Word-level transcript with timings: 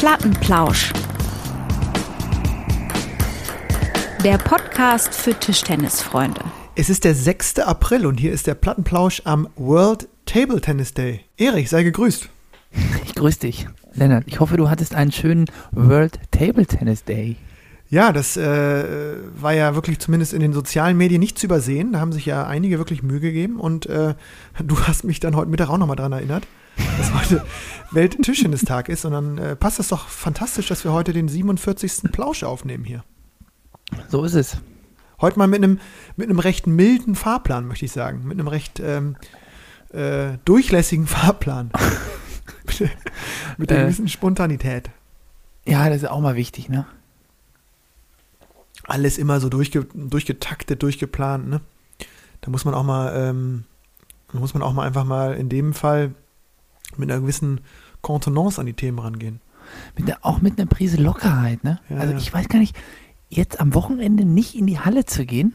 Plattenplausch. 0.00 0.94
Der 4.24 4.38
Podcast 4.38 5.14
für 5.14 5.38
Tischtennisfreunde. 5.38 6.40
Es 6.74 6.88
ist 6.88 7.04
der 7.04 7.14
6. 7.14 7.58
April 7.58 8.06
und 8.06 8.18
hier 8.18 8.32
ist 8.32 8.46
der 8.46 8.54
Plattenplausch 8.54 9.20
am 9.26 9.46
World 9.56 10.08
Table 10.24 10.58
Tennis 10.62 10.94
Day. 10.94 11.20
Erich, 11.36 11.68
sei 11.68 11.82
gegrüßt. 11.82 12.30
Ich 13.04 13.14
grüße 13.14 13.40
dich, 13.40 13.68
Lennart. 13.92 14.24
Ich 14.26 14.40
hoffe, 14.40 14.56
du 14.56 14.70
hattest 14.70 14.94
einen 14.94 15.12
schönen 15.12 15.44
World 15.72 16.18
Table 16.30 16.64
Tennis 16.64 17.04
Day. 17.04 17.36
Ja, 17.90 18.12
das 18.12 18.38
äh, 18.38 19.16
war 19.38 19.52
ja 19.52 19.74
wirklich 19.74 19.98
zumindest 19.98 20.32
in 20.32 20.40
den 20.40 20.54
sozialen 20.54 20.96
Medien 20.96 21.20
nicht 21.20 21.38
zu 21.38 21.44
übersehen. 21.44 21.92
Da 21.92 22.00
haben 22.00 22.12
sich 22.12 22.24
ja 22.24 22.46
einige 22.46 22.78
wirklich 22.78 23.02
Mühe 23.02 23.20
gegeben 23.20 23.60
und 23.60 23.84
äh, 23.84 24.14
du 24.64 24.80
hast 24.80 25.04
mich 25.04 25.20
dann 25.20 25.36
heute 25.36 25.50
Mittag 25.50 25.68
auch 25.68 25.76
nochmal 25.76 25.96
dran 25.96 26.12
erinnert, 26.12 26.46
dass 26.98 27.12
heute 27.14 27.44
Welttischtennistag 27.90 28.88
ist. 28.88 29.04
Und 29.04 29.12
dann 29.12 29.38
äh, 29.38 29.56
passt 29.56 29.78
das 29.78 29.88
doch 29.88 30.08
fantastisch, 30.08 30.68
dass 30.68 30.84
wir 30.84 30.92
heute 30.92 31.12
den 31.12 31.28
47. 31.28 32.12
Plausch 32.12 32.42
aufnehmen 32.42 32.84
hier. 32.84 33.04
So 34.08 34.24
ist 34.24 34.34
es. 34.34 34.58
Heute 35.20 35.38
mal 35.38 35.48
mit 35.48 35.62
einem, 35.62 35.80
mit 36.16 36.28
einem 36.28 36.38
recht 36.38 36.66
milden 36.66 37.14
Fahrplan, 37.14 37.66
möchte 37.66 37.84
ich 37.84 37.92
sagen. 37.92 38.22
Mit 38.24 38.38
einem 38.38 38.48
recht 38.48 38.80
ähm, 38.80 39.16
äh, 39.92 40.38
durchlässigen 40.44 41.06
Fahrplan. 41.06 41.70
mit, 42.66 42.90
mit 43.58 43.70
einer 43.70 43.80
Äh. 43.80 43.84
gewissen 43.84 44.08
Spontanität. 44.08 44.90
Ja, 45.66 45.88
das 45.88 45.98
ist 46.02 46.08
auch 46.08 46.20
mal 46.20 46.36
wichtig, 46.36 46.68
ne? 46.68 46.86
alles 48.90 49.18
immer 49.18 49.40
so 49.40 49.48
durchge 49.48 49.86
durchgetaktet, 49.94 50.82
durchgeplant, 50.82 51.48
ne? 51.48 51.60
Da 52.40 52.50
muss 52.50 52.64
man 52.64 52.74
auch 52.74 52.82
mal, 52.82 53.12
ähm, 53.14 53.64
da 54.32 54.38
muss 54.40 54.54
man 54.54 54.62
auch 54.62 54.72
mal 54.72 54.86
einfach 54.86 55.04
mal 55.04 55.34
in 55.34 55.48
dem 55.48 55.74
Fall 55.74 56.14
mit 56.98 57.10
einer 57.10 57.20
gewissen 57.20 57.60
Kontenance 58.02 58.60
an 58.60 58.66
die 58.66 58.74
Themen 58.74 58.98
rangehen. 58.98 59.40
Mit 59.96 60.08
der, 60.08 60.24
auch 60.24 60.40
mit 60.40 60.58
einer 60.58 60.68
Prise 60.68 60.96
Lockerheit, 60.96 61.62
ne? 61.64 61.80
Ja, 61.88 61.96
also 61.98 62.12
ja. 62.12 62.18
ich 62.18 62.32
weiß 62.32 62.48
gar 62.48 62.58
nicht, 62.58 62.76
jetzt 63.28 63.60
am 63.60 63.74
Wochenende 63.74 64.24
nicht 64.24 64.54
in 64.56 64.66
die 64.66 64.78
Halle 64.78 65.04
zu 65.04 65.24
gehen. 65.24 65.54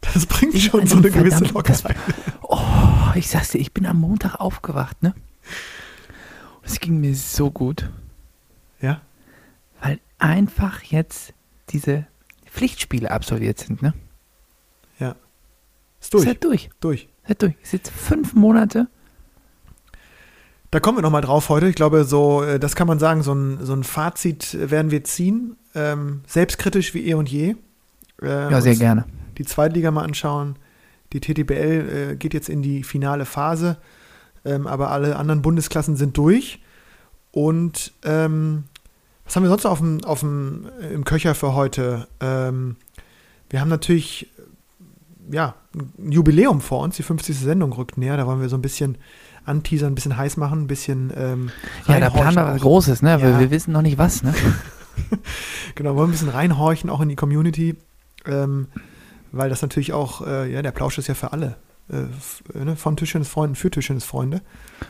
Das 0.00 0.26
bringt 0.26 0.54
Ich 0.54 0.66
schon 0.66 0.86
so 0.86 0.98
eine 0.98 1.10
gewisse 1.10 1.44
Lockerheit. 1.44 1.96
Oh, 2.42 2.60
ich 3.14 3.28
sag's 3.28 3.50
dir, 3.50 3.58
ich 3.58 3.72
bin 3.72 3.86
am 3.86 4.00
Montag 4.00 4.36
aufgewacht, 4.36 5.02
ne? 5.02 5.14
Und 6.60 6.66
es 6.66 6.80
ging 6.80 7.00
mir 7.00 7.14
so 7.14 7.50
gut, 7.50 7.90
Ja? 8.80 9.00
weil 9.80 10.00
einfach 10.18 10.82
jetzt 10.82 11.32
diese 11.70 12.06
Pflichtspiele 12.46 13.10
absolviert 13.10 13.58
sind, 13.58 13.82
ne? 13.82 13.94
Ist 16.00 16.14
durch, 16.14 16.22
Ist 16.22 16.28
halt 16.28 16.44
durch. 16.44 16.70
durch. 16.80 17.02
Ist 17.22 17.28
halt 17.28 17.42
durch. 17.42 17.54
Ist 17.62 17.72
jetzt 17.72 17.90
fünf 17.90 18.34
Monate. 18.34 18.88
Da 20.70 20.80
kommen 20.80 20.98
wir 20.98 21.02
nochmal 21.02 21.22
drauf 21.22 21.48
heute. 21.48 21.68
Ich 21.68 21.74
glaube, 21.74 22.04
so, 22.04 22.42
äh, 22.42 22.60
das 22.60 22.76
kann 22.76 22.86
man 22.86 22.98
sagen, 22.98 23.22
so 23.22 23.32
ein, 23.32 23.58
so 23.64 23.72
ein 23.72 23.84
Fazit 23.84 24.56
werden 24.70 24.90
wir 24.90 25.02
ziehen. 25.04 25.56
Ähm, 25.74 26.20
selbstkritisch 26.26 26.92
wie 26.94 27.08
eh 27.08 27.14
und 27.14 27.30
je. 27.30 27.54
Äh, 28.20 28.50
Ja, 28.50 28.60
sehr 28.60 28.76
gerne. 28.76 29.06
die 29.38 29.44
Zweitliga 29.44 29.90
mal 29.90 30.04
anschauen. 30.04 30.56
Die 31.12 31.20
TTBL 31.20 32.10
äh, 32.12 32.16
geht 32.16 32.34
jetzt 32.34 32.50
in 32.50 32.60
die 32.60 32.82
finale 32.82 33.24
Phase, 33.24 33.78
ähm, 34.44 34.66
aber 34.66 34.90
alle 34.90 35.16
anderen 35.16 35.40
Bundesklassen 35.40 35.96
sind 35.96 36.18
durch. 36.18 36.60
Und 37.32 37.92
ähm, 38.04 38.64
was 39.24 39.36
haben 39.36 39.44
wir 39.44 39.48
sonst 39.48 39.64
noch 39.64 39.70
auf 39.72 39.78
dem, 39.78 40.04
auf 40.04 40.20
dem, 40.20 40.68
äh, 40.82 40.92
im 40.92 41.04
Köcher 41.04 41.34
für 41.34 41.54
heute? 41.54 42.08
Ähm, 42.20 42.76
wir 43.48 43.62
haben 43.62 43.68
natürlich 43.70 44.28
ja, 45.30 45.54
ein 45.74 46.12
Jubiläum 46.12 46.60
vor 46.60 46.82
uns. 46.82 46.96
Die 46.96 47.02
50. 47.02 47.38
Sendung 47.38 47.72
rückt 47.72 47.96
näher. 47.96 48.18
Da 48.18 48.26
wollen 48.26 48.40
wir 48.42 48.48
so 48.50 48.56
ein 48.56 48.62
bisschen 48.62 48.98
anteasern, 49.48 49.92
ein 49.92 49.94
bisschen 49.94 50.16
heiß 50.16 50.36
machen, 50.36 50.62
ein 50.62 50.66
bisschen 50.66 51.12
ähm, 51.16 51.50
Ja, 51.86 51.98
da 51.98 52.10
planen 52.10 52.36
wir 52.36 52.46
was. 52.46 52.60
Großes, 52.60 53.02
ne? 53.02 53.20
Weil 53.20 53.32
Ja. 53.32 53.40
wir 53.40 53.50
wissen 53.50 53.72
noch 53.72 53.82
nicht 53.82 53.98
was, 53.98 54.22
ne? 54.22 54.34
Genau, 55.74 55.94
wollen 55.96 56.08
ein 56.08 56.12
bisschen 56.12 56.28
reinhorchen, 56.28 56.90
auch 56.90 57.00
in 57.00 57.08
die 57.08 57.16
Community, 57.16 57.76
ähm, 58.26 58.66
weil 59.32 59.48
das 59.48 59.62
natürlich 59.62 59.92
auch, 59.92 60.26
äh, 60.26 60.52
ja, 60.52 60.60
der 60.62 60.72
Plausch 60.72 60.98
ist 60.98 61.06
ja 61.06 61.14
für 61.14 61.32
alle. 61.32 61.56
Äh, 61.90 62.64
ne? 62.64 62.76
Von 62.76 62.96
Tischtennisfreunden 62.96 63.54
für 63.54 63.70
Tischtennisfreunde. 63.70 64.42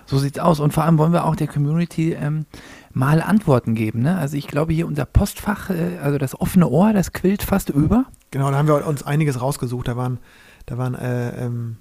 So 0.06 0.19
sieht's 0.19 0.38
aus. 0.38 0.58
Und 0.60 0.72
vor 0.72 0.84
allem 0.84 0.98
wollen 0.98 1.12
wir 1.12 1.26
auch 1.26 1.36
der 1.36 1.46
Community 1.46 2.12
ähm, 2.14 2.46
mal 2.92 3.20
Antworten 3.22 3.75
geben. 3.75 4.00
Ne? 4.00 4.16
Also 4.19 4.36
ich 4.36 4.48
glaube 4.48 4.72
hier 4.72 4.86
unser 4.86 5.04
Postfach, 5.04 5.70
äh, 5.70 5.98
also 6.02 6.19
das 6.19 6.40
offene 6.40 6.66
Ohr, 6.69 6.92
das 6.92 7.12
quillt 7.12 7.42
fast 7.42 7.69
über. 7.70 8.06
Genau, 8.30 8.50
da 8.50 8.56
haben 8.56 8.66
wir 8.66 8.84
uns 8.86 9.02
einiges 9.04 9.40
rausgesucht. 9.40 9.86
Da 9.86 9.96
waren, 9.96 10.19
da 10.66 10.76
waren 10.78 10.94
äh, 10.94 11.44
ähm, 11.46 11.76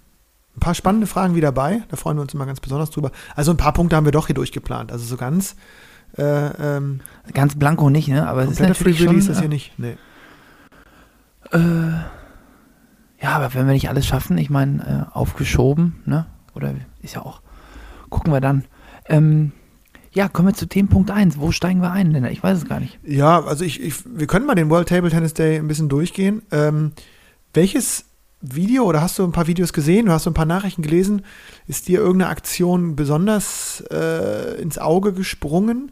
ein 0.57 0.59
paar 0.59 0.75
spannende 0.75 1.07
Fragen 1.07 1.35
wieder 1.35 1.47
dabei. 1.47 1.83
Da 1.89 1.97
freuen 1.97 2.17
wir 2.17 2.21
uns 2.21 2.33
immer 2.33 2.45
ganz 2.45 2.59
besonders 2.59 2.89
drüber. 2.89 3.11
Also 3.35 3.51
ein 3.51 3.57
paar 3.57 3.73
Punkte 3.73 3.95
haben 3.95 4.05
wir 4.05 4.11
doch 4.11 4.27
hier 4.27 4.35
durchgeplant. 4.35 4.91
Also 4.91 5.05
so 5.05 5.15
ganz 5.15 5.55
äh, 6.17 6.77
ähm, 6.77 7.01
Ganz 7.33 7.55
blanko 7.55 7.89
nicht, 7.89 8.07
ne? 8.07 8.27
Aber 8.27 8.43
es 8.43 8.51
ist 8.51 8.57
kompletter 8.57 8.75
Free 8.75 8.91
natürlich 8.91 9.09
Release 9.09 9.25
schon, 9.25 9.33
ist 9.33 9.39
hier 9.39 9.49
nicht. 9.49 9.77
Nee. 9.77 9.97
äh, 11.51 11.59
ja, 13.21 13.29
aber 13.29 13.53
wenn 13.53 13.65
wir 13.65 13.73
nicht 13.73 13.89
alles 13.89 14.05
schaffen, 14.05 14.37
ich 14.37 14.49
meine, 14.49 15.07
äh, 15.11 15.15
aufgeschoben, 15.15 16.01
ne? 16.05 16.25
Oder 16.55 16.73
ist 17.01 17.15
ja 17.15 17.21
auch, 17.21 17.41
gucken 18.09 18.33
wir 18.33 18.41
dann. 18.41 18.65
Ähm, 19.05 19.51
ja, 20.11 20.27
kommen 20.27 20.47
wir 20.47 20.55
zu 20.55 20.65
Themenpunkt 20.65 21.11
1. 21.11 21.37
Wo 21.37 21.51
steigen 21.51 21.81
wir 21.81 21.91
ein? 21.91 22.09
Lennart? 22.09 22.31
Ich 22.31 22.41
weiß 22.41 22.57
es 22.57 22.67
gar 22.67 22.79
nicht. 22.79 22.97
Ja, 23.03 23.43
also 23.43 23.63
ich, 23.63 23.81
ich, 23.81 23.95
wir 24.05 24.25
können 24.25 24.47
mal 24.47 24.55
den 24.55 24.69
World 24.69 24.89
Table 24.89 25.11
Tennis 25.11 25.35
Day 25.35 25.57
ein 25.57 25.67
bisschen 25.67 25.89
durchgehen. 25.89 26.41
Ähm, 26.51 26.93
welches 27.53 28.05
Video 28.41 28.83
oder 28.83 29.01
hast 29.01 29.17
du 29.17 29.23
ein 29.23 29.31
paar 29.31 29.47
Videos 29.47 29.73
gesehen, 29.73 30.05
du 30.05 30.11
hast 30.11 30.23
so 30.23 30.29
ein 30.29 30.35
paar 30.35 30.45
Nachrichten 30.45 30.81
gelesen, 30.83 31.23
ist 31.67 31.87
dir 31.87 31.99
irgendeine 31.99 32.29
Aktion 32.31 32.95
besonders 32.95 33.81
äh, 33.91 34.61
ins 34.61 34.77
Auge 34.77 35.13
gesprungen? 35.13 35.91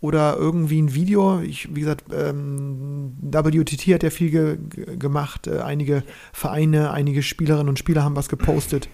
Oder 0.00 0.36
irgendwie 0.36 0.82
ein 0.82 0.92
Video? 0.94 1.40
Ich, 1.40 1.74
wie 1.74 1.80
gesagt, 1.80 2.04
ähm, 2.12 3.14
WTT 3.22 3.94
hat 3.94 4.02
ja 4.02 4.10
viel 4.10 4.30
ge 4.30 4.58
ge- 4.68 4.96
gemacht. 4.98 5.46
Äh, 5.46 5.60
einige 5.60 6.02
Vereine, 6.34 6.90
einige 6.90 7.22
Spielerinnen 7.22 7.70
und 7.70 7.78
Spieler 7.78 8.02
haben 8.04 8.14
was 8.14 8.28
gepostet 8.28 8.90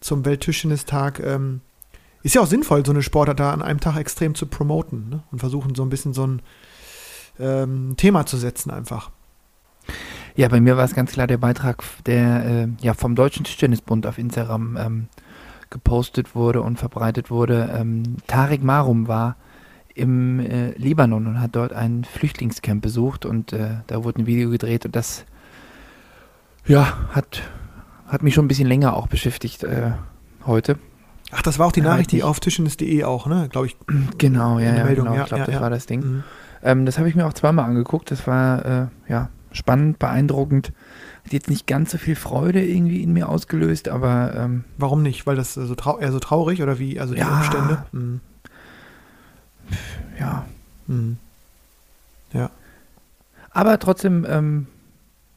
zum 0.00 0.24
Welttischtennistag. 0.24 1.20
Ähm, 1.20 1.60
ist 2.24 2.34
ja 2.34 2.40
auch 2.40 2.48
sinnvoll, 2.48 2.84
so 2.84 2.90
eine 2.90 3.04
Sportart 3.04 3.38
da 3.38 3.52
an 3.52 3.62
einem 3.62 3.78
Tag 3.78 3.98
extrem 3.98 4.34
zu 4.34 4.46
promoten 4.46 5.08
ne? 5.10 5.22
und 5.30 5.38
versuchen 5.38 5.76
so 5.76 5.84
ein 5.84 5.90
bisschen 5.90 6.12
so 6.12 6.26
ein 6.26 6.42
ähm, 7.38 7.94
Thema 7.96 8.26
zu 8.26 8.36
setzen 8.36 8.72
einfach. 8.72 9.12
Ja, 10.38 10.46
bei 10.46 10.60
mir 10.60 10.76
war 10.76 10.84
es 10.84 10.94
ganz 10.94 11.10
klar 11.10 11.26
der 11.26 11.38
Beitrag, 11.38 11.82
der 12.06 12.44
äh, 12.44 12.68
ja 12.80 12.94
vom 12.94 13.16
Deutschen 13.16 13.42
Tischtennisbund 13.42 14.06
auf 14.06 14.18
Instagram 14.18 14.76
ähm, 14.76 15.08
gepostet 15.68 16.36
wurde 16.36 16.62
und 16.62 16.78
verbreitet 16.78 17.28
wurde. 17.28 17.68
Ähm, 17.76 18.18
Tarek 18.28 18.62
Marum 18.62 19.08
war 19.08 19.34
im 19.96 20.38
äh, 20.38 20.70
Libanon 20.76 21.26
und 21.26 21.40
hat 21.40 21.56
dort 21.56 21.72
ein 21.72 22.04
Flüchtlingscamp 22.04 22.80
besucht 22.80 23.26
und 23.26 23.52
äh, 23.52 23.78
da 23.88 24.04
wurde 24.04 24.22
ein 24.22 24.26
Video 24.26 24.48
gedreht 24.48 24.86
und 24.86 24.94
das 24.94 25.24
ja 26.68 26.86
hat, 27.10 27.42
hat 28.06 28.22
mich 28.22 28.34
schon 28.34 28.44
ein 28.44 28.48
bisschen 28.48 28.68
länger 28.68 28.94
auch 28.94 29.08
beschäftigt 29.08 29.64
äh, 29.64 29.90
heute. 30.46 30.78
Ach, 31.32 31.42
das 31.42 31.58
war 31.58 31.66
auch 31.66 31.72
die 31.72 31.80
Nachricht, 31.80 32.12
die 32.12 32.22
auf 32.22 32.38
tischtennis.de 32.38 33.02
auch, 33.02 33.26
ne? 33.26 33.48
Glaube 33.50 33.66
ich. 33.66 33.76
Genau, 34.18 34.60
ja, 34.60 34.72
ja, 34.72 34.84
Meldung, 34.84 35.06
genau. 35.06 35.16
ja, 35.16 35.22
ich 35.24 35.28
glaube, 35.30 35.40
ja, 35.40 35.46
das 35.46 35.54
ja. 35.56 35.60
war 35.60 35.70
das 35.70 35.86
Ding. 35.86 36.00
Mhm. 36.00 36.24
Ähm, 36.62 36.86
das 36.86 36.98
habe 36.98 37.08
ich 37.08 37.16
mir 37.16 37.26
auch 37.26 37.32
zweimal 37.32 37.64
angeguckt. 37.64 38.12
Das 38.12 38.28
war 38.28 38.64
äh, 38.64 38.86
ja 39.08 39.30
spannend, 39.58 39.98
beeindruckend. 39.98 40.72
Hat 41.24 41.32
jetzt 41.32 41.50
nicht 41.50 41.66
ganz 41.66 41.90
so 41.90 41.98
viel 41.98 42.16
Freude 42.16 42.64
irgendwie 42.64 43.02
in 43.02 43.12
mir 43.12 43.28
ausgelöst, 43.28 43.88
aber 43.88 44.34
ähm, 44.34 44.64
Warum 44.78 45.02
nicht? 45.02 45.26
Weil 45.26 45.36
das 45.36 45.56
äh, 45.56 45.66
so 45.66 45.74
eher 46.00 46.12
so 46.12 46.18
traurig 46.18 46.62
oder 46.62 46.78
wie? 46.78 46.98
Also 46.98 47.14
die 47.14 47.20
Ja. 47.20 47.36
Umstände? 47.36 47.84
Mhm. 47.92 48.20
ja. 50.18 50.46
Mhm. 50.86 51.18
Aber 53.50 53.78
trotzdem, 53.80 54.24
ähm, 54.28 54.66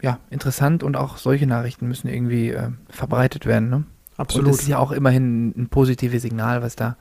ja, 0.02 0.20
interessant 0.30 0.84
und 0.84 0.96
auch 0.96 1.18
solche 1.18 1.48
Nachrichten 1.48 1.88
müssen 1.88 2.08
irgendwie 2.08 2.52
äh, 2.52 2.70
verbreitet 2.90 3.48
werden. 3.48 3.70
Ne? 3.70 3.76
Und 3.78 3.86
Absolut. 4.18 4.50
das 4.50 4.60
ist 4.62 4.68
ja 4.68 4.78
auch 4.78 4.92
immerhin 4.92 5.50
ein 5.58 5.70
positives 5.70 6.22
Signal, 6.22 6.62
was 6.62 6.76
da 6.76 6.98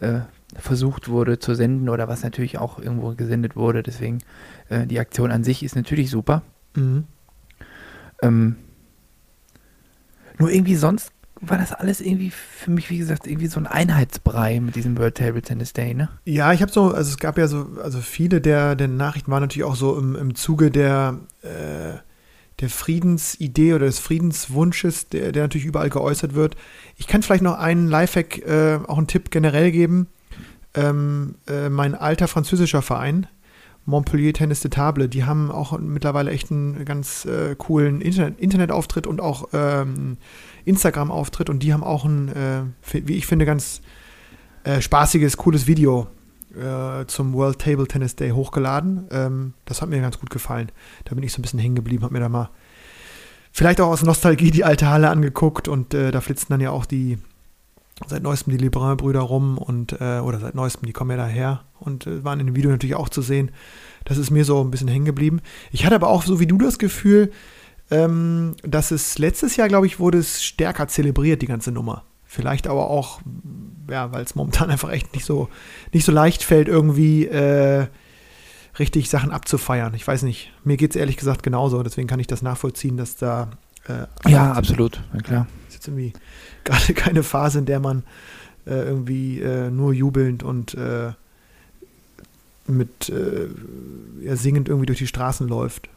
äh, 0.00 0.20
versucht 0.56 1.08
wurde 1.08 1.38
zu 1.38 1.54
senden 1.54 1.90
oder 1.90 2.08
was 2.08 2.22
natürlich 2.22 2.56
auch 2.56 2.78
irgendwo 2.78 3.14
gesendet 3.14 3.54
wurde. 3.54 3.82
Deswegen, 3.82 4.18
äh, 4.70 4.86
die 4.86 4.98
Aktion 4.98 5.30
an 5.30 5.44
sich 5.44 5.62
ist 5.62 5.76
natürlich 5.76 6.10
super. 6.10 6.40
Mhm. 6.74 7.04
Ähm, 8.22 8.56
nur 10.38 10.50
irgendwie 10.50 10.76
sonst 10.76 11.12
war 11.42 11.58
das 11.58 11.72
alles 11.72 12.00
irgendwie 12.00 12.30
für 12.30 12.70
mich, 12.70 12.88
wie 12.88 12.98
gesagt, 12.98 13.26
irgendwie 13.26 13.48
so 13.48 13.58
ein 13.58 13.66
Einheitsbrei 13.66 14.60
mit 14.60 14.76
diesem 14.76 14.96
World 14.96 15.16
Table 15.16 15.42
Tennis 15.42 15.72
Day, 15.72 15.92
ne? 15.92 16.08
Ja, 16.24 16.52
ich 16.52 16.62
habe 16.62 16.70
so, 16.70 16.92
also 16.92 17.10
es 17.10 17.18
gab 17.18 17.36
ja 17.36 17.48
so, 17.48 17.66
also 17.82 18.00
viele 18.00 18.40
der, 18.40 18.76
der 18.76 18.86
Nachrichten 18.86 19.30
waren 19.32 19.42
natürlich 19.42 19.64
auch 19.64 19.74
so 19.74 19.98
im, 19.98 20.14
im 20.14 20.34
Zuge 20.36 20.70
der, 20.70 21.18
äh, 21.42 21.98
der 22.60 22.68
Friedensidee 22.68 23.74
oder 23.74 23.86
des 23.86 23.98
Friedenswunsches, 23.98 25.08
der, 25.08 25.32
der 25.32 25.42
natürlich 25.42 25.66
überall 25.66 25.90
geäußert 25.90 26.34
wird. 26.34 26.54
Ich 26.96 27.08
kann 27.08 27.22
vielleicht 27.24 27.42
noch 27.42 27.58
einen 27.58 27.88
Lifehack, 27.88 28.38
äh, 28.46 28.78
auch 28.86 28.98
einen 28.98 29.08
Tipp 29.08 29.32
generell 29.32 29.72
geben. 29.72 30.06
Ähm, 30.74 31.34
äh, 31.48 31.68
mein 31.68 31.96
alter 31.96 32.28
französischer 32.28 32.82
Verein, 32.82 33.26
Montpellier 33.84 34.32
Tennis 34.32 34.60
de 34.60 34.70
Table, 34.70 35.08
die 35.08 35.24
haben 35.24 35.50
auch 35.50 35.76
mittlerweile 35.78 36.30
echt 36.30 36.50
einen 36.50 36.84
ganz 36.84 37.24
äh, 37.24 37.56
coolen 37.56 38.00
Internet, 38.00 38.38
Internetauftritt 38.38 39.06
und 39.06 39.20
auch 39.20 39.48
ähm, 39.52 40.18
Instagram-Auftritt 40.64 41.50
und 41.50 41.62
die 41.62 41.72
haben 41.72 41.82
auch 41.82 42.04
ein, 42.04 42.28
äh, 42.28 42.62
wie 42.92 43.16
ich 43.16 43.26
finde, 43.26 43.44
ganz 43.44 43.80
äh, 44.64 44.80
spaßiges, 44.80 45.36
cooles 45.36 45.66
Video 45.66 46.06
äh, 46.54 47.06
zum 47.06 47.32
World 47.32 47.58
Table 47.58 47.88
Tennis 47.88 48.14
Day 48.14 48.30
hochgeladen. 48.30 49.08
Ähm, 49.10 49.54
das 49.64 49.82
hat 49.82 49.88
mir 49.88 50.00
ganz 50.00 50.20
gut 50.20 50.30
gefallen. 50.30 50.70
Da 51.04 51.14
bin 51.14 51.24
ich 51.24 51.32
so 51.32 51.40
ein 51.40 51.42
bisschen 51.42 51.58
hängen 51.58 51.74
geblieben, 51.74 52.04
habe 52.04 52.14
mir 52.14 52.20
da 52.20 52.28
mal 52.28 52.50
vielleicht 53.50 53.80
auch 53.80 53.88
aus 53.88 54.02
Nostalgie 54.02 54.50
die 54.50 54.64
alte 54.64 54.88
Halle 54.88 55.10
angeguckt 55.10 55.66
und 55.66 55.92
äh, 55.92 56.12
da 56.12 56.20
flitzen 56.20 56.46
dann 56.50 56.60
ja 56.60 56.70
auch 56.70 56.86
die 56.86 57.18
seit 58.06 58.22
neuestem 58.22 58.52
die 58.52 58.62
Lebrun-Brüder 58.62 59.20
rum 59.20 59.58
und 59.58 59.92
äh, 60.00 60.18
oder 60.18 60.38
seit 60.38 60.54
neuestem, 60.54 60.86
die 60.86 60.92
kommen 60.92 61.10
ja 61.10 61.16
daher 61.16 61.64
und 61.78 62.06
äh, 62.06 62.24
waren 62.24 62.40
in 62.40 62.46
dem 62.46 62.56
Video 62.56 62.70
natürlich 62.70 62.96
auch 62.96 63.08
zu 63.08 63.22
sehen. 63.22 63.50
Das 64.04 64.18
ist 64.18 64.30
mir 64.30 64.44
so 64.44 64.62
ein 64.62 64.70
bisschen 64.70 64.88
hängen 64.88 65.04
geblieben. 65.04 65.40
Ich 65.70 65.84
hatte 65.84 65.94
aber 65.94 66.08
auch 66.08 66.22
so 66.22 66.40
wie 66.40 66.46
du 66.46 66.58
das 66.58 66.78
Gefühl, 66.78 67.30
ähm, 67.90 68.54
dass 68.62 68.90
es 68.90 69.18
letztes 69.18 69.56
Jahr, 69.56 69.68
glaube 69.68 69.86
ich, 69.86 70.00
wurde 70.00 70.18
es 70.18 70.42
stärker 70.42 70.88
zelebriert, 70.88 71.42
die 71.42 71.46
ganze 71.46 71.72
Nummer. 71.72 72.04
Vielleicht 72.24 72.66
aber 72.66 72.88
auch, 72.88 73.20
ja, 73.90 74.10
weil 74.12 74.24
es 74.24 74.34
momentan 74.34 74.70
einfach 74.70 74.90
echt 74.90 75.12
nicht 75.14 75.26
so, 75.26 75.48
nicht 75.92 76.04
so 76.04 76.12
leicht 76.12 76.42
fällt, 76.42 76.68
irgendwie 76.68 77.26
äh, 77.26 77.86
richtig 78.78 79.10
Sachen 79.10 79.30
abzufeiern. 79.30 79.94
Ich 79.94 80.06
weiß 80.06 80.22
nicht. 80.22 80.52
Mir 80.64 80.76
geht 80.76 80.90
es 80.92 80.96
ehrlich 80.96 81.16
gesagt 81.16 81.42
genauso, 81.42 81.82
deswegen 81.82 82.08
kann 82.08 82.20
ich 82.20 82.26
das 82.26 82.42
nachvollziehen, 82.42 82.96
dass 82.96 83.16
da. 83.16 83.50
Äh, 83.86 84.30
ja, 84.30 84.52
absolut, 84.52 85.02
ja, 85.12 85.20
klar. 85.20 85.46
Jetzt 85.82 85.88
irgendwie 85.88 86.12
gerade 86.64 86.94
keine 86.94 87.22
Phase, 87.24 87.58
in 87.58 87.66
der 87.66 87.80
man 87.80 88.04
äh, 88.66 88.70
irgendwie 88.70 89.40
äh, 89.40 89.68
nur 89.70 89.92
jubelnd 89.92 90.44
und 90.44 90.74
äh, 90.74 91.12
mit 92.68 93.08
äh, 93.08 93.48
ja, 94.20 94.36
singend 94.36 94.68
irgendwie 94.68 94.86
durch 94.86 94.98
die 94.98 95.08
Straßen 95.08 95.48
läuft. 95.48 95.88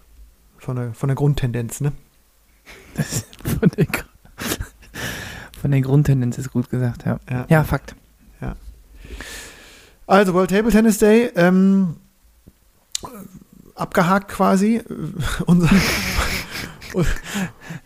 Von 0.57 0.75
der, 0.75 0.93
von 0.93 1.09
der 1.09 1.15
Grundtendenz, 1.15 1.81
ne? 1.81 1.91
von, 3.59 3.69
der, 3.77 3.85
von 5.61 5.69
der 5.69 5.81
Grundtendenz 5.81 6.39
ist 6.39 6.51
gut 6.51 6.71
gesagt, 6.71 7.05
ja. 7.05 7.19
Ja, 7.29 7.45
ja 7.47 7.63
Fakt. 7.63 7.95
Ja. 8.41 8.55
Also 10.07 10.33
World 10.33 10.49
Table 10.49 10.71
Tennis 10.71 10.97
Day, 10.97 11.29
ähm, 11.35 11.97
abgehakt 13.75 14.29
quasi. 14.29 14.81
Unser 15.45 15.69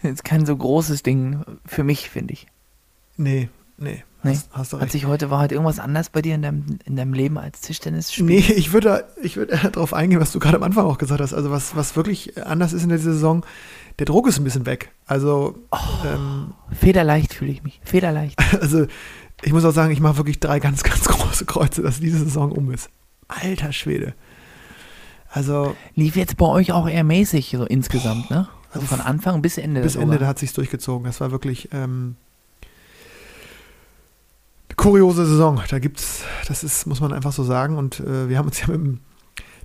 Jetzt 0.03 0.23
kein 0.23 0.45
so 0.45 0.55
großes 0.55 1.03
Ding 1.03 1.43
für 1.65 1.83
mich, 1.83 2.09
finde 2.09 2.33
ich. 2.33 2.47
Nee, 3.17 3.49
nee. 3.77 4.03
Nee. 4.21 4.31
Hast, 4.31 4.49
hast 4.51 4.73
Hat 4.73 4.91
sich 4.91 5.05
heute, 5.05 5.29
war 5.29 5.39
heute 5.39 5.55
irgendwas 5.55 5.79
anders 5.79 6.09
bei 6.09 6.21
dir 6.21 6.35
in 6.35 6.41
deinem, 6.41 6.65
in 6.83 6.97
deinem 6.97 7.13
Leben 7.13 7.37
als 7.37 7.61
Tischtennis 7.61 8.11
spielen? 8.11 8.27
Nee, 8.27 8.53
ich 8.53 8.73
würde, 8.73 9.05
ich 9.21 9.37
würde 9.37 9.57
darauf 9.71 9.93
eingehen, 9.93 10.19
was 10.19 10.33
du 10.33 10.39
gerade 10.39 10.57
am 10.57 10.63
Anfang 10.63 10.85
auch 10.85 10.97
gesagt 10.97 11.21
hast. 11.21 11.33
Also 11.33 11.51
was, 11.51 11.75
was 11.77 11.95
wirklich 11.95 12.45
anders 12.45 12.73
ist 12.73 12.83
in 12.83 12.89
der 12.89 12.99
Saison, 12.99 13.45
der 13.97 14.05
Druck 14.05 14.27
ist 14.27 14.37
ein 14.37 14.43
bisschen 14.43 14.65
weg. 14.65 14.91
Also 15.05 15.55
oh, 15.71 15.77
ähm, 16.05 16.53
Federleicht 16.71 17.33
fühle 17.33 17.51
ich 17.51 17.63
mich. 17.63 17.79
Federleicht. 17.83 18.37
Also 18.59 18.87
ich 19.41 19.53
muss 19.53 19.63
auch 19.63 19.71
sagen, 19.71 19.93
ich 19.93 20.01
mache 20.01 20.17
wirklich 20.17 20.41
drei 20.41 20.59
ganz, 20.59 20.83
ganz 20.83 21.05
große 21.05 21.45
Kreuze, 21.45 21.81
dass 21.81 22.01
diese 22.01 22.19
Saison 22.19 22.51
um 22.51 22.71
ist. 22.71 22.89
Alter 23.29 23.71
Schwede. 23.71 24.15
Also. 25.29 25.75
Lief 25.95 26.17
jetzt 26.17 26.35
bei 26.35 26.45
euch 26.45 26.73
auch 26.73 26.89
eher 26.89 27.05
mäßig, 27.05 27.51
so 27.51 27.63
insgesamt, 27.63 28.29
ne? 28.31 28.49
Also 28.71 28.85
von 28.85 29.01
Anfang 29.01 29.41
bis 29.41 29.57
Ende. 29.57 29.81
Bis 29.81 29.95
Ende, 29.95 30.17
da 30.19 30.27
hat 30.27 30.39
sich 30.39 30.53
durchgezogen. 30.53 31.05
Das 31.05 31.19
war 31.21 31.31
wirklich 31.31 31.69
ähm, 31.71 32.15
eine 34.67 34.75
kuriose 34.75 35.25
Saison. 35.25 35.61
Da 35.69 35.79
gibt's, 35.79 36.23
das 36.47 36.63
ist, 36.63 36.85
muss 36.85 37.01
man 37.01 37.11
einfach 37.11 37.33
so 37.33 37.43
sagen. 37.43 37.77
Und 37.77 37.99
äh, 37.99 38.29
wir 38.29 38.37
haben 38.37 38.47
uns 38.47 38.61
ja 38.61 38.67
mit 38.67 38.75
dem 38.75 38.99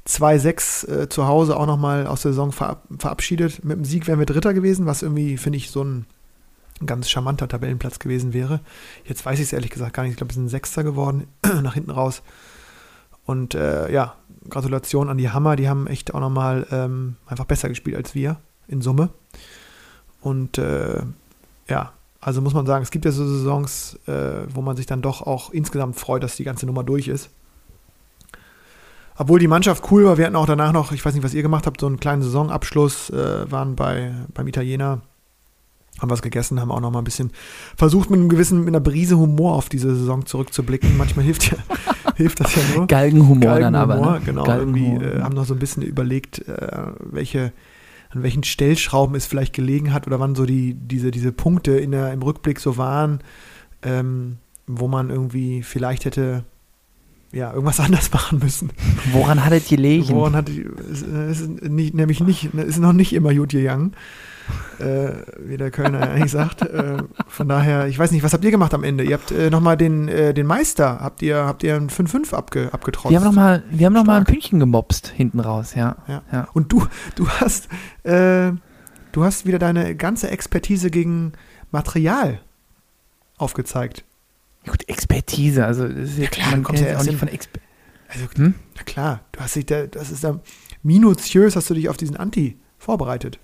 2-6 0.09 0.89
äh, 0.89 1.09
zu 1.09 1.27
Hause 1.27 1.57
auch 1.57 1.67
nochmal 1.67 2.07
aus 2.07 2.23
der 2.23 2.33
Saison 2.33 2.53
verab 2.53 2.87
verabschiedet. 2.99 3.65
Mit 3.65 3.77
dem 3.77 3.85
Sieg 3.85 4.07
wären 4.07 4.19
wir 4.19 4.27
Dritter 4.27 4.55
gewesen, 4.55 4.87
was 4.87 5.03
irgendwie, 5.03 5.37
finde 5.37 5.59
ich, 5.59 5.71
so 5.71 5.85
ein 5.85 6.07
ganz 6.85 7.11
charmanter 7.11 7.47
Tabellenplatz 7.47 7.99
gewesen 7.99 8.33
wäre. 8.33 8.61
Jetzt 9.05 9.25
weiß 9.25 9.39
ich 9.39 9.47
es 9.47 9.53
ehrlich 9.53 9.71
gesagt 9.71 9.93
gar 9.93 10.03
nicht. 10.03 10.13
Ich 10.13 10.17
glaube, 10.17 10.33
wir 10.33 10.37
sind 10.37 10.49
Sechster 10.49 10.83
geworden, 10.83 11.27
nach 11.63 11.75
hinten 11.75 11.91
raus. 11.91 12.23
Und 13.27 13.55
äh, 13.55 13.93
ja, 13.93 14.17
Gratulation 14.49 15.11
an 15.11 15.19
die 15.19 15.31
Hammer. 15.31 15.57
Die 15.57 15.69
haben 15.69 15.87
echt 15.87 16.15
auch 16.15 16.21
nochmal 16.21 16.67
ähm, 16.71 17.17
einfach 17.27 17.45
besser 17.45 17.69
gespielt 17.69 17.97
als 17.97 18.15
wir 18.15 18.39
in 18.69 18.81
Summe. 18.81 19.11
Und 20.21 20.59
äh, 20.59 21.03
ja, 21.69 21.93
also 22.21 22.41
muss 22.41 22.55
man 22.55 22.65
sagen, 22.65 22.83
es 22.83 22.91
gibt 22.91 23.05
ja 23.05 23.13
so 23.13 23.27
Saisons, 23.27 23.99
äh, 24.07 24.47
wo 24.49 24.63
man 24.63 24.77
sich 24.77 24.87
dann 24.87 25.03
doch 25.03 25.23
auch 25.23 25.51
insgesamt 25.51 25.97
freut, 25.97 26.23
dass 26.23 26.37
die 26.37 26.45
ganze 26.45 26.65
Nummer 26.65 26.83
durch 26.83 27.09
ist. 27.09 27.29
Obwohl 29.17 29.39
die 29.39 29.47
Mannschaft 29.47 29.85
cool 29.91 30.07
war, 30.07 30.19
wir 30.19 30.25
hatten 30.25 30.35
auch 30.35 30.47
danach 30.47 30.73
noch, 30.73 30.91
ich 30.93 31.05
weiß 31.05 31.15
nicht, 31.15 31.23
was 31.23 31.35
ihr 31.35 31.43
gemacht 31.43 31.67
habt, 31.67 31.81
so 31.81 31.87
einen 31.87 32.01
kleinen 32.01 32.23
Saisonabschluss, 32.23 33.11
äh, 33.11 33.51
waren 33.51 33.77
bei, 33.77 34.13
beim 34.33 34.49
Italiener, 34.49 35.03
haben 36.01 36.11
was 36.11 36.23
gegessen, 36.23 36.61
haben 36.61 36.73
auch 36.73 36.81
noch 36.81 36.91
mal 36.91 37.01
ein 37.01 37.05
bisschen 37.05 37.31
versucht, 37.77 38.11
mit 38.11 38.19
einem 38.19 38.29
gewissen, 38.29 38.61
mit 38.61 38.69
einer 38.69 38.81
Brise 38.81 39.19
Humor 39.19 39.55
auf 39.55 39.69
diese 39.69 39.95
Saison 39.95 40.27
zurückzublicken. 40.27 40.97
Manchmal 40.97 41.27
hilft 41.27 41.53
ja, 41.53 41.59
hilft 42.17 42.41
das 42.41 42.55
ja 42.57 42.63
nur. 42.75 42.87
Galgenhumor, 42.87 43.39
Galgenhumor 43.39 43.61
dann 43.61 43.75
aber. 43.75 44.19
Ne? 44.19 44.23
Genau, 44.25 44.45
Galgenhumor. 44.45 45.03
irgendwie 45.03 45.19
äh, 45.19 45.23
haben 45.23 45.35
noch 45.35 45.45
so 45.45 45.55
ein 45.55 45.61
bisschen 45.61 45.83
überlegt, 45.83 46.49
äh, 46.49 46.87
welche 46.99 47.53
an 48.15 48.23
welchen 48.23 48.45
Stellschrauben 48.45 49.17
es 49.17 49.27
vielleicht 49.27 49.53
gelegen 49.53 49.93
hat 49.93 50.07
oder 50.07 50.21
wann 50.21 50.35
so 50.35 50.47
die, 50.47 50.75
diese, 50.75 51.11
diese 51.11 51.33
Punkte 51.33 51.73
in 51.73 51.91
der, 51.91 52.13
im 52.13 52.23
Rückblick 52.23 52.61
so 52.61 52.77
waren, 52.77 53.21
ähm, 53.83 54.37
wo 54.67 54.89
man 54.89 55.11
irgendwie 55.11 55.63
vielleicht 55.63 56.05
hätte 56.05 56.45
ja, 57.33 57.53
irgendwas 57.53 57.81
anders 57.81 58.13
machen 58.13 58.39
müssen. 58.39 58.71
Woran 59.13 59.45
hat 59.45 59.53
es 59.53 59.69
gelegen? 59.69 60.09
Woran 60.09 60.37
hat 60.37 60.49
es 60.49 61.03
ist 61.03 61.63
nicht, 61.63 61.95
nämlich 61.95 62.21
nicht, 62.21 62.55
ist 62.55 62.79
noch 62.79 62.93
nicht 62.93 63.13
immer 63.13 63.35
gut 63.35 63.51
gegangen 63.51 63.95
wie 64.79 65.57
der 65.57 65.71
Kölner 65.71 66.01
eigentlich 66.11 66.33
sagt. 66.33 66.63
Äh, 66.63 66.99
von 67.29 67.49
daher, 67.49 67.87
ich 67.87 67.99
weiß 67.99 68.11
nicht, 68.11 68.23
was 68.23 68.33
habt 68.33 68.45
ihr 68.45 68.51
gemacht 68.51 68.75
am 68.75 68.85
Ende? 68.85 69.05
Ihr 69.05 69.15
habt 69.15 69.31
äh, 69.31 69.51
nochmal 69.51 69.77
den, 69.77 70.09
äh, 70.09 70.35
den 70.35 70.47
Meister, 70.47 71.01
habt 71.01 71.23
ihr, 71.23 71.37
habt 71.45 71.63
ihr 71.63 71.77
ein 71.77 71.89
5-5 71.89 72.35
abge, 72.35 72.69
abgetrotzt? 72.73 73.11
Wir 73.11 73.19
haben 73.19 73.25
nochmal 73.25 73.63
noch 73.71 74.09
ein 74.09 74.25
Pünktchen 74.25 74.59
gemobst 74.59 75.09
hinten 75.09 75.41
raus, 75.41 75.75
ja. 75.75 75.97
ja. 76.09 76.23
ja. 76.33 76.49
Und 76.53 76.73
du, 76.73 76.87
du 77.15 77.29
hast, 77.29 77.69
äh, 78.03 78.53
du 79.13 79.25
hast 79.25 79.47
wieder 79.47 79.59
deine 79.59 79.95
ganze 79.95 80.31
Expertise 80.31 80.91
gegen 80.91 81.33
Material 81.71 82.41
aufgezeigt. 83.39 84.05
Gut, 84.67 84.89
Expertise, 84.89 85.67
also 85.67 85.87
das 85.87 86.11
ist 86.11 86.19
ja, 86.19 86.29
klar, 86.29 86.51
man 86.53 86.63
kommt 86.63 86.81
ja 86.81 86.97
auch 86.99 87.05
nicht 87.05 87.19
von 87.19 87.29
Exper 87.29 87.61
also, 88.15 88.27
hm? 88.37 88.55
Na 88.77 88.83
klar, 88.83 89.21
du 89.33 89.41
hast 89.41 89.57
dich 89.57 89.67
da, 89.67 89.87
das 89.87 90.11
ist 90.11 90.25
da 90.25 90.41
minutiös 90.83 91.57
hast 91.57 91.71
du 91.71 91.75
dich 91.75 91.89
auf 91.89 91.97
diesen 91.97 92.17
Anti 92.17 92.59
vorbereitet. 92.79 93.41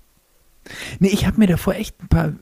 Nee, 0.99 1.09
ich 1.09 1.27
habe 1.27 1.39
mir 1.39 1.47
davor 1.47 1.75
echt 1.75 2.01
ein 2.03 2.09
paar 2.09 2.33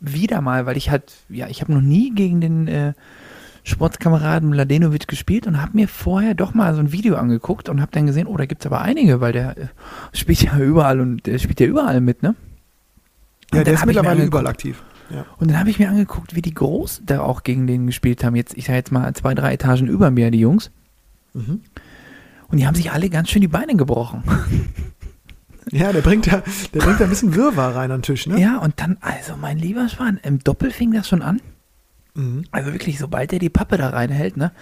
wieder 0.00 0.40
mal, 0.40 0.66
weil 0.66 0.76
ich 0.76 0.90
halt, 0.90 1.12
ja, 1.28 1.48
ich 1.48 1.60
habe 1.60 1.72
noch 1.72 1.80
nie 1.80 2.14
gegen 2.14 2.40
den 2.40 2.68
äh, 2.68 2.92
Sportkameraden 3.64 4.48
Mladenovic 4.48 5.08
gespielt 5.08 5.46
und 5.46 5.60
habe 5.60 5.72
mir 5.74 5.88
vorher 5.88 6.34
doch 6.34 6.54
mal 6.54 6.74
so 6.74 6.80
ein 6.80 6.92
Video 6.92 7.16
angeguckt 7.16 7.68
und 7.68 7.80
habe 7.80 7.90
dann 7.92 8.06
gesehen, 8.06 8.26
oh, 8.26 8.36
da 8.36 8.46
gibt 8.46 8.62
es 8.62 8.66
aber 8.66 8.80
einige, 8.80 9.20
weil 9.20 9.32
der 9.32 9.58
äh, 9.58 9.66
spielt 10.12 10.42
ja 10.42 10.58
überall 10.58 11.00
und 11.00 11.26
der 11.26 11.38
spielt 11.38 11.60
ja 11.60 11.66
überall 11.66 12.00
mit, 12.00 12.22
ne? 12.22 12.34
Und 13.50 13.58
ja, 13.58 13.64
der 13.64 13.74
ist 13.74 13.86
mittlerweile 13.86 14.24
überall 14.24 14.46
aktiv. 14.46 14.82
Ja. 15.10 15.24
Und 15.38 15.50
dann 15.50 15.58
habe 15.58 15.70
ich 15.70 15.78
mir 15.78 15.88
angeguckt, 15.88 16.34
wie 16.34 16.42
die 16.42 16.52
groß 16.52 17.02
da 17.06 17.20
auch 17.20 17.42
gegen 17.42 17.66
den 17.66 17.86
gespielt 17.86 18.22
haben. 18.24 18.36
Jetzt, 18.36 18.56
ich 18.56 18.66
sage 18.66 18.78
jetzt 18.78 18.92
mal 18.92 19.12
zwei, 19.14 19.34
drei 19.34 19.54
Etagen 19.54 19.86
über 19.88 20.10
mir, 20.10 20.30
die 20.30 20.40
Jungs. 20.40 20.70
Mhm. 21.32 21.62
Und 22.48 22.58
die 22.58 22.66
haben 22.66 22.74
sich 22.74 22.92
alle 22.92 23.08
ganz 23.08 23.30
schön 23.30 23.40
die 23.40 23.48
Beine 23.48 23.74
gebrochen. 23.74 24.22
Ja, 25.72 25.92
der 25.92 26.00
bringt 26.00 26.26
ja, 26.26 26.42
der 26.74 26.80
bringt 26.80 27.00
ja 27.00 27.06
ein 27.06 27.10
bisschen 27.10 27.34
Wirrwarr 27.34 27.74
rein 27.74 27.90
an 27.90 27.98
den 27.98 28.02
Tisch, 28.02 28.26
ne? 28.26 28.40
Ja, 28.40 28.58
und 28.58 28.80
dann, 28.80 28.96
also 29.00 29.36
mein 29.36 29.58
lieber 29.58 29.88
Schwan, 29.88 30.18
im 30.22 30.38
Doppel 30.38 30.70
fing 30.70 30.92
das 30.92 31.08
schon 31.08 31.22
an. 31.22 31.40
Mhm. 32.14 32.44
Also 32.50 32.72
wirklich, 32.72 32.98
sobald 32.98 33.32
er 33.32 33.38
die 33.38 33.50
Pappe 33.50 33.76
da 33.76 33.90
reinhält, 33.90 34.36
ne, 34.36 34.52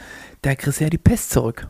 da 0.42 0.54
kriegst 0.54 0.80
du 0.80 0.84
ja 0.84 0.90
die 0.90 0.98
Pest 0.98 1.30
zurück. 1.30 1.68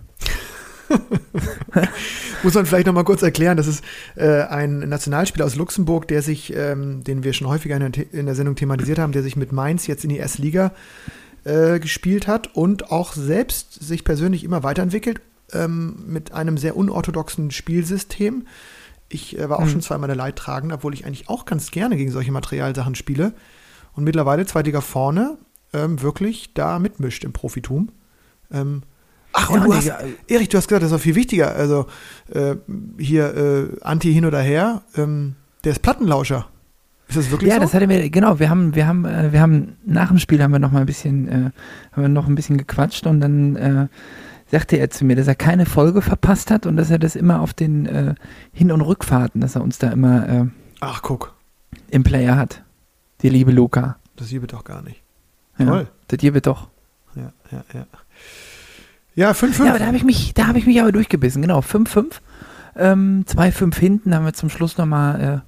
Muss 2.43 2.55
man 2.55 2.67
vielleicht 2.67 2.87
noch 2.87 2.93
mal 2.93 3.05
kurz 3.05 3.23
erklären, 3.23 3.57
das 3.57 3.67
ist 3.67 3.85
äh, 4.15 4.43
ein 4.43 4.81
Nationalspieler 4.81 5.45
aus 5.45 5.57
Luxemburg, 5.57 6.07
der 6.09 6.23
sich, 6.23 6.55
ähm, 6.55 7.03
den 7.03 7.25
wir 7.25 7.33
schon 7.33 7.49
häufiger 7.49 7.77
in 7.77 7.93
der, 7.93 8.13
in 8.13 8.27
der, 8.27 8.35
Sendung 8.35 8.55
thematisiert 8.57 8.99
haben, 8.99 9.13
der 9.13 9.23
sich 9.23 9.37
mit 9.37 9.53
Mainz 9.53 9.87
jetzt 9.87 10.05
in 10.05 10.11
die 10.11 10.19
erste 10.19 10.43
Liga 10.43 10.73
äh, 11.45 11.79
gespielt 11.81 12.27
hat 12.27 12.55
und 12.55 12.91
auch 12.91 13.15
selbst 13.15 13.73
sich 13.75 14.05
persönlich 14.05 14.45
immer 14.45 14.63
weiterentwickelt 14.63 15.21
ähm, 15.53 15.97
mit 16.07 16.33
einem 16.33 16.59
sehr 16.59 16.77
unorthodoxen 16.77 17.51
Spielsystem. 17.51 18.47
Ich 19.09 19.39
äh, 19.39 19.49
war 19.49 19.59
auch 19.59 19.65
hm. 19.65 19.71
schon 19.71 19.81
zweimal 19.83 20.09
der 20.09 20.17
Leidtragende, 20.17 20.75
obwohl 20.75 20.95
ich 20.95 21.07
eigentlich 21.07 21.29
auch 21.29 21.45
ganz 21.45 21.71
gerne 21.71 21.97
gegen 21.97 22.11
solche 22.11 22.33
Materialsachen 22.33 22.95
spiele. 22.95 23.33
Und 23.93 24.05
mittlerweile 24.05 24.45
zwei 24.47 24.63
Liga 24.63 24.81
vorne 24.81 25.39
ähm, 25.73 26.03
wirklich 26.03 26.53
da 26.55 26.79
mitmischt 26.79 27.25
im 27.25 27.33
Profitum. 27.33 27.91
Ähm, 28.53 28.83
ach, 29.33 29.51
und 29.51 29.61
ja, 29.61 29.65
du 29.65 29.75
hast, 29.75 29.93
Erich, 30.29 30.49
du 30.49 30.59
hast 30.59 30.69
gesagt, 30.69 30.83
das 30.83 30.91
ist 30.91 30.97
auch 30.97 31.03
viel 31.03 31.15
wichtiger. 31.15 31.55
Also 31.55 31.87
äh, 32.33 32.57
hier 32.99 33.35
äh, 33.35 33.81
Anti 33.83 34.13
hin 34.13 34.25
oder 34.25 34.41
her, 34.41 34.83
ähm, 34.97 35.37
der 35.65 35.73
ist 35.73 35.83
Plattenlauscher. 35.83 36.47
Ist 37.09 37.17
das 37.17 37.31
wirklich 37.31 37.49
ja, 37.49 37.57
so? 37.57 37.61
Ja, 37.61 37.65
das 37.65 37.75
hatten 37.75 37.89
wir, 37.89 38.11
genau, 38.11 38.39
wir 38.39 38.51
haben, 38.51 38.75
wir 38.75 38.87
haben, 38.87 39.05
äh, 39.05 39.33
wir 39.33 39.41
haben 39.41 39.77
nach 39.85 40.09
dem 40.09 40.19
Spiel 40.19 40.43
haben 40.43 40.53
wir 40.53 40.59
noch 40.59 40.73
mal 40.73 40.81
ein 40.81 40.87
bisschen, 40.87 41.29
äh, 41.29 41.51
haben 41.93 42.03
wir 42.03 42.09
noch 42.09 42.27
ein 42.27 42.35
bisschen 42.35 42.59
gequatscht 42.59 43.07
und 43.07 43.21
dann 43.21 43.57
äh, 43.57 43.87
sagte 44.51 44.77
er 44.77 44.91
zu 44.91 45.05
mir, 45.05 45.17
dass 45.17 45.27
er 45.27 45.35
keine 45.35 45.67
Folge 45.67 46.03
verpasst 46.03 46.51
hat 46.51 46.67
und 46.67 46.77
dass 46.77 46.91
er 46.91 46.99
das 46.99 47.17
immer 47.17 47.41
auf 47.41 47.53
den 47.55 47.87
äh, 47.87 48.15
Hin- 48.53 48.73
und 48.73 48.81
Rückfahrten, 48.81 49.41
dass 49.41 49.57
er 49.57 49.63
uns 49.63 49.79
da 49.79 49.91
immer 49.91 50.29
äh, 50.29 50.45
Ach, 50.81 51.03
guck. 51.03 51.35
im 51.91 52.03
Player 52.05 52.37
hat. 52.37 52.63
Die 53.23 53.29
liebe 53.29 53.51
Luca. 53.51 53.97
Das 54.17 54.29
hier 54.29 54.41
wird 54.41 54.53
doch 54.53 54.65
gar 54.65 54.83
nicht. 54.83 55.03
Ja, 55.59 55.67
Toll. 55.67 55.89
Das 56.09 56.19
hier 56.21 56.35
wird 56.35 56.47
doch. 56.47 56.69
Ja, 57.15 57.33
ja, 57.51 57.65
ja. 57.75 57.87
Ja, 59.15 59.31
5-5. 59.31 59.65
Ja, 59.65 59.71
aber 59.71 59.79
da 59.79 59.87
habe 59.87 59.97
ich 59.97 60.05
mich, 60.05 60.35
da 60.35 60.47
habe 60.47 60.59
ich 60.59 60.67
mich 60.67 60.81
aber 60.81 60.93
durchgebissen. 60.93 61.41
Genau, 61.41 61.61
5-5. 61.61 62.21
Ähm, 62.77 63.25
2-5 63.27 63.75
hinten 63.79 64.15
haben 64.15 64.27
wir 64.27 64.35
zum 64.35 64.51
Schluss 64.51 64.77
nochmal 64.77 65.43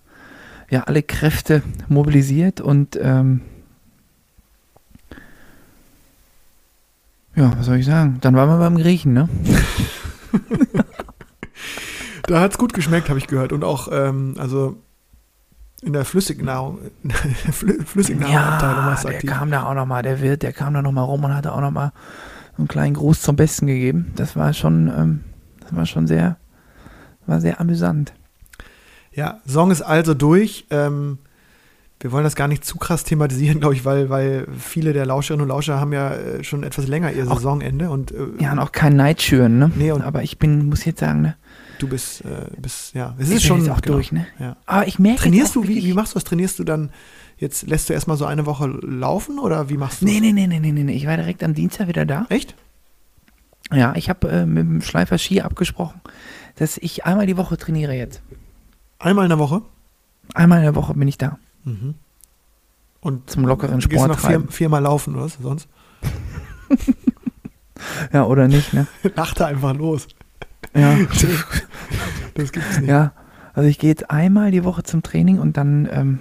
äh, 0.71 0.75
ja, 0.75 0.85
alle 0.85 1.03
Kräfte 1.03 1.63
mobilisiert 1.89 2.63
und 2.63 2.99
ähm, 3.01 3.43
ja, 7.39 7.53
was 7.57 7.67
soll 7.67 7.77
ich 7.77 7.87
sagen? 7.87 8.19
Dann 8.21 8.35
waren 8.37 8.49
wir 8.49 8.59
beim 8.59 8.77
Griechen, 8.77 9.13
ne? 9.13 9.29
Da 12.27 12.41
hat 12.41 12.53
es 12.53 12.59
gut 12.59 12.75
geschmeckt, 12.75 13.09
habe 13.09 13.19
ich 13.19 13.27
gehört. 13.27 13.53
Und 13.55 13.65
auch, 13.65 13.89
ähm, 13.91 14.35
also 14.39 14.77
in 15.81 15.95
der 15.95 16.05
Flüssignahrung, 16.05 16.79
in 17.03 17.09
der 17.09 17.53
Flü 17.55 17.83
Flüssignahrungsabteilung 17.83 18.85
Ja, 18.85 18.95
der 19.03 19.11
aktiv. 19.15 19.31
kam 19.31 19.51
da 19.51 19.63
auch 19.65 19.73
nochmal, 19.73 20.03
der 20.03 20.21
Wirt, 20.21 20.43
der 20.43 20.53
kam 20.53 20.75
da 20.75 20.83
nochmal 20.83 21.05
rum 21.05 21.25
und 21.25 21.35
hatte 21.35 21.55
auch 21.55 21.61
nochmal 21.63 21.93
einen 22.59 22.69
kleinen 22.69 22.93
Gruß 22.95 23.23
zum 23.23 23.37
Besten 23.37 23.67
gegeben. 23.67 24.13
Das 24.17 24.37
war 24.37 24.53
schon, 24.53 24.89
ähm, 24.89 25.25
das 25.61 25.75
war 25.75 25.87
schon 25.87 26.07
sehr, 26.07 26.37
war 27.27 27.41
sehr 27.41 27.61
amüsant. 27.61 28.13
Ja, 29.13 29.41
Song 29.47 29.71
ist 29.71 29.81
also 29.81 30.13
durch. 30.13 30.67
Ähm, 30.69 31.19
wir 32.01 32.13
wollen 32.13 32.25
das 32.25 32.37
gar 32.37 32.49
nicht 32.49 32.65
zu 32.65 32.79
krass 32.79 33.05
thematisieren, 33.05 33.61
glaube 33.61 33.75
ich, 33.75 33.85
weil, 33.85 34.09
weil 34.11 34.47
viele 34.59 34.93
der 34.93 35.07
Lauscherinnen 35.07 35.43
und 35.43 35.49
Lauscher 35.49 35.81
haben 35.81 35.93
ja 35.93 36.13
äh, 36.15 36.45
schon 36.45 36.63
etwas 36.63 36.87
länger 36.87 37.13
ihr 37.13 37.27
Auch- 37.31 37.37
Saisonende 37.37 37.91
und 37.91 38.11
äh, 38.13 38.17
Ja, 38.41 38.53
und 38.53 38.59
auch 38.61 38.73
kein 38.73 38.97
Neid 38.97 39.21
schüren, 39.23 39.59
ne? 39.59 39.71
Nee, 39.75 39.93
und- 39.93 40.03
Aber 40.03 40.23
ich 40.23 40.39
bin, 40.39 40.67
muss 40.69 40.85
jetzt 40.85 41.01
sagen, 41.01 41.23
ne? 41.23 41.37
du 41.79 41.87
bist, 41.89 42.25
äh, 42.25 42.47
bist 42.61 42.95
ja, 42.95 43.15
es 43.19 43.29
Ich 43.31 43.37
ist 43.37 43.43
schon 43.45 43.61
auch 43.71 43.81
genau. 43.81 43.95
durch, 43.97 44.11
ne? 44.11 44.27
Ja. 44.41 44.57
Aber 44.67 44.89
ich 44.89 44.99
merke 44.99 45.21
Trainierst 45.23 45.55
du, 45.55 45.67
wie, 45.69 45.85
wie 45.85 45.93
machst 45.93 46.13
du 46.13 46.15
das? 46.15 46.25
Trainierst 46.25 46.59
du 46.59 46.65
dann, 46.65 46.91
jetzt 47.37 47.69
lässt 47.69 47.89
du 47.89 47.93
erstmal 47.93 48.17
so 48.17 48.25
eine 48.27 48.47
Woche 48.47 48.67
laufen 48.67 49.39
oder 49.39 49.69
wie 49.69 49.77
machst 49.77 50.03
du 50.03 50.07
Nee, 50.07 50.19
nee, 50.21 50.33
nee, 50.33 50.49
nee, 50.49 50.59
nee, 50.59 50.73
nee, 50.73 50.83
nee. 50.83 50.95
Ich 50.95 51.07
war 51.07 51.17
direkt 51.17 51.45
am 51.45 51.55
Dienstag 51.55 51.87
wieder 51.87 52.05
da. 52.05 52.27
Echt? 52.31 52.57
Ja, 53.73 53.93
ich 53.97 54.09
habe 54.09 54.29
äh, 54.29 54.45
mit 54.47 54.65
dem 54.65 54.83
Schleifer 54.83 55.19
Ski 55.19 55.41
abgesprochen, 55.41 56.01
dass 56.57 56.79
ich 56.79 57.05
einmal 57.05 57.27
die 57.27 57.37
Woche 57.37 57.57
trainiere 57.57 57.93
jetzt. 57.95 58.23
Einmal 58.99 59.27
in 59.27 59.29
der 59.29 59.39
Woche? 59.39 59.63
Einmal 60.35 60.59
in 60.59 60.65
der 60.65 60.75
Woche 60.75 60.95
bin 60.95 61.07
ich 61.07 61.19
da. 61.19 61.39
Mhm. 61.69 61.95
Und 63.01 63.31
Zum 63.31 63.47
lockeren 63.47 63.81
du 63.81 63.89
gehst 63.89 64.03
Sport 64.03 64.21
noch 64.21 64.29
vier, 64.29 64.43
viermal 64.49 64.83
laufen, 64.83 65.15
oder 65.15 65.25
was? 65.25 65.39
Sonst? 65.41 65.69
Ja, 68.13 68.25
oder 68.25 68.49
nicht, 68.49 68.75
ne? 68.75 68.87
Lachte 69.15 69.47
einfach 69.47 69.75
los. 69.75 70.09
Ja. 70.75 70.97
Das 72.35 72.53
gibt's 72.53 72.79
nicht. 72.79 72.89
ja. 72.89 73.13
Also 73.55 73.69
ich 73.69 73.81
gehe 73.81 73.91
jetzt 73.91 74.11
einmal 74.11 74.53
die 74.53 74.63
Woche 74.63 74.85
zum 74.85 75.03
Training 75.03 75.41
und 75.41 75.57
dann 75.57 75.89
ähm, 75.91 76.19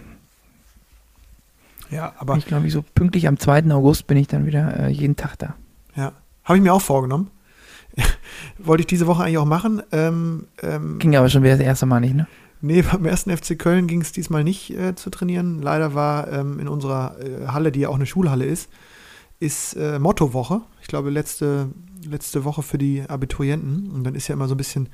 Ja, 1.92 2.14
aber 2.18 2.38
ich 2.38 2.46
glaube 2.48 2.66
ich 2.66 2.74
so 2.74 2.82
pünktlich 2.82 3.28
am 3.28 3.38
2. 3.38 3.70
August 3.72 4.08
bin 4.08 4.18
ich 4.18 4.28
dann 4.28 4.48
wieder 4.48 4.80
äh, 4.80 4.88
jeden 4.90 5.16
Tag 5.16 5.38
da. 5.38 5.54
ja, 5.96 6.14
habe 6.44 6.58
ich 6.58 6.64
mir 6.64 6.74
auch 6.74 6.82
vorgenommen. 6.82 7.30
Wollte 8.58 8.82
ich 8.82 8.88
diese 8.88 9.06
Woche 9.06 9.24
eigentlich 9.24 9.38
auch 9.38 9.46
machen. 9.46 9.84
Ähm, 9.92 10.48
ähm, 10.64 10.98
Ging 10.98 11.16
aber 11.16 11.30
schon 11.30 11.44
wieder 11.44 11.58
das 11.58 11.66
erste 11.66 11.86
Mal 11.86 12.00
nicht, 12.00 12.16
ne? 12.16 12.28
Nee, 12.62 12.82
beim 12.82 13.06
ersten 13.06 13.36
FC 13.36 13.58
Köln 13.58 13.88
ging 13.88 14.02
es 14.02 14.12
diesmal 14.12 14.44
nicht 14.44 14.72
äh, 14.72 14.96
zu 14.96 15.10
trainieren. 15.10 15.62
Leider 15.62 15.94
war 15.94 16.32
ähm, 16.32 16.60
in 16.60 16.68
unserer 16.68 17.18
äh, 17.20 17.48
Halle, 17.48 17.72
die 17.72 17.82
ja 17.82 17.90
auch 17.90 17.96
eine 17.96 18.06
Schulhalle 18.06 18.46
ist, 18.46 18.70
ist 19.40 19.76
äh, 19.76 20.00
Mottowoche. 20.00 20.62
Ich 20.82 20.88
glaube, 20.88 21.10
letzte, 21.10 21.70
letzte 22.04 22.44
Woche 22.44 22.64
für 22.64 22.78
die 22.78 23.04
Abiturienten. 23.08 23.92
Und 23.92 24.04
dann 24.04 24.16
ist 24.16 24.28
ja 24.28 24.34
immer 24.34 24.48
so 24.48 24.56
ein 24.56 24.58
bisschen 24.58 24.90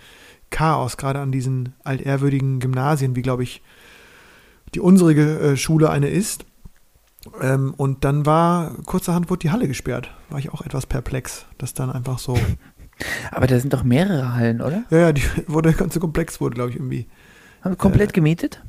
Chaos, 0.49 0.97
gerade 0.97 1.19
an 1.19 1.31
diesen 1.31 1.73
altehrwürdigen 1.83 2.59
Gymnasien, 2.59 3.15
wie, 3.15 3.21
glaube 3.21 3.43
ich, 3.43 3.63
die 4.75 4.79
unsere 4.79 5.13
äh, 5.13 5.57
Schule 5.57 5.89
eine 5.89 6.09
ist. 6.09 6.45
Ähm, 7.41 7.73
und 7.77 8.03
dann 8.03 8.25
war, 8.25 8.75
kurzerhand 8.85 9.29
wurde 9.29 9.39
die 9.39 9.51
Halle 9.51 9.67
gesperrt. 9.67 10.11
War 10.29 10.39
ich 10.39 10.51
auch 10.51 10.61
etwas 10.61 10.85
perplex, 10.85 11.45
dass 11.57 11.73
dann 11.73 11.89
einfach 11.89 12.19
so, 12.19 12.37
Aber 13.31 13.47
da 13.47 13.59
sind 13.59 13.73
doch 13.73 13.83
mehrere 13.83 14.33
Hallen, 14.33 14.61
oder? 14.61 14.83
ja, 14.89 14.97
ja, 14.97 15.13
die, 15.13 15.23
wurde, 15.47 15.69
der 15.69 15.77
ganze 15.77 15.99
Komplex 15.99 16.39
wurde, 16.41 16.55
glaube 16.55 16.69
ich, 16.71 16.75
irgendwie, 16.75 17.07
Haben 17.63 17.71
wir 17.71 17.77
komplett 17.77 18.13
gemietet? 18.13 18.61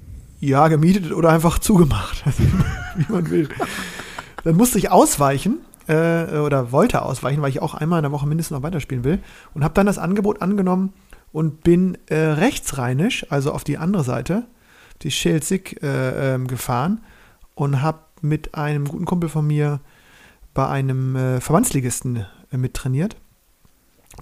ja, 0.45 0.69
gemietet 0.69 1.13
oder 1.13 1.31
einfach 1.31 1.59
zugemacht, 1.59 2.23
also, 2.27 2.43
wie 2.97 3.13
man 3.13 3.31
will. 3.31 3.49
Dann 4.45 4.57
musste 4.57 4.79
ich 4.79 4.91
ausweichen 4.91 5.61
äh, 5.87 6.39
oder 6.39 6.71
wollte 6.71 7.03
ausweichen, 7.03 7.41
weil 7.41 7.51
ich 7.51 7.63
auch 7.63 7.75
einmal 7.75 7.99
in 7.99 8.03
der 8.03 8.13
Woche 8.13 8.27
mindestens 8.27 8.57
noch 8.57 8.63
weiterspielen 8.63 9.05
will 9.05 9.21
und 9.55 9.65
habe 9.65 9.75
dann 9.75 9.87
das 9.87 9.99
Angebot 9.99 10.43
angenommen 10.43 10.93
und 11.33 11.63
bin 11.63 11.97
äh, 12.07 12.17
rechtsrheinisch, 12.17 13.27
also 13.31 13.53
auf 13.53 13.65
die 13.65 13.79
andere 13.79 14.05
Seite, 14.05 14.47
die 15.03 15.11
Schelzig, 15.11 15.83
äh, 15.83 16.35
ähm, 16.35 16.47
gefahren 16.47 17.01
und 17.55 17.83
habe 17.83 18.01
mit 18.21 18.55
einem 18.55 18.87
guten 18.87 19.07
Kumpel 19.07 19.29
von 19.29 19.47
mir 19.47 19.81
bei 20.53 20.69
einem 20.69 21.17
äh, 21.17 21.41
Verbandsligisten 21.41 22.27
äh, 22.53 22.57
mittrainiert. 22.57 23.17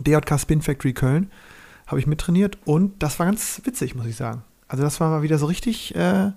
DJK 0.01 0.41
Spin 0.41 0.63
Factory 0.63 0.95
Köln 0.95 1.31
habe 1.87 2.01
ich 2.01 2.07
mittrainiert 2.07 2.59
und 2.65 3.03
das 3.03 3.19
war 3.19 3.27
ganz 3.27 3.61
witzig, 3.65 3.95
muss 3.95 4.07
ich 4.07 4.17
sagen. 4.17 4.43
Also 4.73 4.85
das 4.85 5.01
war 5.01 5.11
mal 5.11 5.23
wieder 5.23 5.37
so 5.37 5.45
richtig, 5.47 5.95
äh, 5.95 6.31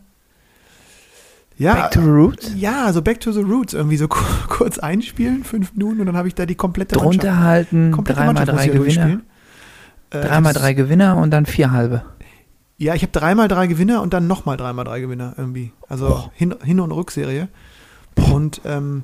ja, 1.57 1.73
Back 1.73 1.91
to 1.91 2.01
the 2.01 2.09
Roots? 2.09 2.51
ja, 2.57 2.91
so 2.91 3.01
Back 3.01 3.21
to 3.21 3.31
the 3.31 3.39
Roots, 3.41 3.73
irgendwie 3.73 3.95
so 3.97 4.07
ku- 4.09 4.19
kurz 4.49 4.77
einspielen, 4.77 5.43
fünf 5.45 5.71
Minuten 5.73 6.01
und 6.01 6.07
dann 6.07 6.17
habe 6.17 6.27
ich 6.27 6.35
da 6.35 6.45
die 6.45 6.55
komplette 6.55 6.95
Drunter 6.97 7.39
halten, 7.39 7.91
komplette 7.91 8.19
3x3 8.21 8.25
Mannschaft 8.25 8.51
muss 8.51 8.61
ich 8.61 8.67
ja 8.67 8.73
Gewinner. 8.73 8.83
durchspielen. 9.05 9.23
Äh, 10.09 10.17
3x3 10.27 10.73
Gewinner 10.73 11.17
und 11.17 11.31
dann 11.31 11.45
vier 11.45 11.71
halbe. 11.71 12.03
Ja, 12.77 12.93
ich 12.93 13.03
habe 13.03 13.11
dreimal 13.13 13.47
drei 13.47 13.67
Gewinner 13.67 14.01
und 14.01 14.13
dann 14.13 14.27
nochmal 14.27 14.57
dreimal 14.57 14.83
drei 14.83 14.99
Gewinner 14.99 15.33
irgendwie. 15.37 15.71
Also 15.87 16.07
Boah. 16.09 16.31
Hin-, 16.35 16.55
Hin 16.61 16.81
und 16.81 16.91
Rückserie. 16.91 17.47
Und 18.33 18.59
ähm, 18.65 19.03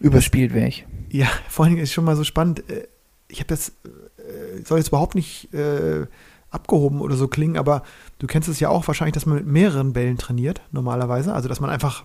Überspielt 0.00 0.54
wäre 0.54 0.68
ich. 0.68 0.86
ja, 1.10 1.26
vor 1.50 1.66
Dingen 1.66 1.76
ist 1.78 1.92
schon 1.92 2.04
mal 2.06 2.16
so 2.16 2.24
spannend. 2.24 2.60
äh, 2.70 2.86
Ich 3.28 3.40
habe 3.40 3.48
das, 3.48 3.68
äh, 3.68 4.62
soll 4.64 4.78
jetzt 4.78 4.88
überhaupt 4.88 5.14
nicht 5.16 5.52
äh, 5.52 6.06
abgehoben 6.54 7.00
oder 7.00 7.16
so 7.16 7.28
klingen, 7.28 7.56
aber 7.56 7.82
du 8.18 8.26
kennst 8.26 8.48
es 8.48 8.60
ja 8.60 8.68
auch 8.68 8.86
wahrscheinlich, 8.86 9.14
dass 9.14 9.26
man 9.26 9.36
mit 9.36 9.46
mehreren 9.46 9.92
Bällen 9.92 10.18
trainiert, 10.18 10.62
normalerweise. 10.72 11.34
Also, 11.34 11.48
dass 11.48 11.60
man 11.60 11.70
einfach, 11.70 12.04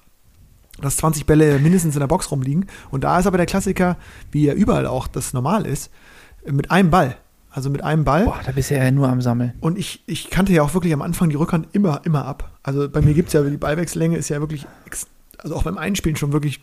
dass 0.81 0.97
20 0.97 1.25
Bälle 1.25 1.59
mindestens 1.59 1.95
in 1.95 1.99
der 1.99 2.07
Box 2.07 2.31
rumliegen. 2.31 2.67
Und 2.91 3.03
da 3.03 3.19
ist 3.19 3.27
aber 3.27 3.37
der 3.37 3.45
Klassiker, 3.45 3.97
wie 4.31 4.45
ja 4.45 4.53
überall 4.53 4.87
auch 4.87 5.07
das 5.07 5.33
normal 5.33 5.65
ist, 5.65 5.91
mit 6.45 6.71
einem 6.71 6.89
Ball. 6.89 7.17
Also 7.51 7.69
mit 7.69 7.83
einem 7.83 8.03
Ball. 8.03 8.25
Boah, 8.25 8.39
da 8.45 8.51
bist 8.51 8.69
du 8.69 8.75
ja 8.75 8.91
nur 8.91 9.09
am 9.09 9.21
Sammeln. 9.21 9.53
Und 9.59 9.77
ich, 9.77 10.03
ich 10.05 10.29
kannte 10.29 10.53
ja 10.53 10.61
auch 10.61 10.73
wirklich 10.73 10.93
am 10.93 11.01
Anfang 11.01 11.29
die 11.29 11.35
Rückhand 11.35 11.67
immer, 11.73 12.01
immer 12.05 12.25
ab. 12.25 12.51
Also 12.61 12.87
bei 12.87 13.01
mir 13.01 13.13
gibt 13.13 13.29
es 13.29 13.33
ja, 13.33 13.41
die 13.41 13.57
Ballwechsellänge 13.57 14.17
ist 14.17 14.29
ja 14.29 14.39
wirklich, 14.39 14.67
also 15.39 15.55
auch 15.55 15.63
beim 15.63 15.77
Einspielen 15.77 16.15
schon 16.15 16.31
wirklich 16.31 16.61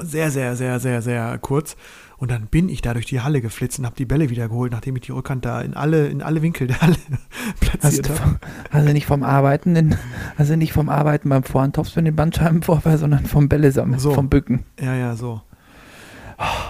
sehr, 0.00 0.30
sehr, 0.30 0.56
sehr, 0.56 0.78
sehr, 0.78 1.02
sehr 1.02 1.38
kurz. 1.38 1.76
Und 2.22 2.30
dann 2.30 2.46
bin 2.46 2.68
ich 2.68 2.82
da 2.82 2.94
durch 2.94 3.06
die 3.06 3.20
Halle 3.20 3.40
geflitzt 3.40 3.80
und 3.80 3.84
habe 3.84 3.96
die 3.96 4.04
Bälle 4.04 4.30
wieder 4.30 4.46
geholt, 4.46 4.70
nachdem 4.70 4.94
ich 4.94 5.02
die 5.02 5.10
Rückhand 5.10 5.44
da 5.44 5.60
in 5.60 5.74
alle, 5.74 6.06
in 6.06 6.22
alle 6.22 6.40
Winkel 6.40 6.68
der 6.68 6.80
Halle 6.80 6.94
platziert 7.60 8.10
habe. 8.10 8.38
du 8.86 8.92
nicht 8.92 9.06
vom 9.06 9.24
Arbeiten, 9.24 9.74
in, 9.74 9.96
also 10.36 10.54
nicht 10.54 10.72
vom 10.72 10.88
Arbeiten 10.88 11.30
beim 11.30 11.42
Vorhantopf 11.42 11.96
in 11.96 12.04
den 12.04 12.14
Bandscheibenvorfall, 12.14 12.96
sondern 12.96 13.26
vom 13.26 13.48
Bälle 13.48 13.72
sammeln, 13.72 13.98
So. 13.98 14.14
vom 14.14 14.28
Bücken. 14.28 14.62
Ja, 14.80 14.94
ja, 14.94 15.16
so. 15.16 15.42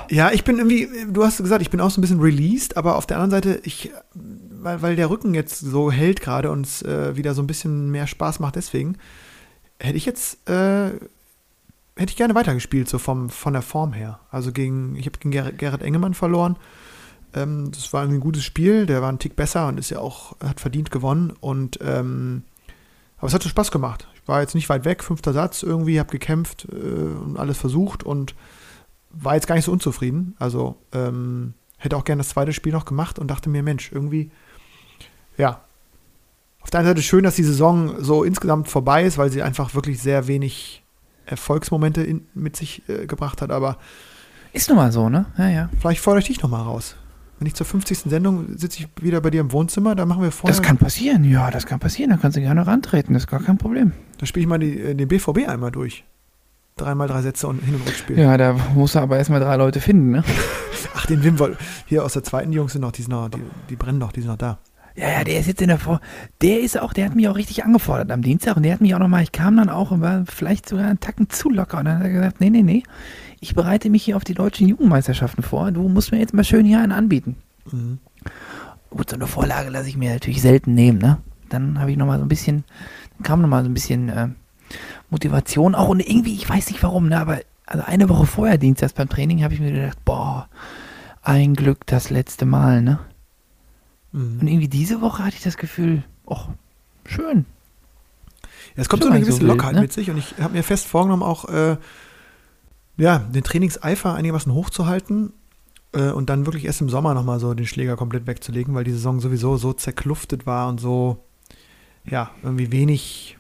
Ja, 0.08 0.30
ich 0.32 0.42
bin 0.42 0.56
irgendwie, 0.56 0.88
du 1.12 1.22
hast 1.22 1.36
gesagt, 1.36 1.60
ich 1.60 1.68
bin 1.68 1.82
auch 1.82 1.90
so 1.90 2.00
ein 2.00 2.00
bisschen 2.00 2.20
released, 2.20 2.78
aber 2.78 2.96
auf 2.96 3.04
der 3.04 3.18
anderen 3.18 3.42
Seite, 3.42 3.60
ich, 3.62 3.92
weil, 4.14 4.80
weil 4.80 4.96
der 4.96 5.10
Rücken 5.10 5.34
jetzt 5.34 5.58
so 5.58 5.92
hält 5.92 6.22
gerade 6.22 6.50
und 6.50 6.64
es 6.64 6.80
äh, 6.80 7.14
wieder 7.14 7.34
so 7.34 7.42
ein 7.42 7.46
bisschen 7.46 7.90
mehr 7.90 8.06
Spaß 8.06 8.40
macht, 8.40 8.56
deswegen 8.56 8.96
hätte 9.78 9.98
ich 9.98 10.06
jetzt, 10.06 10.48
äh, 10.48 10.92
hätte 11.96 12.10
ich 12.10 12.16
gerne 12.16 12.34
weitergespielt, 12.34 12.88
so 12.88 12.98
vom, 12.98 13.30
von 13.30 13.52
der 13.52 13.62
Form 13.62 13.92
her. 13.92 14.20
Also 14.30 14.52
gegen, 14.52 14.96
ich 14.96 15.06
habe 15.06 15.18
gegen 15.18 15.30
Ger 15.30 15.52
Gerrit 15.52 15.82
Engemann 15.82 16.14
verloren. 16.14 16.56
Ähm, 17.34 17.70
das 17.72 17.92
war 17.92 18.02
ein 18.02 18.20
gutes 18.20 18.44
Spiel, 18.44 18.86
der 18.86 19.02
war 19.02 19.10
ein 19.10 19.18
Tick 19.18 19.36
besser 19.36 19.68
und 19.68 19.78
ist 19.78 19.90
ja 19.90 19.98
auch, 19.98 20.36
hat 20.42 20.60
verdient 20.60 20.90
gewonnen 20.90 21.32
und, 21.40 21.78
ähm, 21.82 22.44
aber 23.18 23.28
es 23.28 23.34
hat 23.34 23.42
so 23.42 23.48
Spaß 23.48 23.70
gemacht. 23.70 24.08
Ich 24.14 24.26
war 24.26 24.40
jetzt 24.40 24.54
nicht 24.54 24.68
weit 24.68 24.84
weg, 24.84 25.02
fünfter 25.02 25.32
Satz 25.32 25.62
irgendwie, 25.62 25.98
habe 25.98 26.10
gekämpft 26.10 26.66
äh, 26.70 26.76
und 26.76 27.36
alles 27.36 27.58
versucht 27.58 28.02
und 28.02 28.34
war 29.10 29.34
jetzt 29.34 29.46
gar 29.46 29.54
nicht 29.54 29.64
so 29.64 29.72
unzufrieden. 29.72 30.34
Also 30.38 30.76
ähm, 30.92 31.54
hätte 31.76 31.96
auch 31.96 32.04
gerne 32.04 32.20
das 32.20 32.30
zweite 32.30 32.52
Spiel 32.52 32.72
noch 32.72 32.84
gemacht 32.84 33.18
und 33.18 33.28
dachte 33.28 33.48
mir, 33.48 33.62
Mensch, 33.62 33.92
irgendwie, 33.92 34.30
ja. 35.36 35.60
Auf 36.60 36.70
der 36.70 36.80
einen 36.80 36.88
Seite 36.88 37.02
schön, 37.02 37.24
dass 37.24 37.34
die 37.34 37.42
Saison 37.42 38.02
so 38.02 38.22
insgesamt 38.22 38.68
vorbei 38.68 39.04
ist, 39.04 39.18
weil 39.18 39.30
sie 39.30 39.42
einfach 39.42 39.74
wirklich 39.74 40.00
sehr 40.00 40.28
wenig 40.28 40.81
Erfolgsmomente 41.26 42.02
in, 42.02 42.26
mit 42.34 42.56
sich 42.56 42.82
äh, 42.88 43.06
gebracht 43.06 43.42
hat. 43.42 43.50
Aber 43.50 43.78
Ist 44.52 44.68
nun 44.68 44.76
mal 44.78 44.92
so, 44.92 45.08
ne? 45.08 45.26
Ja, 45.38 45.48
ja. 45.48 45.68
vielleicht 45.80 46.00
fordere 46.00 46.20
ich 46.20 46.26
dich 46.28 46.42
nochmal 46.42 46.62
raus. 46.62 46.96
Wenn 47.38 47.46
ich 47.48 47.54
zur 47.54 47.66
50. 47.66 47.98
Sendung 48.00 48.56
sitze 48.56 48.80
ich 48.80 48.88
wieder 49.04 49.20
bei 49.20 49.30
dir 49.30 49.40
im 49.40 49.50
Wohnzimmer, 49.50 49.94
da 49.96 50.06
machen 50.06 50.22
wir 50.22 50.30
vorher. 50.30 50.56
Das 50.56 50.64
kann 50.64 50.76
passieren, 50.78 51.24
ja, 51.24 51.50
das 51.50 51.66
kann 51.66 51.80
passieren. 51.80 52.10
Da 52.10 52.16
kannst 52.16 52.36
du 52.36 52.40
gerne 52.40 52.66
rantreten, 52.66 53.14
das 53.14 53.24
ist 53.24 53.26
gar 53.28 53.42
kein 53.42 53.58
Problem. 53.58 53.92
Da 54.18 54.26
spiele 54.26 54.42
ich 54.44 54.48
mal 54.48 54.58
die, 54.58 54.78
äh, 54.78 54.94
den 54.94 55.08
BVB 55.08 55.48
einmal 55.48 55.70
durch. 55.72 56.04
Dreimal 56.76 57.08
drei 57.08 57.20
Sätze 57.22 57.48
und 57.48 57.58
Hin- 57.58 57.74
und 57.74 57.86
Rückspiel. 57.86 58.18
Ja, 58.18 58.36
da 58.36 58.54
musst 58.74 58.94
du 58.94 59.00
aber 59.00 59.18
erstmal 59.18 59.40
drei 59.40 59.56
Leute 59.56 59.80
finden, 59.80 60.10
ne? 60.10 60.24
Ach, 60.94 61.04
den 61.06 61.22
Wim 61.24 61.38
woll- 61.38 61.56
Hier 61.86 62.04
aus 62.04 62.12
der 62.14 62.22
zweiten 62.22 62.52
Jungs 62.52 62.72
sind 62.72 62.82
noch, 62.82 62.92
die, 62.92 63.02
sind 63.02 63.10
noch 63.10 63.28
die, 63.28 63.42
die 63.70 63.76
brennen 63.76 63.98
noch, 63.98 64.12
die 64.12 64.20
sind 64.20 64.30
noch 64.30 64.38
da. 64.38 64.58
Ja, 64.96 65.08
ja, 65.08 65.24
der 65.24 65.40
ist 65.40 65.46
jetzt 65.46 65.62
in 65.62 65.68
der 65.68 65.78
Vor. 65.78 66.00
Der 66.42 66.60
ist 66.60 66.78
auch, 66.78 66.92
der 66.92 67.06
hat 67.06 67.14
mich 67.14 67.28
auch 67.28 67.36
richtig 67.36 67.64
angefordert 67.64 68.10
am 68.10 68.22
Dienstag 68.22 68.56
und 68.56 68.62
der 68.62 68.74
hat 68.74 68.80
mich 68.80 68.94
auch 68.94 68.98
nochmal, 68.98 69.22
ich 69.22 69.32
kam 69.32 69.56
dann 69.56 69.70
auch 69.70 69.90
und 69.90 70.00
war 70.00 70.24
vielleicht 70.26 70.68
sogar 70.68 70.86
einen 70.86 71.00
Tacken 71.00 71.30
zu 71.30 71.50
locker 71.50 71.78
und 71.78 71.86
dann 71.86 71.98
hat 71.98 72.04
er 72.04 72.10
gesagt, 72.10 72.40
nee, 72.40 72.50
nee, 72.50 72.62
nee, 72.62 72.82
ich 73.40 73.54
bereite 73.54 73.90
mich 73.90 74.04
hier 74.04 74.16
auf 74.16 74.24
die 74.24 74.34
deutschen 74.34 74.68
Jugendmeisterschaften 74.68 75.42
vor, 75.42 75.70
du 75.72 75.88
musst 75.88 76.12
mir 76.12 76.18
jetzt 76.18 76.34
mal 76.34 76.44
schön 76.44 76.66
hier 76.66 76.80
einen 76.80 76.92
anbieten. 76.92 77.36
Mhm. 77.70 77.98
Gut, 78.90 79.10
so 79.10 79.16
eine 79.16 79.26
Vorlage 79.26 79.70
lasse 79.70 79.88
ich 79.88 79.96
mir 79.96 80.12
natürlich 80.12 80.42
selten 80.42 80.74
nehmen, 80.74 80.98
ne? 80.98 81.18
Dann 81.48 81.80
habe 81.80 81.90
ich 81.90 81.96
nochmal 81.96 82.18
so 82.18 82.24
ein 82.24 82.28
bisschen, 82.28 82.64
dann 83.16 83.22
kam 83.24 83.40
nochmal 83.40 83.62
so 83.62 83.70
ein 83.70 83.74
bisschen 83.74 84.08
äh, 84.10 84.28
Motivation 85.10 85.74
auch 85.74 85.88
und 85.88 86.00
irgendwie, 86.00 86.34
ich 86.34 86.48
weiß 86.48 86.70
nicht 86.70 86.82
warum, 86.82 87.08
ne, 87.08 87.18
aber 87.18 87.40
also 87.66 87.84
eine 87.86 88.08
Woche 88.08 88.26
vorher 88.26 88.58
Dienstags 88.58 88.92
beim 88.92 89.08
Training 89.08 89.42
habe 89.42 89.54
ich 89.54 89.60
mir 89.60 89.72
gedacht, 89.72 89.98
boah, 90.04 90.48
ein 91.22 91.54
Glück 91.54 91.86
das 91.86 92.10
letzte 92.10 92.44
Mal, 92.44 92.82
ne? 92.82 92.98
Mhm. 94.12 94.40
Und 94.40 94.46
irgendwie 94.46 94.68
diese 94.68 95.00
Woche 95.00 95.24
hatte 95.24 95.36
ich 95.36 95.42
das 95.42 95.56
Gefühl, 95.56 96.04
ach, 96.28 96.48
schön. 97.04 97.46
Ja, 98.76 98.82
es 98.82 98.88
kommt 98.88 99.02
so 99.02 99.08
eine 99.08 99.18
mal 99.18 99.24
so 99.24 99.26
gewisse 99.26 99.40
wild, 99.40 99.50
Lockerheit 99.50 99.74
ne? 99.74 99.80
mit 99.82 99.92
sich 99.92 100.10
und 100.10 100.18
ich 100.18 100.34
habe 100.40 100.54
mir 100.54 100.62
fest 100.62 100.86
vorgenommen, 100.86 101.22
auch 101.22 101.46
äh, 101.48 101.76
ja, 102.96 103.18
den 103.18 103.42
Trainingseifer 103.42 104.14
einigermaßen 104.14 104.52
hochzuhalten 104.52 105.32
äh, 105.92 106.10
und 106.10 106.30
dann 106.30 106.46
wirklich 106.46 106.64
erst 106.64 106.80
im 106.80 106.88
Sommer 106.88 107.14
nochmal 107.14 107.40
so 107.40 107.54
den 107.54 107.66
Schläger 107.66 107.96
komplett 107.96 108.26
wegzulegen, 108.26 108.74
weil 108.74 108.84
die 108.84 108.92
Saison 108.92 109.20
sowieso 109.20 109.56
so 109.56 109.72
zerkluftet 109.72 110.46
war 110.46 110.68
und 110.68 110.80
so, 110.80 111.24
ja, 112.04 112.30
irgendwie 112.42 112.72
wenig, 112.72 113.36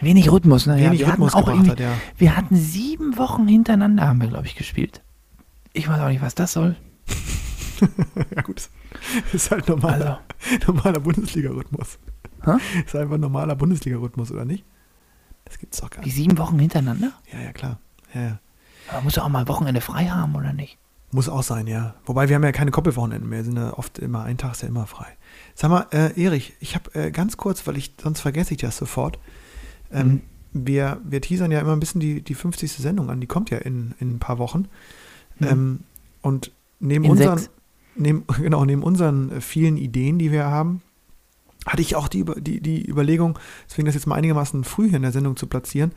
Wenig 0.00 0.30
Rhythmus, 0.30 0.66
ne? 0.66 0.76
wenig 0.76 1.00
wir 1.00 1.08
Rhythmus 1.08 1.34
hatten 1.34 1.50
auch 1.50 1.68
hat, 1.68 1.80
ja. 1.80 1.92
wir 2.16 2.36
hatten 2.36 2.56
sieben 2.56 3.18
Wochen 3.18 3.48
hintereinander, 3.48 4.06
haben 4.06 4.20
wir, 4.20 4.28
glaube 4.28 4.46
ich, 4.46 4.54
gespielt. 4.54 5.02
Ich 5.72 5.88
weiß 5.88 6.00
auch 6.00 6.08
nicht, 6.08 6.22
was 6.22 6.34
das 6.34 6.52
soll. 6.52 6.76
Ja, 8.34 8.42
gut. 8.42 8.68
Das 9.24 9.34
ist 9.34 9.50
halt 9.50 9.68
normaler, 9.68 10.20
Also, 10.60 10.72
normaler 10.72 11.00
Bundesliga-Rhythmus. 11.00 11.98
Ist 12.86 12.96
einfach 12.96 13.18
normaler 13.18 13.56
Bundesliga-Rhythmus, 13.56 14.30
oder 14.32 14.44
nicht? 14.44 14.64
Das 15.44 15.58
gibt's 15.58 15.80
doch 15.80 15.90
gar 15.90 16.02
die 16.02 16.08
nicht. 16.08 16.16
sieben 16.16 16.38
Wochen 16.38 16.58
hintereinander? 16.58 17.12
Ja, 17.32 17.40
ja, 17.40 17.52
klar. 17.52 17.78
Ja, 18.14 18.20
ja. 18.22 18.38
Aber 18.90 19.02
muss 19.02 19.14
doch 19.14 19.24
auch 19.24 19.28
mal 19.28 19.46
Wochenende 19.48 19.80
frei 19.80 20.06
haben, 20.06 20.34
oder 20.34 20.52
nicht? 20.52 20.78
Muss 21.10 21.28
auch 21.28 21.42
sein, 21.42 21.66
ja. 21.66 21.94
Wobei 22.04 22.28
wir 22.28 22.36
haben 22.36 22.44
ja 22.44 22.52
keine 22.52 22.70
Koppelwochenenden 22.70 23.28
mehr, 23.28 23.42
sind 23.42 23.56
ja 23.56 23.72
oft 23.76 23.98
immer, 23.98 24.24
ein 24.24 24.36
Tag 24.38 24.52
ist 24.52 24.62
ja 24.62 24.68
immer 24.68 24.86
frei. 24.86 25.06
Sag 25.54 25.70
mal, 25.70 25.86
äh, 25.90 26.22
Erich, 26.22 26.54
ich 26.60 26.74
habe 26.74 26.94
äh, 26.94 27.10
ganz 27.10 27.36
kurz, 27.38 27.66
weil 27.66 27.76
ich, 27.78 27.94
sonst 28.00 28.20
vergesse 28.20 28.52
ich 28.54 28.60
das 28.60 28.76
sofort. 28.76 29.18
Ähm, 29.90 30.20
Mhm. 30.52 30.66
wir, 30.66 31.00
wir 31.04 31.20
teasern 31.22 31.50
ja 31.50 31.60
immer 31.60 31.72
ein 31.72 31.80
bisschen 31.80 32.00
die, 32.00 32.20
die 32.22 32.34
50. 32.34 32.72
Sendung 32.72 33.08
an, 33.10 33.20
die 33.20 33.26
kommt 33.26 33.48
ja 33.50 33.58
in, 33.58 33.94
in 34.00 34.16
ein 34.16 34.18
paar 34.18 34.38
Wochen. 34.38 34.68
Mhm. 35.38 35.46
Ähm, 35.48 35.80
und 36.20 36.52
neben 36.80 37.04
In 37.04 37.10
unseren, 37.12 37.38
sechs. 37.38 37.50
Neben, 37.98 38.24
genau, 38.40 38.64
neben 38.64 38.82
unseren 38.82 39.30
äh, 39.30 39.40
vielen 39.40 39.76
Ideen, 39.76 40.18
die 40.18 40.32
wir 40.32 40.46
haben, 40.46 40.82
hatte 41.66 41.82
ich 41.82 41.96
auch 41.96 42.08
die, 42.08 42.24
die, 42.38 42.60
die 42.60 42.88
Überlegung, 42.88 43.38
deswegen 43.68 43.86
das 43.86 43.94
jetzt 43.94 44.06
mal 44.06 44.14
einigermaßen 44.14 44.64
früh 44.64 44.88
hier 44.88 44.96
in 44.96 45.02
der 45.02 45.12
Sendung 45.12 45.36
zu 45.36 45.46
platzieren. 45.46 45.92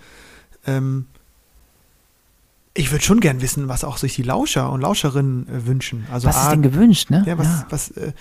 Ähm, 0.66 1.06
ich 2.74 2.92
würde 2.92 3.04
schon 3.04 3.20
gern 3.20 3.42
wissen, 3.42 3.68
was 3.68 3.84
auch 3.84 3.98
sich 3.98 4.16
die 4.16 4.24
Lauscher 4.24 4.72
und 4.72 4.82
Lauscherinnen 4.82 5.48
äh, 5.48 5.66
wünschen. 5.66 6.06
Also 6.12 6.28
was 6.28 6.38
A, 6.38 6.44
ist 6.44 6.52
denn 6.52 6.62
gewünscht, 6.62 7.10
ne? 7.10 7.24
ja, 7.26 7.38
was, 7.38 7.66
was 7.70 7.92
äh, 7.92 8.14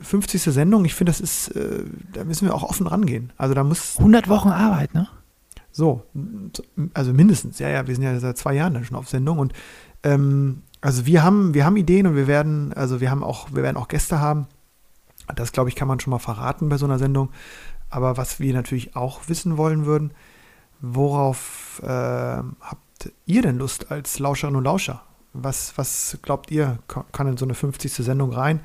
50. 0.00 0.42
Sendung, 0.42 0.84
ich 0.84 0.94
finde, 0.94 1.10
das 1.10 1.20
ist, 1.20 1.48
äh, 1.48 1.84
da 2.12 2.24
müssen 2.24 2.46
wir 2.46 2.54
auch 2.54 2.64
offen 2.64 2.86
rangehen. 2.86 3.32
Also 3.36 3.54
da 3.54 3.62
muss 3.62 3.98
100 3.98 4.28
Wochen 4.28 4.48
Arbeit, 4.48 4.94
ne? 4.94 5.08
so, 5.74 6.04
also 6.94 7.12
mindestens, 7.12 7.58
ja, 7.58 7.68
ja, 7.68 7.86
wir 7.86 7.94
sind 7.94 8.04
ja 8.04 8.18
seit 8.20 8.38
zwei 8.38 8.54
Jahren 8.54 8.74
dann 8.74 8.84
schon 8.84 8.96
auf 8.96 9.08
Sendung 9.08 9.38
und 9.38 9.52
ähm, 10.04 10.62
also 10.84 11.06
wir 11.06 11.22
haben, 11.22 11.54
wir 11.54 11.64
haben 11.64 11.78
Ideen 11.78 12.06
und 12.06 12.14
wir 12.14 12.26
werden, 12.26 12.74
also 12.74 13.00
wir 13.00 13.10
haben 13.10 13.24
auch, 13.24 13.48
wir 13.54 13.62
werden 13.62 13.78
auch 13.78 13.88
Gäste 13.88 14.20
haben. 14.20 14.48
Das, 15.34 15.52
glaube 15.52 15.70
ich, 15.70 15.76
kann 15.76 15.88
man 15.88 15.98
schon 15.98 16.10
mal 16.10 16.18
verraten 16.18 16.68
bei 16.68 16.76
so 16.76 16.84
einer 16.84 16.98
Sendung. 16.98 17.30
Aber 17.88 18.18
was 18.18 18.38
wir 18.38 18.52
natürlich 18.52 18.94
auch 18.94 19.22
wissen 19.28 19.56
wollen 19.56 19.86
würden, 19.86 20.10
worauf 20.82 21.80
äh, 21.82 21.86
habt 21.86 23.12
ihr 23.24 23.40
denn 23.40 23.56
Lust 23.56 23.90
als 23.90 24.18
Lauscherinnen 24.18 24.58
und 24.58 24.64
Lauscher? 24.64 25.02
Was, 25.32 25.72
was 25.78 26.18
glaubt 26.20 26.50
ihr, 26.50 26.78
kann 27.12 27.28
in 27.28 27.38
so 27.38 27.46
eine 27.46 27.54
50. 27.54 27.90
Sendung 27.94 28.34
rein? 28.34 28.60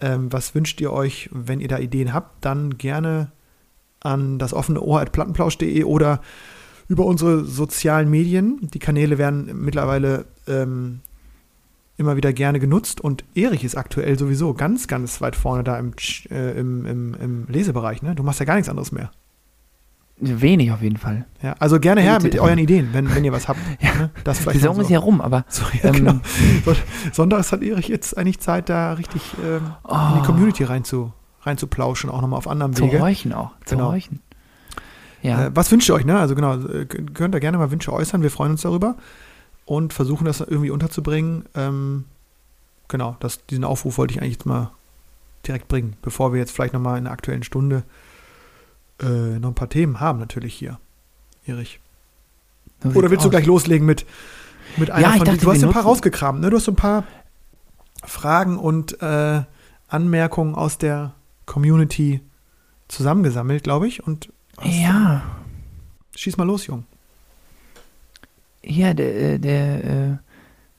Ähm, 0.00 0.32
was 0.32 0.52
wünscht 0.52 0.80
ihr 0.80 0.92
euch, 0.92 1.30
wenn 1.32 1.60
ihr 1.60 1.68
da 1.68 1.78
Ideen 1.78 2.12
habt, 2.12 2.44
dann 2.44 2.76
gerne 2.76 3.30
an 4.00 4.40
das 4.40 4.52
offene 4.52 4.80
Ohr 4.80 5.00
at 5.00 5.12
plattenplausch.de 5.12 5.84
oder 5.84 6.22
über 6.88 7.04
unsere 7.04 7.44
sozialen 7.44 8.10
Medien. 8.10 8.58
Die 8.62 8.80
Kanäle 8.80 9.16
werden 9.16 9.62
mittlerweile 9.62 10.24
ähm, 10.48 11.02
immer 11.96 12.16
wieder 12.16 12.32
gerne 12.32 12.60
genutzt 12.60 13.00
und 13.00 13.24
Erich 13.34 13.64
ist 13.64 13.74
aktuell 13.76 14.18
sowieso 14.18 14.52
ganz, 14.54 14.86
ganz 14.88 15.20
weit 15.20 15.34
vorne 15.36 15.64
da 15.64 15.78
im, 15.78 15.92
äh, 16.30 16.52
im, 16.58 16.84
im, 16.86 17.14
im 17.14 17.46
Lesebereich. 17.48 18.02
Ne? 18.02 18.14
Du 18.14 18.22
machst 18.22 18.40
ja 18.40 18.46
gar 18.46 18.54
nichts 18.56 18.68
anderes 18.68 18.92
mehr. 18.92 19.10
Wenig 20.18 20.72
auf 20.72 20.80
jeden 20.80 20.96
Fall. 20.96 21.26
Ja, 21.42 21.54
also 21.58 21.78
gerne 21.78 22.00
her 22.00 22.16
Und, 22.16 22.22
mit 22.22 22.34
äh, 22.34 22.40
euren 22.40 22.58
Ideen, 22.58 22.88
wenn, 22.92 23.14
wenn 23.14 23.22
ihr 23.24 23.32
was 23.32 23.48
habt. 23.48 23.60
Ne? 23.98 24.10
Das 24.24 24.36
Die 24.38 24.42
vielleicht 24.42 24.60
Saison 24.60 24.76
noch 24.76 24.82
ist 24.82 24.88
so. 24.88 24.92
ja 24.94 24.98
rum, 25.00 25.20
aber 25.22 25.44
So, 25.48 25.62
ja, 25.82 25.88
ähm, 25.88 25.92
genau. 25.94 26.14
Son- 26.66 26.76
Sonntags 27.12 27.50
hat 27.52 27.62
Erich 27.62 27.88
jetzt 27.88 28.16
eigentlich 28.18 28.40
Zeit, 28.40 28.68
da 28.68 28.92
richtig 28.94 29.22
ähm, 29.42 29.56
in 29.56 30.14
die 30.16 30.20
Oh. 30.20 30.22
Community 30.22 30.64
rein 30.64 30.84
zu, 30.84 31.12
rein 31.42 31.56
zu 31.58 31.66
plauschen, 31.66 32.10
auch 32.10 32.20
nochmal 32.20 32.36
auf 32.38 32.48
anderem 32.48 32.74
zu 32.74 32.84
Wege. 32.84 33.00
horchen 33.00 33.32
auch. 33.32 33.52
Zu 33.64 33.76
Genau. 33.76 33.90
horchen. 33.92 34.20
Ja. 35.22 35.46
Äh, 35.46 35.50
was 35.54 35.70
wünscht 35.72 35.88
ihr 35.88 35.94
euch, 35.94 36.04
ne? 36.04 36.18
Also 36.18 36.34
genau, 36.34 36.56
äh, 36.56 36.84
könnt 36.84 37.14
könnt 37.14 37.34
ihr 37.34 37.40
gerne 37.40 37.56
mal 37.58 37.70
Wünsche 37.70 37.90
äußern, 37.92 38.22
wir 38.22 38.30
freuen 38.30 38.52
uns 38.52 38.62
darüber 38.62 38.96
und 39.66 39.92
versuchen 39.92 40.24
das 40.24 40.40
irgendwie 40.40 40.70
unterzubringen. 40.70 41.44
Ähm, 41.54 42.04
genau, 42.88 43.16
das, 43.20 43.44
diesen 43.46 43.64
Aufruf 43.64 43.98
wollte 43.98 44.14
ich 44.14 44.22
eigentlich 44.22 44.34
jetzt 44.34 44.46
mal 44.46 44.70
direkt 45.46 45.68
bringen, 45.68 45.96
bevor 46.02 46.32
wir 46.32 46.40
jetzt 46.40 46.52
vielleicht 46.52 46.72
nochmal 46.72 46.96
in 46.98 47.04
der 47.04 47.12
aktuellen 47.12 47.42
Stunde 47.42 47.82
äh, 49.02 49.38
noch 49.38 49.50
ein 49.50 49.54
paar 49.54 49.68
Themen 49.68 50.00
haben, 50.00 50.18
natürlich 50.18 50.54
hier. 50.54 50.78
Erich. 51.44 51.80
Oder 52.84 53.10
willst 53.10 53.24
du 53.24 53.28
aus. 53.28 53.30
gleich 53.30 53.46
loslegen 53.46 53.86
mit, 53.86 54.06
mit 54.76 54.90
einer 54.90 55.02
Ja, 55.02 55.12
von 55.16 55.26
dachte, 55.26 55.38
Du 55.38 55.50
hast 55.50 55.62
ein 55.62 55.70
paar 55.70 55.82
rausgekramt, 55.84 56.40
ne? 56.40 56.50
Du 56.50 56.56
hast 56.56 56.64
so 56.64 56.72
ein 56.72 56.76
paar 56.76 57.04
Fragen 58.04 58.58
und 58.58 59.00
äh, 59.02 59.42
Anmerkungen 59.88 60.54
aus 60.54 60.78
der 60.78 61.14
Community 61.46 62.20
zusammengesammelt, 62.88 63.64
glaube 63.64 63.88
ich. 63.88 64.06
Und 64.06 64.32
Ja. 64.62 65.22
schieß 66.14 66.36
mal 66.36 66.44
los, 66.44 66.66
Jung. 66.66 66.84
Ja, 68.66 68.94
der, 68.94 69.16
äh, 69.16 69.38
der 69.38 69.84
äh, 69.84 70.16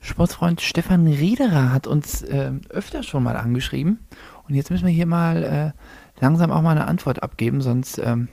Sportsfreund 0.00 0.60
Stefan 0.60 1.06
Riederer 1.06 1.72
hat 1.72 1.86
uns 1.86 2.22
äh, 2.22 2.52
öfter 2.68 3.02
schon 3.02 3.22
mal 3.22 3.36
angeschrieben. 3.36 3.98
Und 4.46 4.54
jetzt 4.54 4.70
müssen 4.70 4.86
wir 4.86 4.92
hier 4.92 5.06
mal 5.06 5.42
äh, 5.74 6.20
langsam 6.20 6.50
auch 6.50 6.62
mal 6.62 6.72
eine 6.72 6.86
Antwort 6.86 7.22
abgeben, 7.22 7.62
sonst, 7.62 7.98
ähm, 7.98 8.28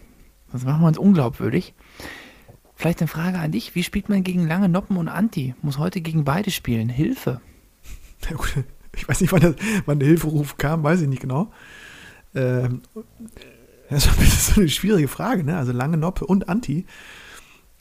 sonst 0.51 0.65
machen 0.65 0.81
wir 0.81 0.87
uns 0.87 0.97
unglaubwürdig. 0.97 1.73
Vielleicht 2.75 2.99
eine 2.99 3.07
Frage 3.07 3.39
an 3.39 3.51
dich. 3.51 3.75
Wie 3.75 3.83
spielt 3.83 4.09
man 4.09 4.23
gegen 4.23 4.45
Lange 4.45 4.67
Noppen 4.67 4.97
und 4.97 5.07
Anti? 5.07 5.55
Muss 5.61 5.77
heute 5.77 6.01
gegen 6.01 6.25
beide 6.25 6.51
spielen. 6.51 6.89
Hilfe. 6.89 7.39
Ja, 8.29 8.35
gut. 8.35 8.53
Ich 8.97 9.07
weiß 9.07 9.21
nicht, 9.21 9.31
wann 9.33 9.41
der, 9.41 9.55
wann 9.85 9.99
der 9.99 10.07
Hilferuf 10.07 10.57
kam, 10.57 10.83
weiß 10.83 11.01
ich 11.01 11.09
nicht 11.09 11.21
genau. 11.21 11.51
Ähm, 12.33 12.81
das 13.89 14.05
ist 14.05 14.47
so 14.47 14.61
eine 14.61 14.69
schwierige 14.69 15.07
Frage, 15.07 15.43
ne? 15.43 15.57
Also 15.57 15.71
lange 15.71 15.97
Noppe 15.97 16.25
und 16.25 16.49
Anti. 16.49 16.85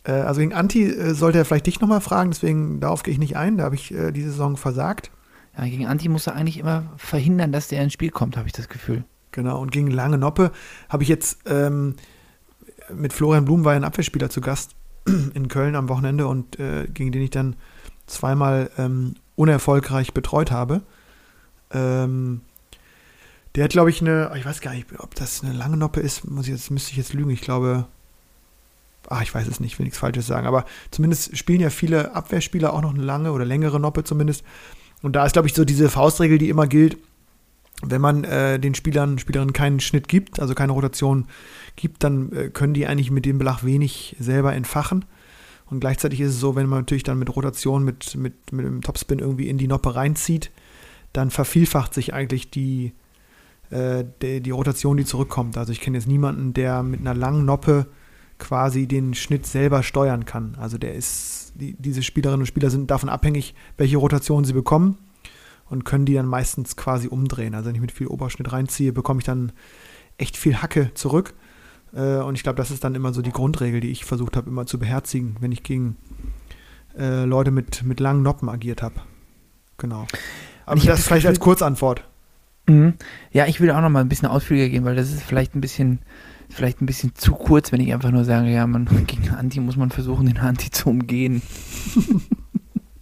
Äh, 0.05 0.13
also 0.13 0.41
gegen 0.41 0.55
Anti 0.55 0.85
äh, 0.85 1.15
sollte 1.15 1.39
er 1.39 1.45
vielleicht 1.45 1.67
dich 1.67 1.81
nochmal 1.81 2.01
fragen, 2.01 2.31
deswegen 2.31 2.81
darauf 2.81 3.03
gehe 3.03 3.13
ich 3.13 3.19
nicht 3.19 3.37
ein. 3.37 3.59
Da 3.59 3.65
habe 3.65 3.75
ich 3.75 3.93
äh, 3.93 4.13
diese 4.13 4.31
Saison 4.31 4.57
versagt. 4.57 5.11
Ja, 5.57 5.65
gegen 5.65 5.87
Anti 5.87 6.09
muss 6.09 6.27
er 6.27 6.35
eigentlich 6.35 6.59
immer 6.59 6.93
verhindern, 6.97 7.53
dass 7.53 7.69
der 7.69 7.83
ins 7.83 7.93
Spiel 7.93 8.11
kommt, 8.11 8.37
habe 8.37 8.47
ich 8.47 8.53
das 8.53 8.69
Gefühl. 8.69 9.05
Genau. 9.33 9.61
Und 9.61 9.73
gegen 9.73 9.91
lange 9.91 10.19
Noppe 10.19 10.53
habe 10.89 11.03
ich 11.03 11.09
jetzt 11.09 11.39
ähm, 11.47 11.97
mit 12.93 13.13
Florian 13.13 13.45
Blum 13.45 13.65
war 13.65 13.73
ja 13.73 13.81
ein 13.81 13.85
Abwehrspieler 13.85 14.31
zu 14.31 14.41
Gast 14.41 14.75
in 15.35 15.49
Köln 15.49 15.75
am 15.75 15.89
Wochenende 15.89 16.27
und 16.27 16.59
äh, 16.59 16.87
gegen 16.87 17.13
den 17.13 17.23
ich 17.23 17.31
dann 17.31 17.57
zweimal 18.07 18.71
ähm, 18.79 19.15
unerfolgreich 19.37 20.13
betreut 20.13 20.51
habe. 20.51 20.83
Ähm, 21.71 22.43
der 23.55 23.65
hat, 23.65 23.71
glaube 23.71 23.91
ich, 23.91 24.01
eine, 24.01 24.33
ich 24.37 24.45
weiß 24.45 24.61
gar 24.61 24.75
nicht, 24.75 24.87
ob 24.99 25.15
das 25.15 25.43
eine 25.43 25.53
lange 25.53 25.77
Noppe 25.77 26.01
ist, 26.01 26.29
muss 26.29 26.47
ich 26.47 26.53
jetzt, 26.53 26.71
müsste 26.71 26.91
ich 26.91 26.97
jetzt 26.97 27.15
lügen. 27.15 27.31
Ich 27.31 27.41
glaube, 27.41 27.87
ah, 29.09 29.23
ich 29.23 29.35
weiß 29.35 29.47
es 29.47 29.61
nicht, 29.61 29.79
will 29.79 29.85
nichts 29.85 29.99
Falsches 29.99 30.27
sagen, 30.27 30.47
aber 30.47 30.65
zumindest 30.91 31.37
spielen 31.37 31.61
ja 31.61 31.71
viele 31.71 32.15
Abwehrspieler 32.15 32.73
auch 32.73 32.83
noch 32.83 32.95
eine 32.95 33.03
lange 33.03 33.33
oder 33.33 33.45
längere 33.45 33.81
Noppe 33.81 34.05
zumindest. 34.05 34.45
Und 35.03 35.15
da 35.15 35.27
ist, 35.27 35.33
glaube 35.35 35.49
ich, 35.49 35.55
so 35.55 35.65
diese 35.65 35.91
Faustregel, 35.91 36.39
die 36.39 36.49
immer 36.49 36.67
gilt, 36.67 36.97
wenn 37.83 38.01
man 38.01 38.25
äh, 38.25 38.59
den 38.59 38.75
Spielern, 38.75 39.19
Spielerinnen 39.19 39.53
keinen 39.53 39.81
Schnitt 39.81 40.09
gibt, 40.09 40.41
also 40.41 40.55
keine 40.55 40.73
Rotation 40.73 41.27
gibt, 41.77 42.05
dann 42.05 42.33
äh, 42.33 42.49
können 42.49 42.75
die 42.75 42.87
eigentlich 42.87 43.11
mit 43.11 43.27
dem 43.27 43.39
Belag 43.39 43.65
wenig 43.65 44.17
selber 44.19 44.55
entfachen. 44.55 45.05
Und 45.67 45.81
gleichzeitig 45.81 46.21
ist 46.21 46.31
es 46.31 46.41
so, 46.41 46.57
wenn 46.57 46.69
man 46.69 46.81
natürlich 46.81 47.03
dann 47.03 47.19
mit 47.19 47.35
Rotation, 47.35 47.85
mit, 47.85 48.15
mit, 48.17 48.53
mit 48.53 48.65
dem 48.65 48.81
Topspin 48.81 49.19
irgendwie 49.19 49.49
in 49.49 49.59
die 49.59 49.69
Noppe 49.69 49.95
reinzieht, 49.95 50.51
dann 51.13 51.31
vervielfacht 51.31 51.95
sich 51.95 52.15
eigentlich 52.15 52.51
die, 52.51 52.93
äh, 53.71 54.05
die, 54.23 54.41
die 54.41 54.51
Rotation, 54.51 54.97
die 54.97 55.05
zurückkommt. 55.05 55.57
Also 55.57 55.73
ich 55.73 55.81
kenne 55.81 55.99
jetzt 55.99 56.07
niemanden, 56.07 56.55
der 56.55 56.83
mit 56.83 57.01
einer 57.01 57.15
langen 57.15 57.45
Noppe 57.45 57.87
quasi 58.39 58.87
den 58.87 59.15
Schnitt 59.15 59.47
selber 59.47 59.83
steuern 59.83 60.25
kann. 60.25 60.57
Also 60.61 60.79
der 60.79 60.95
ist, 60.95 61.53
die, 61.55 61.75
diese 61.79 62.03
Spielerinnen 62.03 62.43
und 62.43 62.47
Spieler 62.47 62.71
sind 62.71 62.91
davon 62.91 63.09
abhängig, 63.09 63.55
welche 63.77 63.97
Rotation 63.97 64.45
sie 64.45 64.53
bekommen. 64.53 64.99
und 65.69 65.85
können 65.85 66.05
die 66.05 66.15
dann 66.15 66.27
meistens 66.27 66.77
quasi 66.77 67.09
umdrehen. 67.09 67.55
Also 67.55 67.69
wenn 67.69 67.75
ich 67.75 67.81
mit 67.81 67.93
viel 67.93 68.07
Oberschnitt 68.07 68.53
reinziehe, 68.53 68.93
bekomme 68.93 69.21
ich 69.21 69.25
dann 69.25 69.53
echt 70.19 70.37
viel 70.37 70.57
Hacke 70.57 70.93
zurück. 70.95 71.35
Äh, 71.95 72.19
und 72.19 72.35
ich 72.35 72.43
glaube, 72.43 72.57
das 72.57 72.71
ist 72.71 72.85
dann 72.85 72.95
immer 72.95 73.13
so 73.13 73.23
die 73.23 73.33
Grundregel, 73.33 73.81
die 73.81 73.91
ich 73.91 74.05
versucht 74.05 74.37
habe, 74.37 74.51
immer 74.51 74.67
zu 74.67 74.79
beherzigen, 74.79 75.37
wenn 75.41 75.53
ich 75.53 75.63
gegen 75.63 75.97
äh, 76.99 77.25
Leute 77.25 77.51
mit, 77.51 77.83
mit 77.83 78.01
langen 78.01 78.23
Noppen 78.23 78.49
agiert 78.49 78.83
habe. 78.83 78.97
Genau. 79.79 80.07
Aber 80.67 80.81
das 80.81 81.01
ist 81.01 81.07
vielleicht 81.07 81.27
als 81.27 81.41
Kurzantwort. 81.41 82.05
Mhm. 82.67 82.95
Ja, 83.33 83.47
ich 83.47 83.61
will 83.61 83.71
auch 83.71 83.81
noch 83.81 83.91
mal 83.91 84.01
ein 84.01 84.09
bisschen 84.09 84.29
ausführlicher 84.29 84.71
gehen, 84.71 84.85
weil 84.85 84.97
das 84.97 85.13
ist 85.13 85.23
vielleicht 85.23 85.55
ein 85.55 85.61
bisschen, 85.61 85.99
vielleicht 86.55 86.81
ein 86.81 86.87
bisschen 86.87 87.15
zu 87.15 87.33
kurz, 87.33 87.73
wenn 87.73 87.81
ich 87.81 87.93
einfach 87.93 88.11
nur 88.11 88.25
sage, 88.25 88.51
ja, 88.51 88.67
man 88.67 88.87
gegen 89.07 89.31
Anti 89.31 89.61
muss 89.61 89.77
man 89.77 89.91
versuchen, 89.91 90.27
den 90.27 90.39
Anti 90.39 90.71
zu 90.71 90.89
umgehen. 90.89 91.43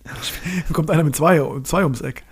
Dann 0.05 0.73
kommt 0.73 0.91
einer 0.91 1.05
mit 1.05 1.17
zwei, 1.17 1.41
zwei 1.63 1.85
ums 1.85 2.01
Eck. 2.01 2.25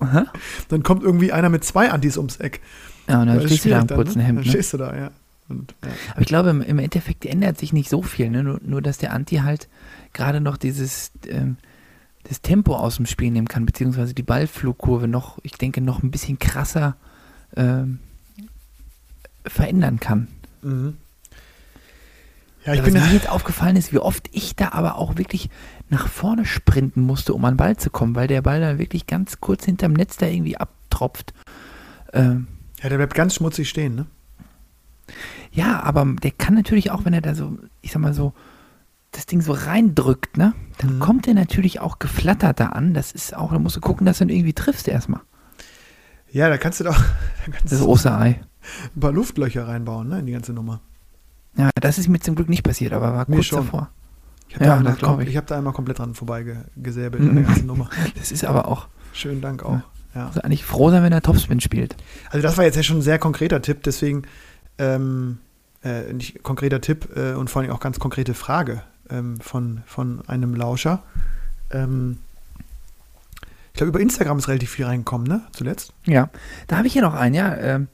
Aha. 0.00 0.26
Dann 0.68 0.82
kommt 0.82 1.02
irgendwie 1.02 1.30
einer 1.30 1.50
mit 1.50 1.62
zwei 1.62 1.90
Antis 1.90 2.16
ums 2.16 2.36
Eck. 2.38 2.60
Ja, 3.08 3.20
und 3.20 3.28
dann 3.28 3.40
stehst 3.42 3.64
du 3.64 3.68
da 3.68 3.80
im 3.80 3.86
kurzen 3.86 4.18
ne? 4.18 4.24
Hemd. 4.24 4.38
Dann 4.38 4.44
ne? 4.44 4.50
stehst 4.50 4.72
du 4.72 4.78
da, 4.78 4.96
ja. 4.96 5.10
Und, 5.48 5.74
ja. 5.84 5.90
Aber 6.12 6.20
ich 6.22 6.26
glaube, 6.26 6.50
im, 6.50 6.62
im, 6.62 6.78
Endeffekt 6.80 7.24
ändert 7.24 7.58
sich 7.58 7.72
nicht 7.72 7.88
so 7.88 8.02
viel, 8.02 8.30
ne? 8.30 8.42
nur, 8.42 8.60
nur 8.64 8.82
dass 8.82 8.98
der 8.98 9.12
Anti 9.12 9.36
halt 9.36 9.68
gerade 10.12 10.40
noch 10.40 10.56
dieses 10.56 11.12
ähm, 11.28 11.56
das 12.24 12.42
Tempo 12.42 12.74
aus 12.74 12.96
dem 12.96 13.06
Spiel 13.06 13.30
nehmen 13.30 13.46
kann, 13.46 13.66
beziehungsweise 13.66 14.14
die 14.14 14.22
Ballflugkurve 14.22 15.06
noch, 15.06 15.38
ich 15.42 15.52
denke, 15.52 15.80
noch 15.80 16.02
ein 16.02 16.10
bisschen 16.10 16.38
krasser 16.38 16.96
ähm, 17.56 18.00
verändern 19.46 20.00
kann. 20.00 20.28
Mhm. 20.66 20.96
Ja, 22.64 22.74
ich 22.74 22.80
was 22.80 22.92
bin 22.92 22.94
mir 22.94 23.12
jetzt 23.12 23.28
aufgefallen 23.28 23.76
ist, 23.76 23.92
wie 23.92 23.98
oft 23.98 24.28
ich 24.32 24.56
da 24.56 24.72
aber 24.72 24.96
auch 24.96 25.16
wirklich 25.16 25.48
nach 25.88 26.08
vorne 26.08 26.44
sprinten 26.44 27.00
musste, 27.00 27.32
um 27.32 27.44
an 27.44 27.52
den 27.52 27.58
Ball 27.58 27.76
zu 27.76 27.90
kommen, 27.90 28.16
weil 28.16 28.26
der 28.26 28.42
Ball 28.42 28.60
da 28.60 28.78
wirklich 28.78 29.06
ganz 29.06 29.40
kurz 29.40 29.64
hinterm 29.64 29.92
Netz 29.92 30.16
da 30.16 30.26
irgendwie 30.26 30.56
abtropft. 30.56 31.32
Ähm, 32.12 32.48
ja, 32.82 32.88
der 32.88 32.96
bleibt 32.96 33.14
ganz 33.14 33.36
schmutzig 33.36 33.68
stehen, 33.68 33.94
ne? 33.94 34.06
Ja, 35.52 35.80
aber 35.84 36.04
der 36.20 36.32
kann 36.32 36.54
natürlich 36.54 36.90
auch, 36.90 37.04
wenn 37.04 37.14
er 37.14 37.20
da 37.20 37.36
so, 37.36 37.56
ich 37.82 37.92
sag 37.92 38.02
mal 38.02 38.14
so, 38.14 38.32
das 39.12 39.26
Ding 39.26 39.40
so 39.40 39.52
reindrückt, 39.52 40.36
ne? 40.36 40.52
Dann 40.78 40.96
mhm. 40.96 41.00
kommt 41.00 41.28
er 41.28 41.34
natürlich 41.34 41.78
auch 41.78 42.00
geflattert 42.00 42.58
da 42.58 42.66
an. 42.70 42.92
Das 42.92 43.12
ist 43.12 43.36
auch, 43.36 43.52
da 43.52 43.60
musst 43.60 43.76
du 43.76 43.80
gucken, 43.80 44.06
dass 44.06 44.18
du 44.18 44.24
ihn 44.24 44.30
irgendwie 44.30 44.52
triffst 44.52 44.88
erstmal. 44.88 45.20
Ja, 46.32 46.48
da 46.48 46.58
kannst 46.58 46.80
du 46.80 46.84
doch. 46.84 47.00
Kannst 47.50 47.72
das 47.72 47.80
Osterei. 47.80 48.40
Ein 48.94 49.00
paar 49.00 49.12
Luftlöcher 49.12 49.68
reinbauen, 49.68 50.08
ne, 50.08 50.20
in 50.20 50.26
die 50.26 50.32
ganze 50.32 50.52
Nummer. 50.52 50.80
Ja, 51.56 51.70
das 51.80 51.98
ist 51.98 52.08
mir 52.08 52.20
zum 52.20 52.34
Glück 52.34 52.48
nicht 52.48 52.62
passiert, 52.62 52.92
aber 52.92 53.12
war 53.14 53.24
mir 53.28 53.36
kurz 53.36 53.46
schon. 53.46 53.64
davor. 53.64 53.90
Ich 54.48 54.54
habe 54.56 54.64
ja, 54.64 54.80
da, 54.80 55.18
hab 55.36 55.46
da 55.46 55.58
einmal 55.58 55.72
komplett 55.72 55.98
dran 55.98 56.14
vorbeigesäbelt 56.14 57.22
mhm. 57.22 57.30
an 57.30 57.34
der 57.36 57.44
ganzen 57.46 57.66
Nummer. 57.66 57.90
Das 58.16 58.30
ist 58.30 58.44
aber 58.44 58.68
auch. 58.68 58.88
Schönen 59.12 59.40
Dank 59.40 59.64
auch. 59.64 59.72
Ja. 59.72 59.84
ja. 60.14 60.26
Also 60.28 60.40
eigentlich 60.42 60.64
froh 60.64 60.90
sein, 60.90 61.02
wenn 61.02 61.12
er 61.12 61.22
Topspin 61.22 61.60
spielt. 61.60 61.96
Also 62.30 62.42
das 62.42 62.56
war 62.56 62.64
jetzt 62.64 62.76
ja 62.76 62.82
schon 62.82 62.98
ein 62.98 63.02
sehr 63.02 63.18
konkreter 63.18 63.62
Tipp, 63.62 63.82
deswegen 63.82 64.22
ähm, 64.78 65.38
äh, 65.82 66.12
nicht 66.12 66.42
konkreter 66.42 66.80
Tipp 66.80 67.08
äh, 67.16 67.32
und 67.32 67.50
vor 67.50 67.62
allem 67.62 67.70
auch 67.70 67.80
ganz 67.80 67.98
konkrete 67.98 68.34
Frage 68.34 68.82
ähm, 69.10 69.40
von, 69.40 69.82
von 69.86 70.22
einem 70.28 70.54
Lauscher. 70.54 71.02
Ähm, 71.70 72.18
ich 73.72 73.78
glaube, 73.78 73.90
über 73.90 74.00
Instagram 74.00 74.38
ist 74.38 74.48
relativ 74.48 74.70
viel 74.70 74.86
reingekommen, 74.86 75.26
ne? 75.26 75.42
Zuletzt. 75.52 75.92
Ja, 76.06 76.30
da 76.66 76.78
habe 76.78 76.86
ich 76.86 76.94
hier 76.94 77.02
noch 77.02 77.12
einen, 77.12 77.34
ja. 77.34 77.54
Ähm, 77.56 77.88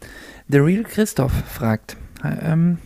The 0.52 0.58
Real 0.58 0.82
Christoph 0.82 1.32
fragt, 1.32 1.96
ähm, 2.22 2.76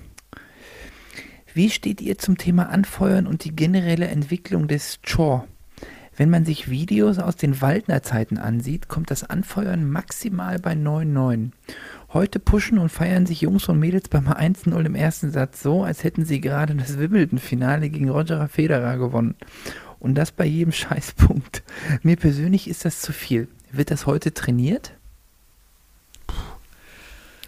wie 1.52 1.68
steht 1.68 2.00
ihr 2.00 2.16
zum 2.16 2.38
Thema 2.38 2.68
Anfeuern 2.68 3.26
und 3.26 3.42
die 3.42 3.56
generelle 3.56 4.06
Entwicklung 4.06 4.68
des 4.68 5.00
Chore? 5.02 5.48
Wenn 6.16 6.30
man 6.30 6.44
sich 6.44 6.70
Videos 6.70 7.18
aus 7.18 7.34
den 7.34 7.60
Waldner-Zeiten 7.60 8.38
ansieht, 8.38 8.86
kommt 8.86 9.10
das 9.10 9.24
Anfeuern 9.24 9.90
maximal 9.90 10.60
bei 10.60 10.74
9,9. 10.74 11.50
Heute 12.12 12.38
pushen 12.38 12.78
und 12.78 12.90
feiern 12.90 13.26
sich 13.26 13.40
Jungs 13.40 13.68
und 13.68 13.80
Mädels 13.80 14.10
beim 14.10 14.28
1-0 14.28 14.84
im 14.84 14.94
ersten 14.94 15.32
Satz 15.32 15.60
so, 15.60 15.82
als 15.82 16.04
hätten 16.04 16.24
sie 16.24 16.40
gerade 16.40 16.76
das 16.76 17.00
Wimbledon-Finale 17.00 17.90
gegen 17.90 18.10
Roger 18.10 18.46
Federer 18.46 18.96
gewonnen. 18.96 19.34
Und 19.98 20.14
das 20.14 20.30
bei 20.30 20.46
jedem 20.46 20.70
Scheißpunkt. 20.72 21.64
Mir 22.04 22.14
persönlich 22.14 22.70
ist 22.70 22.84
das 22.84 23.00
zu 23.00 23.12
viel. 23.12 23.48
Wird 23.72 23.90
das 23.90 24.06
heute 24.06 24.32
trainiert? 24.32 24.92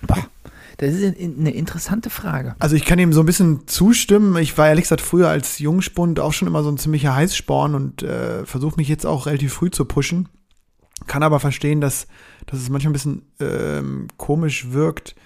Boah, 0.06 0.28
das 0.78 0.94
ist 0.94 1.18
eine 1.18 1.50
interessante 1.50 2.08
Frage. 2.08 2.54
Also 2.60 2.76
ich 2.76 2.84
kann 2.84 3.00
ihm 3.00 3.12
so 3.12 3.20
ein 3.20 3.26
bisschen 3.26 3.66
zustimmen. 3.66 4.36
Ich 4.36 4.56
war 4.56 4.68
ehrlich 4.68 4.84
gesagt 4.84 5.00
früher 5.00 5.28
als 5.28 5.58
Jungspund 5.58 6.20
auch 6.20 6.32
schon 6.32 6.46
immer 6.46 6.62
so 6.62 6.70
ein 6.70 6.78
ziemlicher 6.78 7.16
Heißsporn 7.16 7.74
und 7.74 8.04
äh, 8.04 8.46
versuche 8.46 8.76
mich 8.76 8.88
jetzt 8.88 9.04
auch 9.04 9.26
relativ 9.26 9.54
früh 9.54 9.70
zu 9.70 9.84
pushen. 9.84 10.28
Kann 11.08 11.24
aber 11.24 11.40
verstehen, 11.40 11.80
dass, 11.80 12.06
dass 12.46 12.60
es 12.60 12.70
manchmal 12.70 12.90
ein 12.90 12.92
bisschen 12.92 13.22
ähm, 13.40 14.06
komisch 14.16 14.70
wirkt, 14.70 15.16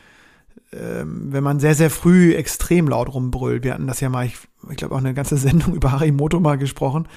ähm, 0.72 1.32
wenn 1.32 1.44
man 1.44 1.61
sehr, 1.61 1.74
sehr 1.74 1.90
früh 1.90 2.35
extrem 2.35 2.88
laut 2.88 3.12
rumbrüllt. 3.12 3.62
Wir 3.62 3.74
hatten 3.74 3.87
das 3.87 4.00
ja 4.00 4.08
mal, 4.08 4.24
ich, 4.24 4.38
ich 4.70 4.76
glaube, 4.76 4.94
auch 4.94 5.00
eine 5.00 5.12
ganze 5.12 5.37
Sendung 5.38 5.74
über 5.74 5.92
Harimoto 5.92 6.40
mal 6.40 6.56
gesprochen, 6.56 7.08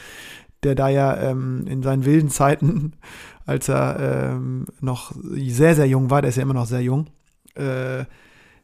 der 0.64 0.76
da 0.76 0.90
ja 0.90 1.16
ähm, 1.22 1.68
in 1.68 1.84
seinen 1.84 2.04
wilden 2.04 2.30
Zeiten, 2.30 2.94
als 3.46 3.70
er 3.70 4.34
ähm, 4.34 4.66
noch 4.82 5.14
sehr, 5.22 5.76
sehr 5.76 5.88
jung 5.88 6.10
war, 6.10 6.22
der 6.22 6.30
ist 6.30 6.36
ja 6.36 6.44
immer 6.44 6.54
noch 6.54 6.66
sehr 6.66 6.82
jung, 6.82 7.08
äh, 7.56 8.06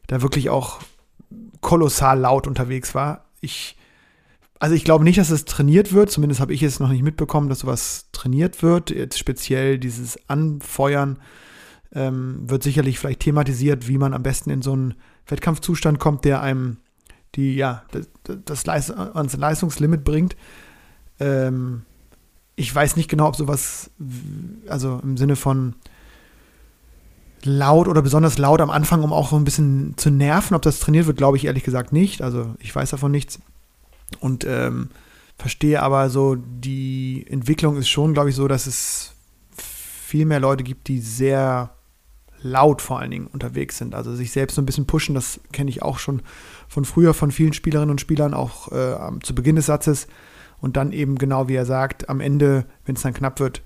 da 0.06 0.22
wirklich 0.22 0.50
auch 0.50 0.80
kolossal 1.60 2.18
laut 2.18 2.46
unterwegs 2.46 2.94
war. 2.94 3.24
Ich 3.40 3.76
also 4.62 4.76
ich 4.76 4.84
glaube 4.84 5.02
nicht, 5.02 5.18
dass 5.18 5.30
es 5.30 5.44
trainiert 5.44 5.92
wird, 5.92 6.12
zumindest 6.12 6.40
habe 6.40 6.54
ich 6.54 6.62
es 6.62 6.78
noch 6.78 6.88
nicht 6.88 7.02
mitbekommen, 7.02 7.48
dass 7.48 7.58
sowas 7.58 8.06
trainiert 8.12 8.62
wird. 8.62 8.90
Jetzt 8.90 9.18
speziell 9.18 9.76
dieses 9.76 10.16
Anfeuern 10.28 11.18
ähm, 11.92 12.48
wird 12.48 12.62
sicherlich 12.62 13.00
vielleicht 13.00 13.18
thematisiert, 13.18 13.88
wie 13.88 13.98
man 13.98 14.14
am 14.14 14.22
besten 14.22 14.50
in 14.50 14.62
so 14.62 14.72
einen 14.72 14.94
Wettkampfzustand 15.26 15.98
kommt, 15.98 16.24
der 16.24 16.42
einem 16.42 16.76
die, 17.34 17.56
ja, 17.56 17.82
das, 17.90 18.08
das 18.44 18.64
Leistungslimit 19.36 20.04
bringt. 20.04 20.36
Ähm, 21.18 21.82
ich 22.54 22.72
weiß 22.72 22.94
nicht 22.94 23.10
genau, 23.10 23.26
ob 23.26 23.34
sowas, 23.34 23.90
also 24.68 25.00
im 25.02 25.16
Sinne 25.16 25.34
von 25.34 25.74
laut 27.44 27.88
oder 27.88 28.02
besonders 28.02 28.38
laut 28.38 28.60
am 28.60 28.70
Anfang, 28.70 29.02
um 29.02 29.12
auch 29.12 29.30
so 29.30 29.36
ein 29.36 29.44
bisschen 29.44 29.94
zu 29.96 30.10
nerven, 30.10 30.54
ob 30.54 30.62
das 30.62 30.80
trainiert 30.80 31.06
wird, 31.06 31.16
glaube 31.16 31.36
ich 31.36 31.46
ehrlich 31.46 31.64
gesagt 31.64 31.92
nicht. 31.92 32.22
Also 32.22 32.54
ich 32.58 32.74
weiß 32.74 32.90
davon 32.90 33.10
nichts. 33.10 33.40
Und 34.20 34.44
ähm, 34.44 34.90
verstehe 35.38 35.82
aber 35.82 36.10
so, 36.10 36.36
die 36.36 37.26
Entwicklung 37.28 37.76
ist 37.76 37.88
schon, 37.88 38.14
glaube 38.14 38.30
ich, 38.30 38.36
so, 38.36 38.48
dass 38.48 38.66
es 38.66 39.14
viel 39.56 40.26
mehr 40.26 40.40
Leute 40.40 40.62
gibt, 40.62 40.88
die 40.88 41.00
sehr 41.00 41.70
laut 42.42 42.82
vor 42.82 42.98
allen 42.98 43.10
Dingen 43.10 43.26
unterwegs 43.26 43.78
sind. 43.78 43.94
Also 43.94 44.14
sich 44.14 44.32
selbst 44.32 44.56
so 44.56 44.62
ein 44.62 44.66
bisschen 44.66 44.86
pushen, 44.86 45.14
das 45.14 45.40
kenne 45.52 45.70
ich 45.70 45.82
auch 45.82 45.98
schon 45.98 46.22
von 46.68 46.84
früher 46.84 47.14
von 47.14 47.30
vielen 47.30 47.52
Spielerinnen 47.52 47.90
und 47.90 48.00
Spielern, 48.00 48.34
auch 48.34 48.70
äh, 48.72 48.96
zu 49.22 49.34
Beginn 49.34 49.56
des 49.56 49.66
Satzes. 49.66 50.06
Und 50.60 50.76
dann 50.76 50.92
eben 50.92 51.18
genau 51.18 51.48
wie 51.48 51.54
er 51.54 51.66
sagt, 51.66 52.08
am 52.08 52.20
Ende, 52.20 52.66
wenn 52.84 52.94
es 52.94 53.02
dann 53.02 53.14
knapp 53.14 53.40
wird, 53.40 53.62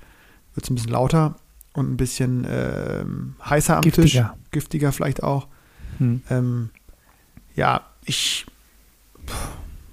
wird 0.54 0.64
es 0.64 0.70
ein 0.70 0.76
bisschen 0.76 0.92
lauter 0.92 1.36
und 1.76 1.92
ein 1.92 1.96
bisschen 1.96 2.44
äh, 2.44 3.04
heißer 3.44 3.76
am 3.76 3.82
giftiger. 3.82 4.04
Tisch. 4.04 4.50
Giftiger 4.50 4.92
vielleicht 4.92 5.22
auch. 5.22 5.48
Hm. 5.98 6.22
Ähm, 6.30 6.70
ja, 7.54 7.82
ich. 8.04 8.46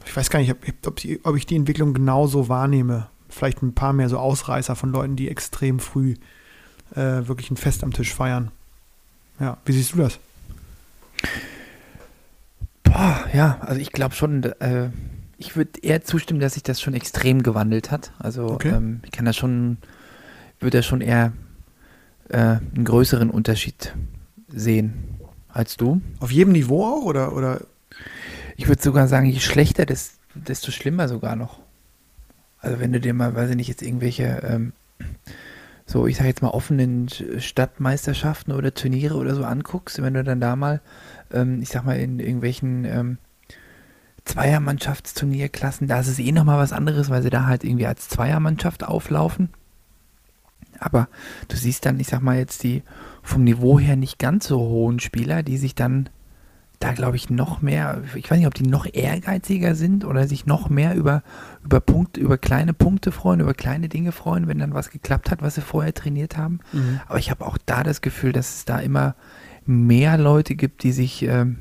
Ich 0.06 0.16
weiß 0.16 0.30
gar 0.30 0.40
nicht, 0.40 0.52
ob, 0.52 0.60
ob, 1.24 1.38
ich 1.38 1.46
die 1.48 1.56
Entwicklung 1.56 1.94
genauso 1.94 2.48
wahrnehme. 2.48 3.08
Vielleicht 3.30 3.64
ein 3.64 3.74
paar 3.74 3.94
mehr 3.94 4.10
so 4.10 4.20
Ausreißer 4.20 4.76
von 4.76 4.92
Leuten, 4.92 5.16
die 5.16 5.28
extrem 5.28 5.80
früh 5.80 6.16
äh, 6.92 7.28
wirklich 7.28 7.50
ein 7.50 7.58
Fest 7.58 7.84
am 7.84 7.94
Tisch 7.94 8.14
feiern. 8.14 8.52
Ja, 9.40 9.58
wie 9.66 9.72
siehst 9.72 9.94
du 9.94 9.98
das? 9.98 10.20
Boah, 12.84 13.26
ja, 13.34 13.58
also 13.62 13.82
ich 13.82 13.92
glaube 13.92 14.14
schon, 14.14 14.44
äh, 14.44 14.90
ich 15.38 15.56
würde 15.56 15.80
eher 15.82 16.04
zustimmen, 16.04 16.40
dass 16.40 16.54
sich 16.54 16.64
das 16.64 16.80
schon 16.80 16.94
extrem 16.94 17.42
gewandelt 17.42 17.90
hat. 17.90 18.12
Also 18.20 18.46
okay. 18.46 18.70
ähm, 18.70 19.00
ich 19.04 19.12
kann 19.12 19.26
da 19.26 19.34
schon, 19.34 19.78
würde 20.60 20.78
da 20.78 20.84
schon 20.84 21.02
eher 21.02 21.34
äh, 22.30 22.38
einen 22.38 22.86
größeren 22.86 23.30
Unterschied 23.30 23.94
sehen 24.48 24.94
als 25.50 25.78
du. 25.78 26.02
Auf 26.20 26.32
jedem 26.32 26.54
Niveau 26.54 26.86
auch 26.86 27.04
oder, 27.04 27.36
oder 27.36 27.62
ich 28.58 28.68
würde 28.68 28.82
sogar 28.82 29.08
sagen, 29.08 29.28
je 29.28 29.40
schlechter, 29.40 29.86
desto 29.86 30.72
schlimmer 30.72 31.08
sogar 31.08 31.36
noch. 31.36 31.60
Also 32.60 32.80
wenn 32.80 32.94
du 32.94 33.00
dir 33.00 33.14
mal, 33.14 33.36
weiß 33.36 33.52
ich 33.52 33.56
nicht, 33.56 33.68
jetzt 33.68 33.82
irgendwelche, 33.82 34.42
ähm, 34.48 34.74
so 35.86 36.08
ich 36.08 36.16
sage 36.16 36.30
jetzt 36.30 36.42
mal 36.42 36.50
offenen 36.50 37.10
Stadtmeisterschaften 37.10 38.54
oder 38.54 38.74
Turniere 38.74 39.16
oder 39.16 39.36
so 39.36 39.44
anguckst, 39.44 40.02
wenn 40.02 40.14
du 40.14 40.24
dann 40.24 40.40
da 40.40 40.56
mal, 40.56 40.82
ähm, 41.32 41.62
ich 41.62 41.70
sag 41.70 41.86
mal 41.86 42.00
in 42.00 42.20
irgendwelchen 42.20 42.86
ähm, 42.86 43.18
Zweiermannschaftsturnierklassen, 44.26 45.88
da 45.88 46.00
ist 46.00 46.08
es 46.08 46.20
eh 46.20 46.32
nochmal 46.32 46.58
was 46.58 46.72
anderes, 46.72 47.10
weil 47.10 47.22
sie 47.22 47.30
da 47.30 47.46
halt 47.46 47.64
irgendwie 47.66 47.86
als 47.88 48.08
Zweiermannschaft 48.08 48.86
auflaufen. 48.86 49.50
Aber 50.84 51.08
du 51.48 51.56
siehst 51.56 51.86
dann, 51.86 52.00
ich 52.00 52.08
sag 52.08 52.22
mal 52.22 52.38
jetzt 52.38 52.64
die 52.64 52.84
vom 53.22 53.44
Niveau 53.44 53.80
her 53.80 53.96
nicht 53.96 54.20
ganz 54.20 54.48
so 54.48 54.60
hohen 54.60 55.00
Spieler, 55.00 55.42
die 55.42 55.58
sich 55.58 55.76
dann 55.76 56.10
da, 56.80 56.92
glaube 56.92 57.16
ich, 57.16 57.30
noch 57.30 57.62
mehr, 57.62 58.02
ich 58.14 58.30
weiß 58.30 58.38
nicht, 58.38 58.48
ob 58.48 58.54
die 58.54 58.68
noch 58.68 58.86
ehrgeiziger 58.92 59.74
sind 59.74 60.04
oder 60.04 60.28
sich 60.28 60.46
noch 60.46 60.70
mehr 60.70 60.96
über, 60.96 61.24
über 61.64 61.80
Punkte, 61.80 62.20
über 62.20 62.38
kleine 62.38 62.74
Punkte 62.74 63.14
freuen, 63.14 63.40
über 63.40 63.54
kleine 63.54 63.88
Dinge 63.88 64.12
freuen, 64.12 64.50
wenn 64.50 64.60
dann 64.60 64.74
was 64.74 64.90
geklappt 64.90 65.32
hat, 65.32 65.42
was 65.42 65.56
sie 65.56 65.62
vorher 65.62 65.94
trainiert 65.94 66.36
haben. 66.36 66.60
Mhm. 66.74 67.00
Aber 67.08 67.20
ich 67.20 67.32
habe 67.32 67.46
auch 67.46 67.58
da 67.66 67.84
das 67.84 68.02
Gefühl, 68.02 68.34
dass 68.34 68.58
es 68.58 68.66
da 68.66 68.80
immer 68.80 69.16
mehr 69.66 70.18
Leute 70.18 70.56
gibt, 70.56 70.84
die 70.84 70.92
sich, 70.92 71.24
ähm, 71.24 71.60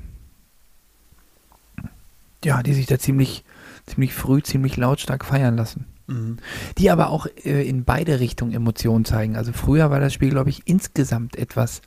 ja, 2.45 2.65
die 2.65 2.75
sich 2.75 2.87
da 2.87 2.99
ziemlich, 2.99 3.45
ziemlich 3.87 4.15
früh, 4.15 4.43
ziemlich 4.43 4.77
lautstark 4.77 5.25
feiern 5.25 5.57
lassen. 5.57 5.87
Mhm. 6.07 6.39
Die 6.79 6.91
aber 6.91 7.11
auch 7.11 7.27
äh, 7.45 7.67
in 7.69 7.85
beide 7.85 8.21
Richtungen 8.21 8.53
Emotionen 8.53 9.05
zeigen. 9.05 9.37
Also 9.37 9.53
früher 9.53 9.91
war 9.91 10.01
das 10.01 10.13
Spiel, 10.13 10.31
glaube 10.31 10.51
ich, 10.51 10.63
insgesamt 10.67 11.37
etwas 11.37 11.83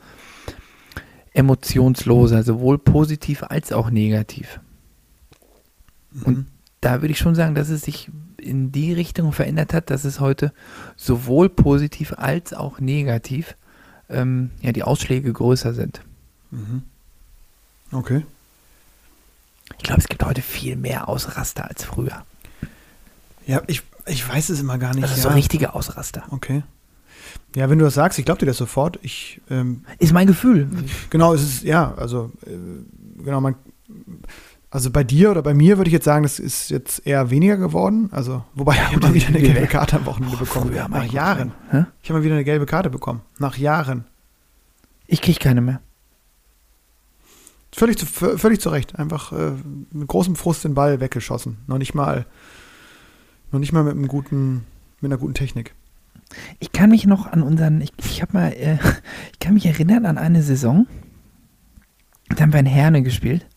emotionsloser, 1.34 2.44
sowohl 2.44 2.78
positiv 2.78 3.44
als 3.44 3.72
auch 3.72 3.90
negativ. 3.90 4.60
Und 6.24 6.38
Mhm. 6.38 6.46
da 6.82 7.02
würde 7.02 7.12
ich 7.12 7.18
schon 7.20 7.36
sagen, 7.36 7.56
dass 7.56 7.70
es 7.70 7.82
sich 7.82 8.10
in 8.38 8.72
die 8.72 8.94
Richtung 8.94 9.34
verändert 9.34 9.74
hat, 9.74 9.90
dass 9.90 10.06
es 10.06 10.20
heute 10.20 10.54
sowohl 10.96 11.50
positiv 11.50 12.14
als 12.18 12.54
auch 12.54 12.80
negativ 12.80 13.56
ähm, 14.10 14.52
ja, 14.62 14.72
die 14.72 14.84
Ausschläge 14.84 15.34
größer 15.34 15.74
sind. 15.74 16.02
Mhm. 16.52 16.84
Okay. 17.92 18.24
Ich 19.78 19.84
glaube, 19.84 20.02
es 20.02 20.08
gibt 20.08 20.24
heute 20.24 20.42
viel 20.42 20.76
mehr 20.76 21.10
Ausraster 21.10 21.68
als 21.68 21.84
früher. 21.84 22.24
Ja, 23.48 23.62
ich, 23.68 23.82
ich 24.08 24.28
weiß 24.28 24.50
es 24.50 24.60
immer 24.60 24.78
gar 24.78 24.94
nicht. 24.94 25.04
Also 25.04 25.16
ja. 25.16 25.22
so 25.22 25.30
richtige 25.30 25.74
Ausraster. 25.74 26.24
Okay. 26.32 26.64
Ja, 27.56 27.70
wenn 27.70 27.80
du 27.80 27.86
das 27.86 27.94
sagst, 27.94 28.20
ich 28.20 28.26
glaube 28.26 28.40
dir 28.40 28.46
das 28.46 28.58
sofort. 28.58 29.00
Ich, 29.02 29.42
ähm, 29.50 29.84
Ist 30.00 30.14
mein 30.14 30.28
Gefühl. 30.28 30.68
genau, 31.10 31.34
es 31.34 31.42
ist, 31.42 31.64
ja, 31.64 31.94
also, 31.96 32.32
äh, 32.46 33.24
genau, 33.24 33.42
man, 33.42 33.56
also 34.70 34.92
bei 34.92 35.06
dir 35.06 35.32
oder 35.32 35.42
bei 35.42 35.54
mir 35.54 35.78
würde 35.78 35.88
ich 35.88 35.94
jetzt 35.94 36.04
sagen, 36.04 36.24
das 36.24 36.38
ist 36.38 36.70
jetzt 36.70 37.08
eher 37.08 37.30
weniger 37.30 37.56
geworden. 37.56 38.10
Also, 38.12 38.44
wobei 38.56 38.74
ich 38.74 38.86
habe 38.86 39.00
mal 39.00 39.14
wieder 39.14 39.28
eine 39.28 39.40
gelbe 39.42 39.68
Karte 39.68 39.96
am 39.96 40.06
Wochenende 40.06 40.36
bekommen. 40.36 40.72
Früher, 40.72 40.90
nach. 40.90 41.06
Jahren. 41.06 41.54
Hä? 41.72 41.86
Ich 42.04 42.10
habe 42.10 42.20
mal 42.20 42.26
wieder 42.26 42.36
eine 42.36 42.44
gelbe 42.44 42.66
Karte 42.66 42.90
bekommen. 42.90 43.22
Nach 43.40 43.58
Jahren. 43.58 44.04
Ich 45.08 45.22
kriege 45.22 45.40
keine 45.40 45.62
mehr. 45.62 45.80
Völlig 47.72 47.98
zu, 47.98 48.06
völlig 48.06 48.60
zu 48.60 48.70
Recht. 48.70 48.98
Einfach 48.98 49.32
äh, 49.32 49.52
mit 49.92 50.08
großem 50.08 50.36
Frust 50.36 50.64
den 50.64 50.74
Ball 50.74 51.00
weggeschossen. 51.00 51.58
Noch 51.68 51.78
nicht 51.78 51.94
mal, 51.94 52.26
noch 53.56 53.62
nicht 53.62 53.72
mal 53.72 53.84
mit 53.84 53.94
einem 53.94 54.10
guten, 54.10 54.66
mit 55.00 55.12
einer 55.12 55.18
guten 55.18 55.34
Technik. 55.34 55.74
Ich 56.60 56.74
kann 56.74 56.90
mich 56.90 57.06
noch 57.06 57.26
an 57.26 57.42
unseren, 57.42 57.80
ich, 57.80 57.94
ich 58.00 58.22
habe 58.22 58.34
mal, 58.34 58.52
äh, 58.52 58.78
ich 59.32 59.40
kann 59.40 59.54
mich 59.54 59.66
erinnern 59.66 60.06
an 60.06 60.18
eine 60.18 60.44
Saison, 60.44 60.88
da 62.30 62.42
haben 62.42 62.52
wir 62.52 62.60
in 62.60 62.66
Herne 62.66 63.02
gespielt 63.02 63.48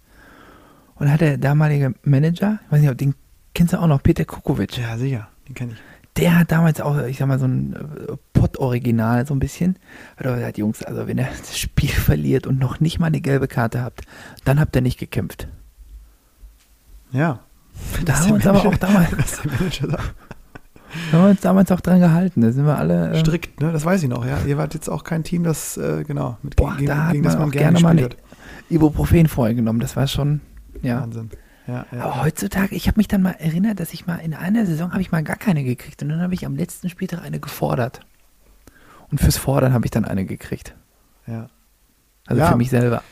und 0.95 1.07
da 1.07 1.13
hat 1.13 1.21
der 1.21 1.37
damalige 1.37 1.95
Manager, 2.05 2.61
ich 2.65 2.73
weiß 2.73 2.81
nicht, 2.81 2.91
ob 2.91 2.99
den 2.99 3.15
kennst 3.55 3.73
du 3.73 3.81
auch 3.81 3.89
noch, 3.89 4.01
Peter 4.01 4.25
Kukovic, 4.25 4.79
Ja, 4.79 4.97
sicher. 4.97 5.29
Den 5.49 5.55
kenne 5.55 5.73
ich. 5.73 5.79
der 6.17 6.39
hat 6.39 6.53
damals 6.53 6.81
auch, 6.81 7.03
ich 7.05 7.19
sag 7.19 7.27
mal, 7.27 7.41
so 7.41 7.47
ein 7.47 7.75
äh, 7.75 8.13
Pott-Original 8.35 9.27
so 9.27 9.35
ein 9.35 9.41
bisschen, 9.41 9.79
hat 10.17 10.27
aber 10.27 10.37
gesagt, 10.37 10.59
Jungs, 10.59 10.83
also 10.85 11.09
wenn 11.09 11.19
ihr 11.19 11.29
das 11.39 11.59
Spiel 11.59 11.91
verliert 11.91 12.47
und 12.47 12.61
noch 12.61 12.79
nicht 12.79 13.01
mal 13.01 13.07
eine 13.07 13.21
gelbe 13.21 13.49
Karte 13.49 13.83
habt, 13.83 14.03
dann 14.45 14.61
habt 14.61 14.77
ihr 14.77 14.83
nicht 14.83 15.01
gekämpft. 15.01 15.49
Ja. 17.11 17.41
Da 18.05 18.19
haben 18.19 18.27
wir 18.29 18.35
uns 18.35 18.47
aber 18.47 18.67
auch 18.67 18.77
damals, 18.77 19.41
da 19.81 19.99
haben 21.13 21.23
wir 21.25 21.31
uns 21.31 21.41
damals 21.41 21.71
auch 21.73 21.81
dran 21.81 22.01
gehalten, 22.01 22.41
da 22.41 22.53
sind 22.53 22.65
wir 22.67 22.79
alle... 22.79 23.11
ähm, 23.13 23.17
Strikt, 23.21 23.61
ne? 23.61 23.73
Das 23.73 23.85
weiß 23.85 24.03
ich 24.03 24.09
noch, 24.09 24.25
ja. 24.25 24.39
Ihr 24.47 24.57
wart 24.59 24.75
jetzt 24.75 24.89
auch 24.89 25.05
kein 25.05 25.25
Team, 25.25 25.45
das, 25.45 25.77
äh, 25.77 26.05
genau, 26.07 26.39
mit, 26.43 26.57
Boah, 26.57 26.75
gegen, 26.77 26.87
da 26.87 27.07
hat 27.07 27.13
gegen 27.13 27.25
das 27.25 27.35
man 27.35 27.41
man 27.43 27.49
auch 27.49 27.53
gerne 27.53 27.79
gerne 27.81 28.03
mal. 28.03 28.09
Ibuprofen 28.71 29.29
vorher 29.29 29.55
genommen, 29.55 29.81
das 29.81 29.97
war 29.97 30.07
schon, 30.07 30.41
ja. 30.83 31.01
Wahnsinn. 31.03 31.31
Ja, 31.67 31.85
ja. 31.93 32.03
Aber 32.03 32.23
heutzutage, 32.25 32.75
ich 32.75 32.89
habe 32.89 32.99
mich 32.99 33.09
dann 33.09 33.21
mal 33.21 33.33
erinnert, 33.39 33.79
dass 33.79 33.93
ich 33.93 34.07
mal 34.07 34.17
in 34.17 34.33
einer 34.33 34.65
Saison 34.65 34.93
habe 34.93 35.03
ich 35.03 35.13
mal 35.13 35.23
gar 35.23 35.37
keine 35.37 35.65
gekriegt 35.65 36.03
und 36.03 36.09
dann 36.09 36.23
habe 36.23 36.33
ich 36.33 36.47
am 36.47 36.57
letzten 36.57 36.89
Spieltag 36.89 37.23
eine 37.23 37.41
gefordert. 37.41 38.01
Und 39.11 39.21
fürs 39.21 39.37
Fordern 39.37 39.75
habe 39.75 39.85
ich 39.85 39.91
dann 39.91 40.05
eine 40.07 40.25
gekriegt. 40.25 40.75
ja. 41.27 41.49
Also 42.27 42.41
Ja. 42.43 42.51
für 42.51 42.57
mich 42.57 42.69
selber. 42.71 43.03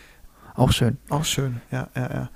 Auch 0.55 0.73
schön. 0.73 0.99
Auch 1.11 1.25
schön, 1.25 1.61
ja, 1.71 1.89
ja, 1.95 2.11
ja. 2.13 2.31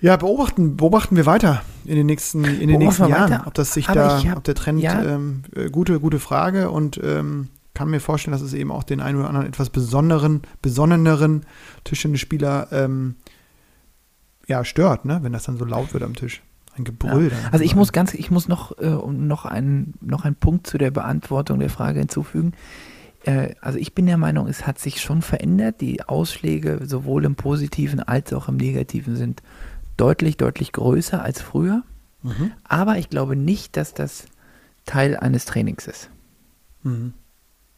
Ja, 0.00 0.16
beobachten, 0.16 0.76
beobachten 0.76 1.16
wir 1.16 1.26
weiter 1.26 1.62
in 1.84 1.96
den 1.96 2.06
nächsten, 2.06 2.44
in 2.44 2.68
den 2.68 2.78
nächsten 2.78 3.08
Jahren, 3.08 3.30
weiter. 3.32 3.46
ob 3.46 3.54
das 3.54 3.74
sich 3.74 3.88
Aber 3.88 4.00
da, 4.00 4.24
hab- 4.24 4.36
ob 4.38 4.44
der 4.44 4.54
Trend, 4.54 4.80
ja. 4.80 5.02
ähm, 5.02 5.42
äh, 5.54 5.68
gute, 5.70 6.00
gute 6.00 6.18
Frage 6.18 6.70
und 6.70 6.98
ähm, 7.02 7.48
kann 7.74 7.90
mir 7.90 8.00
vorstellen, 8.00 8.32
dass 8.32 8.42
es 8.42 8.52
eben 8.54 8.70
auch 8.72 8.82
den 8.82 9.00
einen 9.00 9.18
oder 9.18 9.28
anderen 9.28 9.46
etwas 9.46 9.70
besonderen, 9.70 10.42
besonneneren 10.62 11.44
Tischtennisspieler 11.84 12.68
ähm, 12.72 13.16
ja, 14.46 14.64
stört, 14.64 15.04
ne, 15.04 15.20
wenn 15.22 15.32
das 15.32 15.44
dann 15.44 15.56
so 15.58 15.64
laut 15.64 15.92
wird 15.92 16.02
am 16.02 16.14
Tisch. 16.14 16.42
Ein 16.76 16.84
Gebrüll. 16.84 17.30
dann. 17.30 17.52
Also 17.52 17.64
ich 17.64 17.74
muss 17.76 17.92
ganz, 17.92 18.14
ich 18.14 18.30
muss 18.30 18.48
noch, 18.48 18.76
äh, 18.78 18.88
noch 18.90 19.44
einen, 19.44 19.94
noch 20.00 20.24
einen 20.24 20.34
Punkt 20.36 20.66
zu 20.66 20.78
der 20.78 20.90
Beantwortung 20.90 21.58
der 21.58 21.70
Frage 21.70 21.98
hinzufügen. 22.00 22.52
Äh, 23.24 23.54
also 23.60 23.78
ich 23.78 23.94
bin 23.94 24.06
der 24.06 24.16
Meinung, 24.16 24.46
es 24.48 24.66
hat 24.66 24.78
sich 24.78 25.00
schon 25.00 25.20
verändert. 25.22 25.80
Die 25.80 26.02
Ausschläge 26.02 26.80
sowohl 26.84 27.24
im 27.24 27.34
Positiven 27.34 28.00
als 28.00 28.32
auch 28.32 28.48
im 28.48 28.56
Negativen 28.56 29.16
sind 29.16 29.42
deutlich, 30.00 30.36
deutlich 30.36 30.72
größer 30.72 31.22
als 31.22 31.40
früher. 31.40 31.82
Mhm. 32.22 32.52
Aber 32.64 32.98
ich 32.98 33.10
glaube 33.10 33.36
nicht, 33.36 33.76
dass 33.76 33.94
das 33.94 34.26
Teil 34.86 35.16
eines 35.16 35.44
Trainings 35.44 35.86
ist. 35.86 36.10
Mhm. 36.82 37.14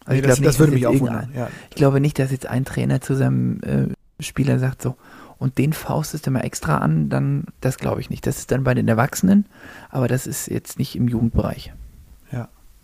Also 0.05 0.15
Nee, 0.15 0.21
ich 0.21 0.27
das, 0.27 0.37
glaube 0.37 0.45
das 0.45 0.55
nicht, 0.55 0.59
würde 0.59 0.73
dass 0.73 0.75
mich 0.75 0.83
jetzt 0.83 1.03
auch 1.03 1.07
wundern. 1.07 1.33
Ja. 1.35 1.51
Ich 1.71 1.77
glaube 1.77 2.01
nicht, 2.01 2.19
dass 2.19 2.31
jetzt 2.31 2.47
ein 2.47 2.65
Trainer 2.65 3.01
zu 3.01 3.15
seinem 3.15 3.61
äh, 3.63 4.23
Spieler 4.23 4.59
sagt 4.59 4.83
so, 4.83 4.97
und 5.39 5.59
den 5.59 5.73
faustest 5.73 6.27
du 6.27 6.31
mal 6.31 6.41
extra 6.41 6.79
an, 6.79 7.09
dann, 7.09 7.47
das 7.61 7.79
glaube 7.79 8.01
ich 8.01 8.11
nicht. 8.11 8.27
Das 8.27 8.39
ist 8.39 8.51
dann 8.53 8.63
bei 8.65 8.75
den 8.75 8.87
Erwachsenen, 8.89 9.47
aber 9.91 10.07
das 10.07 10.27
ist 10.27 10.47
jetzt 10.49 10.79
nicht 10.79 10.95
im 10.97 11.09
Jugendbereich. 11.09 11.73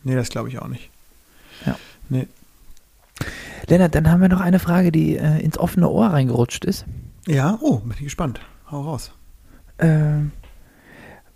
Nee, 0.04 0.14
das 0.14 0.28
glaube 0.28 0.48
ich 0.48 0.58
auch 0.58 0.68
nicht. 0.68 0.90
Ja. 1.66 1.76
Nee. 2.08 2.26
Lennart, 3.66 3.94
dann 3.94 4.10
haben 4.10 4.20
wir 4.20 4.28
noch 4.28 4.40
eine 4.40 4.58
Frage, 4.58 4.92
die 4.92 5.16
äh, 5.16 5.40
ins 5.40 5.58
offene 5.58 5.88
Ohr 5.88 6.06
reingerutscht 6.06 6.64
ist. 6.64 6.84
Ja, 7.26 7.58
oh, 7.60 7.78
bin 7.78 7.92
ich 7.92 8.04
gespannt. 8.04 8.40
Hau 8.70 8.82
raus. 8.82 9.12
Ähm, 9.78 10.32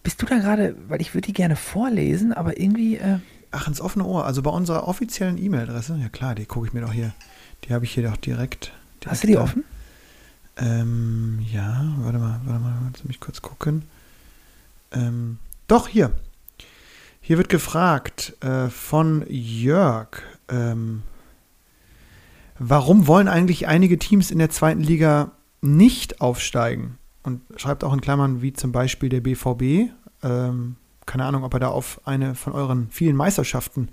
bist 0.03 0.21
du 0.21 0.27
da 0.27 0.39
gerade, 0.39 0.77
weil 0.89 1.01
ich 1.01 1.15
würde 1.15 1.27
die 1.27 1.33
gerne 1.33 1.57
vorlesen, 1.57 2.33
aber 2.33 2.59
irgendwie, 2.59 2.97
äh, 2.97 3.19
Ach, 3.55 3.69
ins 3.69 3.83
offene 3.83 4.05
Ohr. 4.07 4.25
Also 4.25 4.43
bei 4.43 4.51
unserer 4.51 4.89
offiziellen 4.89 5.37
E-Mail-Adresse, 5.37 5.99
ja 6.01 6.09
klar, 6.09 6.35
die 6.35 6.47
gucke 6.47 6.67
ich 6.67 6.73
mir 6.73 6.81
doch 6.81 6.93
hier, 6.93 7.13
die 7.65 7.75
habe 7.75 7.85
ich 7.85 7.93
hier 7.93 8.03
doch 8.03 8.17
direkt. 8.17 8.73
direkt 9.03 9.11
hast 9.11 9.23
du 9.23 9.27
die 9.27 9.35
da. 9.35 9.43
offen? 9.43 9.65
Ähm, 10.57 11.47
ja, 11.53 11.85
warte 11.99 12.19
mal, 12.19 12.41
warte 12.45 12.61
mal, 12.61 12.75
lass 12.93 13.05
mich 13.05 13.21
kurz 13.21 13.43
gucken. 13.43 13.85
Ähm, 14.91 15.39
doch, 15.69 15.87
hier. 15.87 16.13
Hier 17.21 17.37
wird 17.37 17.51
gefragt 17.51 18.37
äh, 18.43 18.69
von 18.69 19.25
Jörg, 19.29 20.23
ähm, 20.49 21.03
warum 22.59 23.07
wollen 23.07 23.29
eigentlich 23.29 23.69
einige 23.69 23.99
Teams 23.99 24.31
in 24.31 24.39
der 24.39 24.51
zweiten 24.51 24.81
Liga 24.83 25.31
nicht 25.61 26.21
aufsteigen? 26.21 26.99
Und 27.23 27.43
schreibt 27.57 27.85
auch 27.85 27.93
in 27.93 28.01
Klammern, 28.01 28.43
wie 28.43 28.53
zum 28.53 28.73
Beispiel 28.73 29.09
der 29.09 29.21
BVB. 29.21 29.91
Ähm, 30.23 30.77
keine 31.07 31.25
Ahnung, 31.25 31.45
ob 31.45 31.55
er 31.55 31.61
da 31.61 31.69
auf 31.69 32.01
eine 32.05 32.35
von 32.35 32.53
euren 32.53 32.89
vielen 32.91 33.17
Meisterschaften 33.17 33.89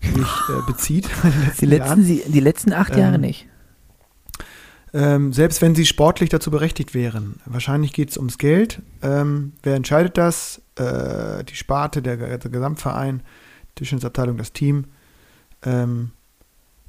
sich 0.00 0.16
äh, 0.48 0.62
bezieht. 0.66 1.08
letzten 1.22 1.60
Die 1.60 1.66
letzten, 1.66 2.02
sie- 2.02 2.22
die 2.26 2.40
letzten 2.40 2.72
acht 2.72 2.92
Ähm, 2.92 2.98
Jahre 2.98 3.18
nicht. 3.18 3.46
Ähm, 4.94 5.32
selbst 5.32 5.62
wenn 5.62 5.74
sie 5.74 5.86
sportlich 5.86 6.28
dazu 6.28 6.50
berechtigt 6.50 6.92
wären. 6.92 7.40
Wahrscheinlich 7.46 7.92
geht 7.94 8.10
es 8.10 8.18
ums 8.18 8.36
Geld. 8.36 8.82
Ähm, 9.00 9.52
wer 9.62 9.74
entscheidet 9.76 10.18
das? 10.18 10.60
Äh, 10.76 11.44
die 11.44 11.54
Sparte, 11.54 12.02
der, 12.02 12.16
der 12.16 12.50
Gesamtverein, 12.50 13.22
Tischtennisabteilung, 13.74 14.36
das 14.36 14.52
Team. 14.52 14.84
Ähm, 15.62 16.10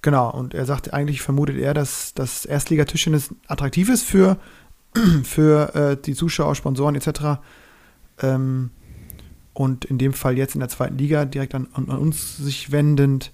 genau, 0.01 0.29
und 0.31 0.53
er 0.53 0.65
sagt, 0.65 0.93
eigentlich 0.93 1.21
vermutet 1.21 1.57
er, 1.57 1.73
dass 1.73 2.13
das 2.13 2.43
Erstliga-Tischtennis 2.43 3.33
attraktiv 3.47 3.87
ist 3.87 4.03
für, 4.03 4.37
für 5.23 5.75
äh, 5.75 5.97
die 6.01 6.15
Zuschauer, 6.15 6.55
Sponsoren 6.55 6.95
etc. 6.95 7.41
Ähm, 8.21 8.71
und 9.53 9.85
in 9.85 9.97
dem 9.97 10.13
Fall 10.13 10.37
jetzt 10.37 10.55
in 10.55 10.59
der 10.59 10.69
zweiten 10.69 10.97
Liga 10.97 11.25
direkt 11.25 11.55
an, 11.55 11.67
an 11.73 11.85
uns 11.85 12.37
sich 12.37 12.71
wendend 12.71 13.31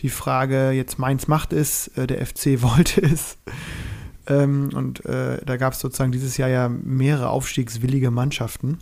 die 0.00 0.08
Frage, 0.08 0.70
jetzt 0.70 0.98
Mainz 0.98 1.28
macht 1.28 1.52
es, 1.52 1.88
äh, 1.88 2.06
der 2.06 2.24
FC 2.24 2.62
wollte 2.62 3.02
es. 3.02 3.38
Ähm, 4.26 4.70
und 4.74 5.04
äh, 5.04 5.44
da 5.44 5.56
gab 5.56 5.72
es 5.72 5.80
sozusagen 5.80 6.12
dieses 6.12 6.36
Jahr 6.36 6.48
ja 6.48 6.68
mehrere 6.68 7.28
aufstiegswillige 7.28 8.10
Mannschaften. 8.10 8.78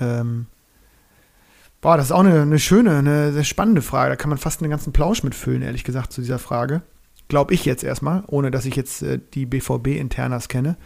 Ähm, 0.00 0.46
boah, 1.80 1.96
das 1.96 2.06
ist 2.06 2.12
auch 2.12 2.20
eine, 2.20 2.42
eine 2.42 2.58
schöne, 2.58 2.96
eine 2.96 3.32
sehr 3.32 3.44
spannende 3.44 3.82
Frage. 3.82 4.10
Da 4.10 4.16
kann 4.16 4.30
man 4.30 4.38
fast 4.38 4.62
einen 4.62 4.70
ganzen 4.70 4.92
Plausch 4.92 5.22
mitfüllen, 5.22 5.62
ehrlich 5.62 5.84
gesagt, 5.84 6.12
zu 6.12 6.20
dieser 6.20 6.38
Frage. 6.38 6.82
Glaube 7.28 7.54
ich 7.54 7.64
jetzt 7.64 7.84
erstmal, 7.84 8.24
ohne 8.26 8.50
dass 8.50 8.64
ich 8.64 8.76
jetzt 8.76 9.02
äh, 9.02 9.18
die 9.34 9.46
BVB-Internas 9.46 10.48
kenne. 10.48 10.76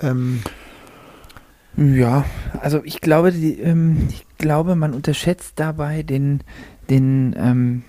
Ähm, 0.00 0.42
Ja, 1.76 2.24
also 2.62 2.82
ich 2.84 3.02
glaube, 3.02 3.32
die, 3.32 3.60
ähm, 3.60 4.08
ich 4.10 4.24
glaube, 4.38 4.76
man 4.76 4.94
unterschätzt 4.94 5.54
dabei 5.56 6.02
den, 6.02 6.42
den, 6.88 7.34
ähm, 7.36 7.82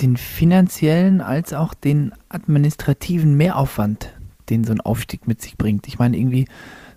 den 0.00 0.16
finanziellen 0.16 1.20
als 1.20 1.52
auch 1.52 1.74
den 1.74 2.12
administrativen 2.28 3.36
Mehraufwand, 3.36 4.14
den 4.50 4.62
so 4.62 4.72
ein 4.72 4.80
Aufstieg 4.80 5.26
mit 5.26 5.42
sich 5.42 5.56
bringt. 5.56 5.88
Ich 5.88 5.98
meine, 5.98 6.16
irgendwie 6.16 6.46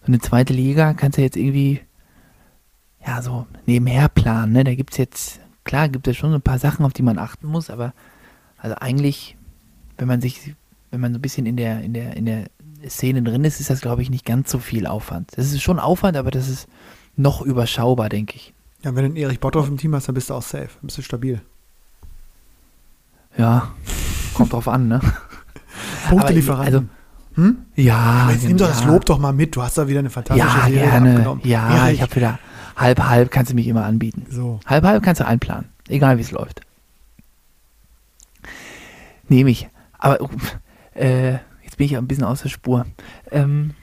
so 0.02 0.08
eine 0.08 0.20
zweite 0.20 0.54
Liga 0.54 0.94
kannst 0.94 1.18
du 1.18 1.24
jetzt 1.24 1.38
irgendwie 1.38 1.82
ja 3.06 3.22
so 3.24 3.48
nebenher 3.66 4.10
planen. 4.10 4.54
Ne? 4.54 4.64
Da 4.64 4.76
gibt 4.76 4.92
es 4.92 4.98
jetzt, 4.98 5.40
klar, 5.64 5.90
gibt 5.90 6.08
es 6.08 6.18
schon 6.18 6.30
so 6.30 6.36
ein 6.38 6.42
paar 6.44 6.60
Sachen, 6.60 6.86
auf 6.86 6.94
die 6.94 7.04
man 7.04 7.18
achten 7.18 7.48
muss, 7.48 7.72
aber 7.72 7.94
also 8.60 8.76
eigentlich, 8.76 9.38
wenn 9.98 10.08
man 10.08 10.22
sich, 10.22 10.56
wenn 10.92 11.02
man 11.02 11.14
so 11.14 11.20
ein 11.20 11.22
bisschen 11.22 11.46
in 11.46 11.58
der, 11.58 11.82
in 11.82 11.94
der, 11.94 12.16
in 12.16 12.26
der 12.26 12.46
Szene 12.88 13.22
drin 13.24 13.44
ist, 13.44 13.60
ist 13.60 13.70
das, 13.70 13.82
glaube 13.82 14.02
ich, 14.02 14.10
nicht 14.10 14.26
ganz 14.26 14.52
so 14.52 14.60
viel 14.60 14.88
Aufwand. 14.88 15.32
Das 15.36 15.52
ist 15.52 15.62
schon 15.62 15.80
Aufwand, 15.80 16.18
aber 16.18 16.32
das 16.32 16.48
ist 16.48 16.68
noch 17.16 17.42
überschaubar, 17.42 18.10
denke 18.10 18.36
ich. 18.36 18.54
Ja, 18.84 18.96
wenn 18.96 19.04
du 19.04 19.10
einen 19.10 19.16
Erich 19.16 19.40
Botthoff 19.40 19.68
im 19.68 19.78
Team 19.78 19.96
hast, 19.96 20.08
dann 20.08 20.16
bist 20.16 20.30
du 20.30 20.34
auch 20.34 20.42
safe, 20.42 20.70
dann 20.76 20.88
bist 20.88 20.98
du 20.98 21.02
stabil. 21.02 21.42
Ja, 23.38 23.72
kommt 24.34 24.54
drauf 24.54 24.68
an, 24.68 24.88
ne? 24.88 25.02
Punktelieferant. 26.10 26.68
Also, 26.68 26.84
hm? 27.36 27.58
ja. 27.76 27.98
Aber 27.98 28.32
jetzt 28.32 28.46
nimm 28.46 28.58
doch 28.58 28.68
ja. 28.68 28.74
das 28.74 28.86
Lob 28.86 29.06
doch 29.06 29.20
mal 29.20 29.34
mit. 29.34 29.56
Du 29.56 29.62
hast 29.62 29.78
da 29.78 29.88
wieder 29.88 30.00
eine 30.00 30.10
fantastische 30.10 30.48
Ja, 30.48 30.66
Serie 30.66 30.90
gerne. 30.90 31.12
abgenommen. 31.12 31.42
Ja, 31.44 31.70
Erich, 31.70 31.96
ich 31.96 32.02
habe 32.02 32.16
wieder 32.16 32.40
halb, 32.76 33.00
halb 33.00 33.32
kannst 33.32 33.52
du 33.52 33.56
mich 33.56 33.68
immer 33.68 33.86
anbieten. 33.86 34.26
so. 34.30 34.60
Halb, 34.66 34.86
halb 34.86 35.04
kannst 35.04 35.22
du 35.22 35.26
einplanen. 35.26 35.70
Egal 35.88 36.18
wie 36.18 36.22
es 36.22 36.32
läuft. 36.32 36.62
Nehme 39.28 39.50
ich. 39.50 39.70
Aber 40.00 40.20
äh, 40.98 41.40
jetzt 41.64 41.78
bin 41.78 41.86
ich 41.86 41.98
ein 41.98 42.08
bisschen 42.08 42.24
aus 42.24 42.42
der 42.42 42.50
Spur. 42.50 42.86
Ähm, 43.32 43.74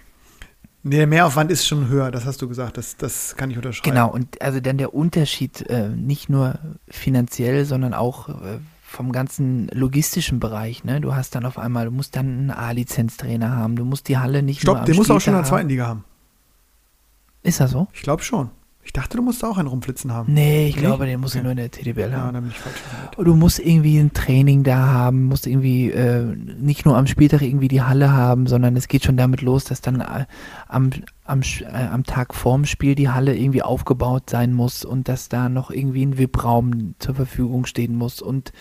Nee, 0.87 0.99
der 0.99 1.07
Mehraufwand 1.07 1.51
ist 1.51 1.67
schon 1.67 1.89
höher, 1.89 2.11
das 2.11 2.27
hast 2.27 2.43
du 2.43 2.47
gesagt. 2.47 2.77
Das, 2.77 2.99
das 2.99 3.37
kann 3.37 3.51
ich 3.51 3.57
unterschreiben. 3.57 3.95
genau, 3.95 4.11
und 4.11 4.43
also 4.43 4.61
dann 4.61 4.77
der 4.77 4.93
Unterschied 4.93 5.63
äh, 5.71 5.89
nicht 5.89 6.29
nur 6.29 6.59
finanziell, 6.89 7.65
sondern 7.65 7.95
auch 7.95 8.29
äh, 8.29 8.59
vom 8.83 9.11
ganzen 9.11 9.69
logistischen 9.69 10.41
Bereich. 10.41 10.85
Ne? 10.85 11.01
Du 11.01 11.15
hast 11.15 11.35
dann 11.35 11.47
auf 11.47 11.59
einmal, 11.59 11.87
du 11.87 11.91
musst 11.91 12.17
dann 12.17 12.27
einen 12.27 12.51
A-Lizenztrainer 12.51 13.57
haben, 13.57 13.77
du 13.77 13.87
musst 13.87 14.09
die 14.09 14.19
Halle 14.19 14.43
nicht 14.43 14.63
nur 14.63 14.75
Stopp, 14.75 14.81
am 14.81 14.85
den 14.85 14.97
musst 14.97 15.09
du 15.09 15.15
auch 15.15 15.21
schon 15.23 15.33
in 15.33 15.41
der 15.41 15.49
zweiten 15.49 15.71
Liga 15.71 15.87
haben. 15.87 16.05
Ist 17.43 17.61
das 17.61 17.71
so? 17.71 17.89
Ich 17.95 18.03
glaube 18.03 18.23
schon. 18.23 18.51
Ich 18.87 18.93
dachte, 18.93 19.17
du 19.17 19.23
musst 19.23 19.43
auch 19.45 19.57
einen 19.59 19.67
rumflitzen 19.69 20.13
haben. 20.13 20.33
Nee, 20.33 20.69
ich 20.69 20.77
Nee? 20.77 20.83
glaube, 20.83 21.07
den 21.07 21.19
musst 21.21 21.35
du 21.35 21.39
Okay. 21.39 21.43
nur 21.45 21.51
in 21.53 21.57
der 21.57 21.71
TDBL 21.71 22.11
Ja, 22.11 22.21
haben. 22.21 22.37
informiert. 22.37 23.17
Du 23.19 23.35
musst 23.35 23.59
irgendwie 23.59 23.99
ein 23.99 24.13
Training 24.13 24.63
da 24.63 24.89
haben, 24.89 25.25
musst 25.25 25.47
irgendwie 25.47 25.91
äh, 25.91 26.23
nicht 26.37 26.85
nur 26.85 26.97
am 26.97 27.07
Spieltag 27.07 27.43
irgendwie 27.43 27.69
die 27.69 27.83
Halle 27.83 28.13
haben, 28.13 28.47
sondern 28.47 28.77
es 28.77 28.87
geht 28.87 29.03
schon 29.05 29.17
damit 29.17 29.41
los, 29.41 29.65
dass 29.65 29.81
dann 29.81 30.01
äh, 30.01 30.27
am, 30.69 30.91
am, 31.25 31.41
äh, 31.43 31.65
am 31.91 32.05
Tag 32.05 32.35
vorm 32.35 32.67
Spiel 32.67 32.95
die 32.95 33.09
Halle 33.09 33.35
irgendwie 33.37 33.63
aufgebaut 33.63 34.29
sein 34.31 34.53
muss 34.53 34.85
und 34.85 35.09
dass 35.09 35.29
da 35.29 35.49
noch 35.49 35.71
irgendwie 35.71 36.05
ein 36.05 36.19
VIP-Raum 36.19 36.95
zur 36.99 37.15
Verfügung 37.15 37.65
stehen 37.67 37.97
muss 37.97 38.21
und 38.21 38.53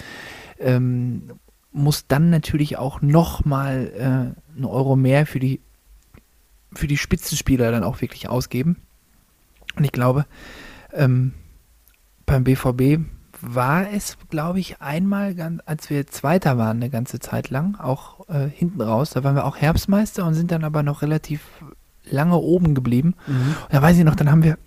ähm, 0.59 1.23
muss 1.73 2.07
dann 2.07 2.29
natürlich 2.29 2.77
auch 2.77 3.01
nochmal 3.01 3.91
äh, 3.97 4.55
einen 4.55 4.65
Euro 4.65 4.95
mehr 4.95 5.25
für 5.25 5.39
die, 5.39 5.59
für 6.73 6.87
die 6.87 6.97
Spitzenspieler 6.97 7.71
dann 7.71 7.83
auch 7.83 7.99
wirklich 8.01 8.29
ausgeben. 8.29 8.77
Und 9.75 9.83
ich 9.83 9.91
glaube, 9.91 10.25
ähm, 10.93 11.33
beim 12.25 12.43
BVB 12.43 12.99
war 13.41 13.91
es, 13.91 14.17
glaube 14.29 14.59
ich, 14.59 14.81
einmal, 14.81 15.35
ganz, 15.35 15.61
als 15.65 15.89
wir 15.89 16.07
Zweiter 16.07 16.57
waren, 16.57 16.77
eine 16.77 16.89
ganze 16.89 17.19
Zeit 17.19 17.49
lang, 17.49 17.75
auch 17.77 18.29
äh, 18.29 18.47
hinten 18.47 18.81
raus. 18.81 19.11
Da 19.11 19.23
waren 19.23 19.35
wir 19.35 19.45
auch 19.45 19.57
Herbstmeister 19.57 20.25
und 20.25 20.33
sind 20.33 20.51
dann 20.51 20.63
aber 20.63 20.81
noch 20.81 21.01
relativ 21.01 21.41
lange 22.09 22.37
oben 22.37 22.73
geblieben. 22.73 23.15
Mhm. 23.27 23.55
Und 23.63 23.73
da 23.73 23.81
weiß 23.81 23.97
ich 23.97 24.03
noch, 24.03 24.15
dann 24.15 24.31
haben 24.31 24.43
wir 24.43 24.57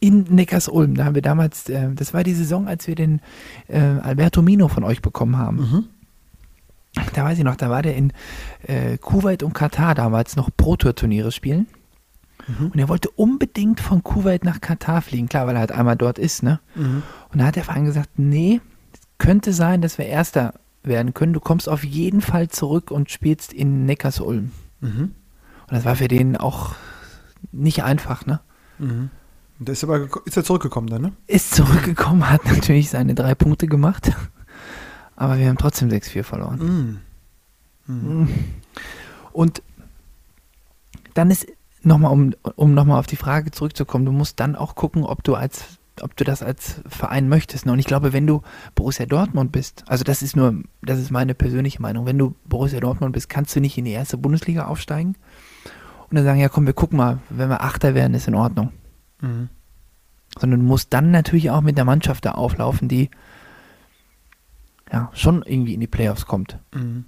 in 0.00 0.24
Neckarsulm, 0.24 0.96
da 0.96 1.06
haben 1.06 1.14
wir 1.14 1.22
damals, 1.22 1.68
äh, 1.70 1.88
das 1.94 2.12
war 2.12 2.24
die 2.24 2.34
Saison, 2.34 2.68
als 2.68 2.86
wir 2.86 2.94
den 2.94 3.20
äh, 3.68 3.78
Alberto 3.78 4.42
Mino 4.42 4.68
von 4.68 4.84
euch 4.84 5.00
bekommen 5.00 5.38
haben. 5.38 5.56
Mhm. 5.56 5.84
Da 7.14 7.24
weiß 7.24 7.38
ich 7.38 7.44
noch, 7.44 7.56
da 7.56 7.70
war 7.70 7.82
der 7.82 7.96
in 7.96 8.12
äh, 8.62 8.98
Kuwait 8.98 9.42
und 9.42 9.54
Katar 9.54 9.94
damals 9.94 10.36
noch 10.36 10.50
Pro-Tour-Turniere 10.54 11.32
spielen. 11.32 11.66
Mhm. 12.46 12.66
Und 12.68 12.78
er 12.78 12.88
wollte 12.88 13.10
unbedingt 13.10 13.80
von 13.80 14.02
Kuwait 14.02 14.44
nach 14.44 14.60
Katar 14.60 15.02
fliegen, 15.02 15.28
klar, 15.28 15.46
weil 15.46 15.56
er 15.56 15.60
halt 15.60 15.72
einmal 15.72 15.96
dort 15.96 16.18
ist, 16.18 16.42
ne? 16.42 16.60
Mhm. 16.74 17.02
Und 17.32 17.38
da 17.38 17.46
hat 17.46 17.56
der 17.56 17.64
Verein 17.64 17.84
gesagt, 17.84 18.18
nee, 18.18 18.60
es 18.92 19.00
könnte 19.18 19.52
sein, 19.52 19.82
dass 19.82 19.98
wir 19.98 20.06
Erster 20.06 20.54
werden 20.82 21.14
können. 21.14 21.32
Du 21.32 21.40
kommst 21.40 21.68
auf 21.68 21.84
jeden 21.84 22.20
Fall 22.20 22.48
zurück 22.48 22.90
und 22.90 23.10
spielst 23.10 23.52
in 23.52 23.86
Neckarsulm. 23.86 24.52
Mhm. 24.80 25.14
Und 25.66 25.70
das 25.70 25.84
war 25.84 25.96
für 25.96 26.08
den 26.08 26.36
auch 26.36 26.74
nicht 27.52 27.82
einfach, 27.82 28.26
ne? 28.26 28.40
Mhm. 28.78 29.10
Der 29.58 29.72
ist 29.72 29.84
aber 29.84 30.08
ist 30.24 30.36
er 30.36 30.44
zurückgekommen 30.44 30.88
dann, 30.88 31.02
ne? 31.02 31.12
Ist 31.26 31.54
zurückgekommen, 31.54 32.28
hat 32.28 32.44
natürlich 32.44 32.90
seine 32.90 33.14
drei 33.14 33.34
Punkte 33.34 33.66
gemacht. 33.66 34.12
Aber 35.16 35.38
wir 35.38 35.48
haben 35.48 35.58
trotzdem 35.58 35.88
6-4 35.88 36.24
verloren. 36.24 37.00
Mhm. 37.86 37.94
Mhm. 37.94 38.28
Und 39.32 39.62
dann 41.14 41.30
ist 41.30 41.46
nochmal, 41.86 42.12
um, 42.12 42.34
um 42.56 42.74
nochmal 42.74 42.98
auf 42.98 43.06
die 43.06 43.16
Frage 43.16 43.50
zurückzukommen, 43.50 44.04
du 44.04 44.12
musst 44.12 44.40
dann 44.40 44.56
auch 44.56 44.74
gucken, 44.74 45.04
ob 45.04 45.22
du 45.24 45.34
als 45.34 45.78
ob 46.02 46.16
du 46.16 46.24
das 46.24 46.42
als 46.42 46.80
Verein 46.88 47.28
möchtest. 47.28 47.66
ne? 47.66 47.72
Und 47.72 47.78
ich 47.78 47.86
glaube, 47.86 48.12
wenn 48.12 48.26
du 48.26 48.42
Borussia 48.74 49.06
Dortmund 49.06 49.52
bist, 49.52 49.84
also 49.86 50.02
das 50.02 50.22
ist 50.22 50.34
nur, 50.34 50.62
das 50.82 50.98
ist 50.98 51.10
meine 51.10 51.34
persönliche 51.34 51.80
Meinung, 51.80 52.06
wenn 52.06 52.18
du 52.18 52.34
Borussia 52.46 52.80
Dortmund 52.80 53.12
bist, 53.12 53.28
kannst 53.28 53.54
du 53.54 53.60
nicht 53.60 53.78
in 53.78 53.84
die 53.84 53.92
erste 53.92 54.16
Bundesliga 54.16 54.66
aufsteigen 54.66 55.14
und 56.10 56.16
dann 56.16 56.24
sagen, 56.24 56.40
ja 56.40 56.48
komm, 56.48 56.66
wir 56.66 56.72
gucken 56.72 56.98
mal, 56.98 57.18
wenn 57.30 57.48
wir 57.48 57.62
Achter 57.62 57.94
werden, 57.94 58.14
ist 58.14 58.26
in 58.26 58.34
Ordnung. 58.34 58.72
Mhm. 59.20 59.48
Sondern 60.36 60.60
du 60.60 60.66
musst 60.66 60.92
dann 60.92 61.12
natürlich 61.12 61.50
auch 61.50 61.60
mit 61.60 61.78
der 61.78 61.84
Mannschaft 61.84 62.24
da 62.24 62.32
auflaufen, 62.32 62.88
die 62.88 63.08
ja 64.92 65.10
schon 65.14 65.42
irgendwie 65.42 65.74
in 65.74 65.80
die 65.80 65.86
Playoffs 65.86 66.26
kommt. 66.26 66.58
Mhm. 66.74 67.04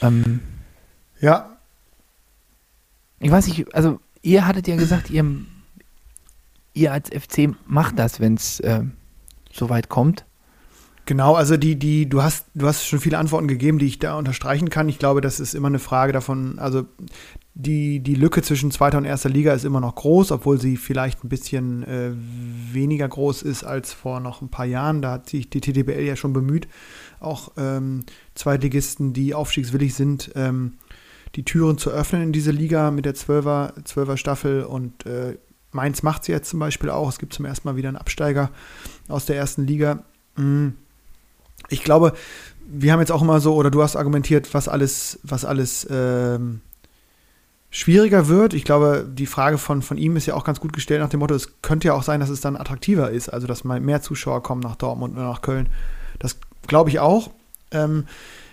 Ähm, 0.00 0.40
Ja, 1.20 1.51
Ich 3.22 3.30
weiß 3.30 3.46
nicht, 3.46 3.72
also 3.74 4.00
ihr 4.20 4.46
hattet 4.46 4.66
ja 4.66 4.76
gesagt, 4.76 5.08
ihr, 5.10 5.24
ihr 6.74 6.92
als 6.92 7.08
FC 7.08 7.54
macht 7.66 7.98
das, 7.98 8.18
wenn 8.18 8.34
es 8.34 8.58
äh, 8.60 8.82
soweit 9.52 9.88
kommt. 9.88 10.24
Genau, 11.04 11.34
also 11.34 11.56
die, 11.56 11.76
die, 11.76 12.08
du 12.08 12.22
hast, 12.22 12.46
du 12.54 12.66
hast 12.66 12.86
schon 12.86 13.00
viele 13.00 13.18
Antworten 13.18 13.48
gegeben, 13.48 13.78
die 13.78 13.86
ich 13.86 13.98
da 13.98 14.16
unterstreichen 14.16 14.70
kann. 14.70 14.88
Ich 14.88 14.98
glaube, 14.98 15.20
das 15.20 15.40
ist 15.40 15.54
immer 15.54 15.66
eine 15.68 15.80
Frage 15.80 16.12
davon, 16.12 16.58
also 16.60 16.84
die, 17.54 18.00
die 18.00 18.14
Lücke 18.14 18.42
zwischen 18.42 18.70
zweiter 18.70 18.98
und 18.98 19.04
erster 19.04 19.28
Liga 19.28 19.52
ist 19.52 19.64
immer 19.64 19.80
noch 19.80 19.96
groß, 19.96 20.30
obwohl 20.30 20.60
sie 20.60 20.76
vielleicht 20.76 21.22
ein 21.22 21.28
bisschen 21.28 21.82
äh, 21.82 22.12
weniger 22.72 23.08
groß 23.08 23.42
ist 23.42 23.62
als 23.62 23.92
vor 23.92 24.20
noch 24.20 24.42
ein 24.42 24.48
paar 24.48 24.64
Jahren. 24.64 25.02
Da 25.02 25.12
hat 25.12 25.28
sich 25.28 25.50
die 25.50 25.60
TTBL 25.60 26.02
ja 26.02 26.16
schon 26.16 26.32
bemüht, 26.32 26.66
auch 27.20 27.52
ähm, 27.56 28.04
Zweitligisten, 28.34 29.12
die 29.12 29.34
aufstiegswillig 29.34 29.94
sind, 29.94 30.30
ähm, 30.34 30.74
die 31.34 31.44
Türen 31.44 31.78
zu 31.78 31.90
öffnen 31.90 32.22
in 32.22 32.32
diese 32.32 32.50
Liga 32.50 32.90
mit 32.90 33.04
der 33.04 33.14
12er, 33.14 33.84
12er 33.84 34.16
Staffel 34.16 34.64
und 34.64 35.06
äh, 35.06 35.36
Mainz 35.72 36.02
macht 36.02 36.24
sie 36.24 36.32
jetzt 36.32 36.50
zum 36.50 36.60
Beispiel 36.60 36.90
auch. 36.90 37.08
Es 37.08 37.18
gibt 37.18 37.32
zum 37.32 37.46
ersten 37.46 37.66
Mal 37.66 37.76
wieder 37.76 37.88
einen 37.88 37.96
Absteiger 37.96 38.50
aus 39.08 39.24
der 39.26 39.36
ersten 39.36 39.66
Liga. 39.66 40.04
Mm. 40.36 40.68
Ich 41.68 41.82
glaube, 41.82 42.12
wir 42.66 42.92
haben 42.92 43.00
jetzt 43.00 43.12
auch 43.12 43.22
immer 43.22 43.40
so, 43.40 43.54
oder 43.54 43.70
du 43.70 43.82
hast 43.82 43.96
argumentiert, 43.96 44.52
was 44.52 44.68
alles, 44.68 45.18
was 45.22 45.44
alles 45.44 45.86
ähm, 45.90 46.60
schwieriger 47.70 48.28
wird. 48.28 48.52
Ich 48.52 48.64
glaube, 48.64 49.08
die 49.10 49.26
Frage 49.26 49.56
von, 49.56 49.80
von 49.80 49.96
ihm 49.96 50.16
ist 50.16 50.26
ja 50.26 50.34
auch 50.34 50.44
ganz 50.44 50.60
gut 50.60 50.74
gestellt 50.74 51.00
nach 51.00 51.08
dem 51.08 51.20
Motto, 51.20 51.34
es 51.34 51.62
könnte 51.62 51.88
ja 51.88 51.94
auch 51.94 52.02
sein, 52.02 52.20
dass 52.20 52.28
es 52.28 52.42
dann 52.42 52.56
attraktiver 52.56 53.10
ist, 53.10 53.30
also 53.30 53.46
dass 53.46 53.64
mal 53.64 53.80
mehr 53.80 54.02
Zuschauer 54.02 54.42
kommen 54.42 54.60
nach 54.60 54.76
Dortmund 54.76 55.14
oder 55.14 55.28
nach 55.28 55.40
Köln. 55.40 55.68
Das 56.18 56.36
glaube 56.66 56.90
ich 56.90 57.00
auch. 57.00 57.30
Ähm, 57.70 58.06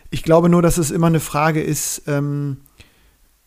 ich 0.10 0.24
glaube 0.24 0.48
nur, 0.48 0.62
dass 0.62 0.78
es 0.78 0.92
immer 0.92 1.08
eine 1.08 1.20
Frage 1.20 1.62
ist, 1.62 2.04
ähm, 2.08 2.58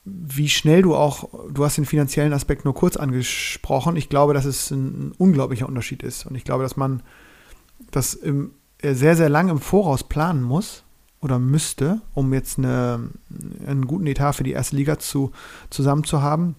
wie 0.04 0.48
schnell 0.48 0.82
du 0.82 0.96
auch, 0.96 1.28
du 1.52 1.64
hast 1.64 1.76
den 1.76 1.86
finanziellen 1.86 2.32
Aspekt 2.32 2.64
nur 2.64 2.74
kurz 2.74 2.96
angesprochen. 2.96 3.96
Ich 3.96 4.08
glaube, 4.08 4.34
dass 4.34 4.44
es 4.44 4.70
ein, 4.70 5.12
unglaublicher 5.16 5.68
Unterschied 5.68 6.02
ist. 6.02 6.26
Und 6.26 6.34
ich 6.34 6.44
glaube, 6.44 6.64
dass 6.64 6.76
man 6.76 7.02
das 7.90 8.14
im, 8.14 8.52
äh, 8.78 8.94
sehr, 8.94 9.16
sehr 9.16 9.28
lang 9.28 9.48
im 9.48 9.60
Voraus 9.60 10.02
planen 10.02 10.42
muss 10.42 10.82
oder 11.20 11.38
müsste, 11.38 12.00
um 12.14 12.32
jetzt 12.34 12.58
eine, 12.58 13.10
einen 13.64 13.86
guten 13.86 14.06
Etat 14.06 14.32
für 14.32 14.42
die 14.42 14.52
erste 14.52 14.74
Liga 14.74 14.98
zu, 14.98 15.30
zusammen 15.70 16.02
zu 16.02 16.20
haben. 16.20 16.56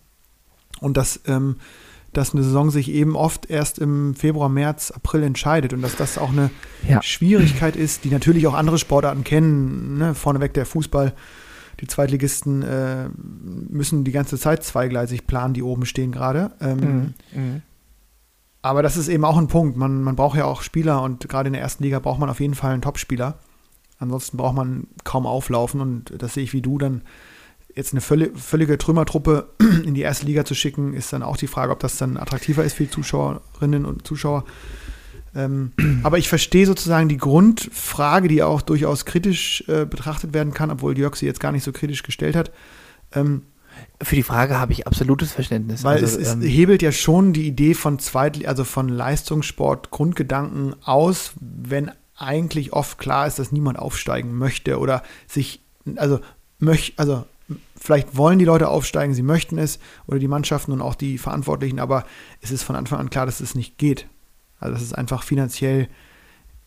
Und 0.79 0.95
dass, 0.95 1.19
ähm, 1.27 1.57
dass 2.13 2.33
eine 2.33 2.43
Saison 2.43 2.71
sich 2.71 2.89
eben 2.89 3.17
oft 3.17 3.49
erst 3.49 3.77
im 3.77 4.15
Februar, 4.15 4.47
März, 4.47 4.91
April 4.91 5.23
entscheidet 5.23 5.73
und 5.73 5.81
dass 5.81 5.97
das 5.97 6.17
auch 6.17 6.31
eine 6.31 6.49
Ja. 6.87 7.01
Schwierigkeit 7.01 7.75
ist, 7.75 8.05
die 8.05 8.09
natürlich 8.09 8.47
auch 8.47 8.53
andere 8.53 8.77
Sportarten 8.77 9.25
kennen. 9.25 9.97
Ne? 9.97 10.15
Vorneweg 10.15 10.53
der 10.53 10.65
Fußball. 10.65 11.13
Die 11.83 11.87
Zweitligisten 11.87 12.63
äh, 12.63 13.09
müssen 13.13 14.05
die 14.05 14.13
ganze 14.13 14.39
Zeit 14.39 14.63
zweigleisig 14.63 15.27
planen, 15.27 15.53
die 15.53 15.63
oben 15.63 15.85
stehen 15.85 16.13
gerade. 16.13 16.51
Ähm, 16.61 17.13
aber 18.61 18.81
das 18.83 18.95
ist 18.95 19.09
eben 19.09 19.25
auch 19.25 19.35
ein 19.35 19.49
Punkt. 19.49 19.75
Man, 19.75 20.01
man 20.01 20.15
braucht 20.15 20.37
ja 20.37 20.45
auch 20.45 20.61
Spieler 20.61 21.01
und 21.01 21.27
gerade 21.27 21.47
in 21.47 21.53
der 21.53 21.61
ersten 21.61 21.83
Liga 21.83 21.99
braucht 21.99 22.21
man 22.21 22.29
auf 22.29 22.39
jeden 22.39 22.55
Fall 22.55 22.71
einen 22.71 22.81
Topspieler. 22.81 23.37
Ansonsten 23.99 24.37
braucht 24.37 24.55
man 24.55 24.87
kaum 25.03 25.27
auflaufen 25.27 25.81
und 25.81 26.13
das 26.17 26.35
sehe 26.35 26.45
ich 26.45 26.53
wie 26.53 26.61
du 26.61 26.77
dann. 26.77 27.01
Jetzt 27.75 27.91
eine 27.91 27.99
völlig, 27.99 28.39
völlige 28.39 28.77
Trümmertruppe 28.77 29.49
in 29.83 29.93
die 29.93 30.03
erste 30.03 30.25
Liga 30.25 30.45
zu 30.45 30.55
schicken, 30.55 30.93
ist 30.93 31.11
dann 31.11 31.21
auch 31.21 31.35
die 31.35 31.47
Frage, 31.47 31.73
ob 31.73 31.81
das 31.81 31.97
dann 31.97 32.15
attraktiver 32.15 32.63
ist 32.63 32.75
für 32.75 32.83
die 32.83 32.91
Zuschauerinnen 32.91 33.83
und 33.83 34.07
Zuschauer. 34.07 34.45
Ähm, 35.35 35.71
aber 36.03 36.17
ich 36.17 36.29
verstehe 36.29 36.65
sozusagen 36.65 37.09
die 37.09 37.17
Grundfrage, 37.17 38.27
die 38.27 38.43
auch 38.43 38.61
durchaus 38.61 39.05
kritisch 39.05 39.63
äh, 39.67 39.85
betrachtet 39.85 40.33
werden 40.33 40.53
kann, 40.53 40.71
obwohl 40.71 40.97
Jörg 40.97 41.15
sie 41.15 41.25
jetzt 41.25 41.39
gar 41.39 41.51
nicht 41.51 41.63
so 41.63 41.71
kritisch 41.71 42.03
gestellt 42.03 42.35
hat. 42.35 42.51
Ähm, 43.13 43.43
Für 44.01 44.15
die 44.15 44.23
Frage 44.23 44.59
habe 44.59 44.73
ich 44.73 44.87
absolutes 44.87 45.31
Verständnis. 45.31 45.83
weil 45.83 46.01
also, 46.01 46.19
es, 46.19 46.27
es 46.27 46.33
ähm, 46.33 46.41
hebelt 46.41 46.81
ja 46.81 46.91
schon 46.91 47.33
die 47.33 47.47
Idee 47.47 47.73
von 47.73 47.99
Zweit, 47.99 48.45
also 48.45 48.63
von 48.63 48.89
Leistungssport, 48.89 49.91
Grundgedanken 49.91 50.75
aus, 50.83 51.33
wenn 51.39 51.91
eigentlich 52.15 52.73
oft 52.73 52.97
klar 52.99 53.27
ist, 53.27 53.39
dass 53.39 53.51
niemand 53.51 53.79
aufsteigen 53.79 54.37
möchte 54.37 54.77
oder 54.79 55.03
sich, 55.27 55.61
also 55.95 56.19
möch, 56.59 56.93
also 56.97 57.25
vielleicht 57.75 58.15
wollen 58.15 58.39
die 58.39 58.45
Leute 58.45 58.69
aufsteigen, 58.69 59.13
sie 59.13 59.23
möchten 59.23 59.57
es 59.57 59.79
oder 60.07 60.19
die 60.19 60.27
Mannschaften 60.27 60.71
und 60.71 60.81
auch 60.81 60.95
die 60.95 61.17
Verantwortlichen, 61.17 61.79
aber 61.79 62.05
es 62.39 62.51
ist 62.51 62.63
von 62.63 62.75
Anfang 62.75 62.99
an 62.99 63.09
klar, 63.09 63.25
dass 63.25 63.41
es 63.41 63.55
nicht 63.55 63.77
geht. 63.77 64.07
Also 64.63 64.73
dass 64.73 64.81
es 64.83 64.93
einfach 64.93 65.23
finanziell 65.23 65.87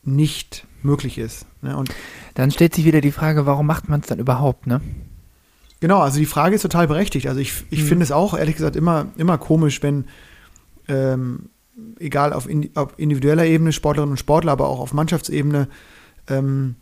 nicht 0.03 0.67
möglich 0.83 1.19
ist. 1.19 1.47
Ne? 1.63 1.77
Und 1.77 1.91
dann 2.35 2.51
stellt 2.51 2.75
sich 2.75 2.85
wieder 2.85 3.01
die 3.01 3.11
Frage, 3.13 3.47
warum 3.47 3.67
macht 3.67 3.89
man 3.89 4.01
es 4.01 4.07
dann 4.07 4.19
überhaupt, 4.21 4.67
ne? 4.67 4.81
Genau, 5.81 6.01
also 6.01 6.19
die 6.19 6.27
Frage 6.27 6.55
ist 6.55 6.63
total 6.63 6.87
berechtigt. 6.89 7.27
Also 7.27 7.39
ich, 7.41 7.65
ich 7.71 7.83
Mhm. 7.83 7.87
finde 7.87 8.05
es 8.05 8.13
auch, 8.13 8.33
ehrlich 8.37 8.55
gesagt, 8.57 8.77
immer, 8.77 9.07
immer 9.17 9.37
komisch, 9.37 9.83
wenn, 9.83 10.07
ähm, 10.89 11.51
egal 11.99 12.33
auf, 12.33 12.49
in, 12.49 12.71
auf 12.75 12.95
individueller 12.99 13.45
Ebene, 13.45 13.73
Sportlerinnen 13.73 14.13
und 14.13 14.19
Sportler, 14.19 14.53
aber 14.53 14.69
auch 14.69 14.81
auf 14.81 14.95
Mannschaftsebene, 14.95 15.69
ähm, 16.29 16.77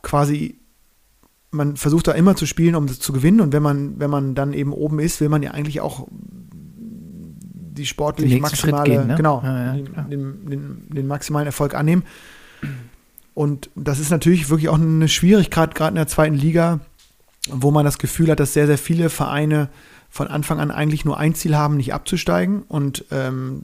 quasi, 0.00 0.58
man 1.50 1.76
versucht 1.76 2.06
da 2.06 2.12
immer 2.12 2.36
zu 2.36 2.46
spielen, 2.46 2.74
um 2.74 2.86
das 2.86 3.00
zu 3.00 3.12
gewinnen. 3.12 3.40
Und 3.42 3.52
wenn 3.52 3.62
man, 3.62 3.98
wenn 4.00 4.10
man 4.10 4.34
dann 4.34 4.54
eben 4.54 4.72
oben 4.72 4.98
ist, 4.98 5.20
will 5.20 5.28
man 5.28 5.42
ja 5.42 5.50
eigentlich 5.50 5.80
auch 5.82 6.08
die 7.78 7.86
sportlich 7.86 8.30
Den 8.30 8.42
maximale, 8.42 8.90
gehen, 8.90 9.06
ne? 9.06 9.14
genau, 9.16 9.40
Ja, 9.44 9.74
ja, 9.74 10.02
den, 10.02 10.46
den, 10.48 10.82
den 10.88 11.06
maximalen 11.06 11.46
Erfolg 11.46 11.74
annehmen. 11.74 12.02
Und 13.34 13.70
das 13.76 14.00
ist 14.00 14.10
natürlich 14.10 14.50
wirklich 14.50 14.68
auch 14.68 14.78
eine 14.78 15.08
Schwierigkeit, 15.08 15.74
gerade 15.74 15.90
in 15.90 15.96
der 15.96 16.08
zweiten 16.08 16.34
Liga, 16.34 16.80
wo 17.48 17.70
man 17.70 17.84
das 17.84 17.98
Gefühl 17.98 18.30
hat, 18.30 18.40
dass 18.40 18.52
sehr, 18.52 18.66
sehr 18.66 18.78
viele 18.78 19.10
Vereine 19.10 19.68
von 20.10 20.26
Anfang 20.28 20.58
an 20.58 20.70
eigentlich 20.70 21.04
nur 21.04 21.18
ein 21.18 21.34
Ziel 21.34 21.56
haben, 21.56 21.76
nicht 21.76 21.94
abzusteigen. 21.94 22.62
Und 22.62 23.04
ähm, 23.10 23.62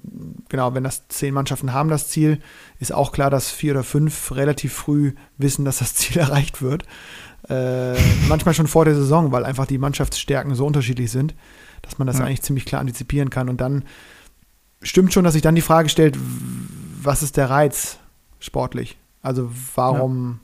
genau, 0.48 0.74
wenn 0.74 0.84
das 0.84 1.08
zehn 1.08 1.34
Mannschaften 1.34 1.72
haben, 1.72 1.88
das 1.88 2.08
Ziel, 2.08 2.38
ist 2.78 2.92
auch 2.92 3.12
klar, 3.12 3.30
dass 3.30 3.50
vier 3.50 3.72
oder 3.72 3.82
fünf 3.82 4.32
relativ 4.32 4.72
früh 4.74 5.14
wissen, 5.38 5.64
dass 5.64 5.78
das 5.78 5.94
Ziel 5.94 6.18
erreicht 6.18 6.62
wird. 6.62 6.84
Äh, 7.48 7.94
manchmal 8.28 8.54
schon 8.54 8.68
vor 8.68 8.84
der 8.84 8.94
Saison, 8.94 9.32
weil 9.32 9.44
einfach 9.44 9.66
die 9.66 9.78
Mannschaftsstärken 9.78 10.54
so 10.54 10.66
unterschiedlich 10.66 11.10
sind, 11.10 11.34
dass 11.84 11.98
man 11.98 12.06
das 12.06 12.18
Ja. 12.18 12.24
eigentlich 12.24 12.42
ziemlich 12.42 12.64
klar 12.64 12.80
antizipieren 12.80 13.30
kann. 13.30 13.48
Und 13.48 13.60
dann 13.60 13.84
stimmt 14.82 15.12
schon, 15.12 15.24
dass 15.24 15.32
sich 15.34 15.42
dann 15.42 15.54
die 15.54 15.60
Frage 15.62 15.88
stellt, 15.88 16.18
was 17.02 17.22
ist 17.22 17.36
der 17.36 17.50
Reiz 17.50 17.98
sportlich? 18.40 18.98
Also 19.22 19.50
warum? 19.74 20.40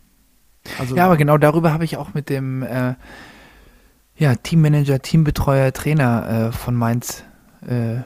Also, 0.79 0.97
Ja, 0.97 1.07
aber 1.07 1.17
genau 1.17 1.39
darüber 1.39 1.73
habe 1.73 1.85
ich 1.85 1.97
auch 1.97 2.15
mit 2.15 2.29
dem 2.29 2.63
äh, 2.63 2.95
ja, 4.17 4.35
Teammanager, 4.35 5.01
Teambetreuer, 5.01 5.73
Trainer 5.73 6.49
äh, 6.49 6.53
von 6.53 6.75
Mainz 6.75 7.25
äh, 7.67 7.97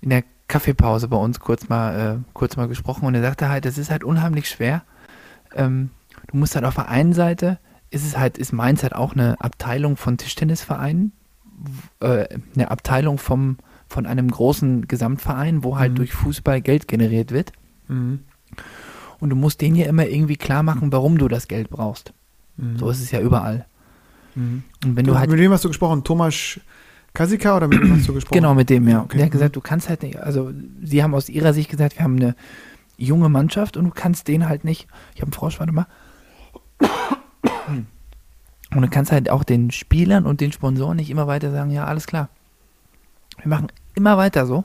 in 0.00 0.08
der 0.10 0.24
Kaffeepause 0.48 1.08
bei 1.08 1.16
uns 1.16 1.38
kurz 1.40 1.68
mal, 1.68 2.16
äh, 2.18 2.18
kurz 2.32 2.56
mal 2.56 2.66
gesprochen 2.68 3.04
und 3.06 3.14
er 3.14 3.22
sagte 3.22 3.48
halt, 3.48 3.64
das 3.64 3.78
ist 3.78 3.90
halt 3.90 4.02
unheimlich 4.04 4.48
schwer. 4.48 4.82
Ähm, 5.54 5.90
du 6.28 6.36
musst 6.38 6.54
halt 6.54 6.64
auf 6.64 6.74
der 6.74 6.88
einen 6.88 7.12
Seite, 7.12 7.58
ist 7.90 8.04
es 8.06 8.16
halt, 8.18 8.38
ist 8.38 8.52
Mainz 8.52 8.82
halt 8.82 8.94
auch 8.94 9.12
eine 9.12 9.36
Abteilung 9.40 9.96
von 9.96 10.16
Tischtennisvereinen, 10.16 11.12
äh, 12.00 12.26
eine 12.54 12.70
Abteilung 12.70 13.18
vom, 13.18 13.56
von 13.88 14.06
einem 14.06 14.30
großen 14.30 14.88
Gesamtverein, 14.88 15.64
wo 15.64 15.78
halt 15.78 15.92
Mhm. 15.92 15.96
durch 15.96 16.12
Fußball 16.12 16.60
Geld 16.60 16.88
generiert 16.88 17.32
wird. 17.32 17.52
Mhm. 17.88 18.20
Und 19.18 19.30
du 19.30 19.36
musst 19.36 19.60
denen 19.60 19.76
ja 19.76 19.86
immer 19.86 20.06
irgendwie 20.06 20.36
klar 20.36 20.62
machen, 20.62 20.92
warum 20.92 21.18
du 21.18 21.28
das 21.28 21.46
Geld 21.48 21.68
brauchst. 21.70 22.12
Mhm. 22.56 22.78
So 22.78 22.88
ist 22.90 23.00
es 23.02 23.10
ja 23.10 23.20
überall. 23.20 23.66
Mhm. 24.34 24.62
Und 24.84 24.96
wenn 24.96 25.04
Du, 25.04 25.12
du 25.12 25.18
halt 25.18 25.30
mit 25.30 25.38
wem 25.38 25.52
hast 25.52 25.64
du 25.64 25.68
gesprochen? 25.68 26.04
Thomas 26.04 26.58
Kasika 27.12 27.56
oder 27.56 27.68
mit 27.68 27.80
wem 27.82 27.96
hast 27.96 28.08
du 28.08 28.14
gesprochen? 28.14 28.34
Genau, 28.34 28.54
mit 28.54 28.70
dem, 28.70 28.88
ja. 28.88 29.02
Okay. 29.02 29.16
Der 29.18 29.26
hat 29.26 29.32
gesagt, 29.32 29.56
du 29.56 29.60
kannst 29.60 29.88
halt 29.88 30.02
nicht, 30.02 30.16
also 30.18 30.52
sie 30.82 31.02
haben 31.02 31.14
aus 31.14 31.28
ihrer 31.28 31.52
Sicht 31.52 31.68
gesagt, 31.70 31.98
wir 31.98 32.04
haben 32.04 32.16
eine 32.16 32.34
junge 32.96 33.28
Mannschaft 33.28 33.76
und 33.76 33.84
du 33.84 33.90
kannst 33.90 34.28
den 34.28 34.48
halt 34.48 34.64
nicht, 34.64 34.86
ich 35.14 35.20
habe 35.20 35.26
einen 35.26 35.32
Frosch, 35.32 35.58
warte 35.58 35.72
mal. 35.72 35.86
Und 38.74 38.82
du 38.82 38.88
kannst 38.88 39.10
halt 39.12 39.30
auch 39.30 39.42
den 39.44 39.70
Spielern 39.70 40.26
und 40.26 40.40
den 40.40 40.52
Sponsoren 40.52 40.96
nicht 40.96 41.10
immer 41.10 41.26
weiter 41.26 41.50
sagen, 41.50 41.70
ja, 41.70 41.84
alles 41.86 42.06
klar. 42.06 42.28
Wir 43.38 43.48
machen 43.48 43.68
immer 43.94 44.16
weiter 44.16 44.46
so. 44.46 44.64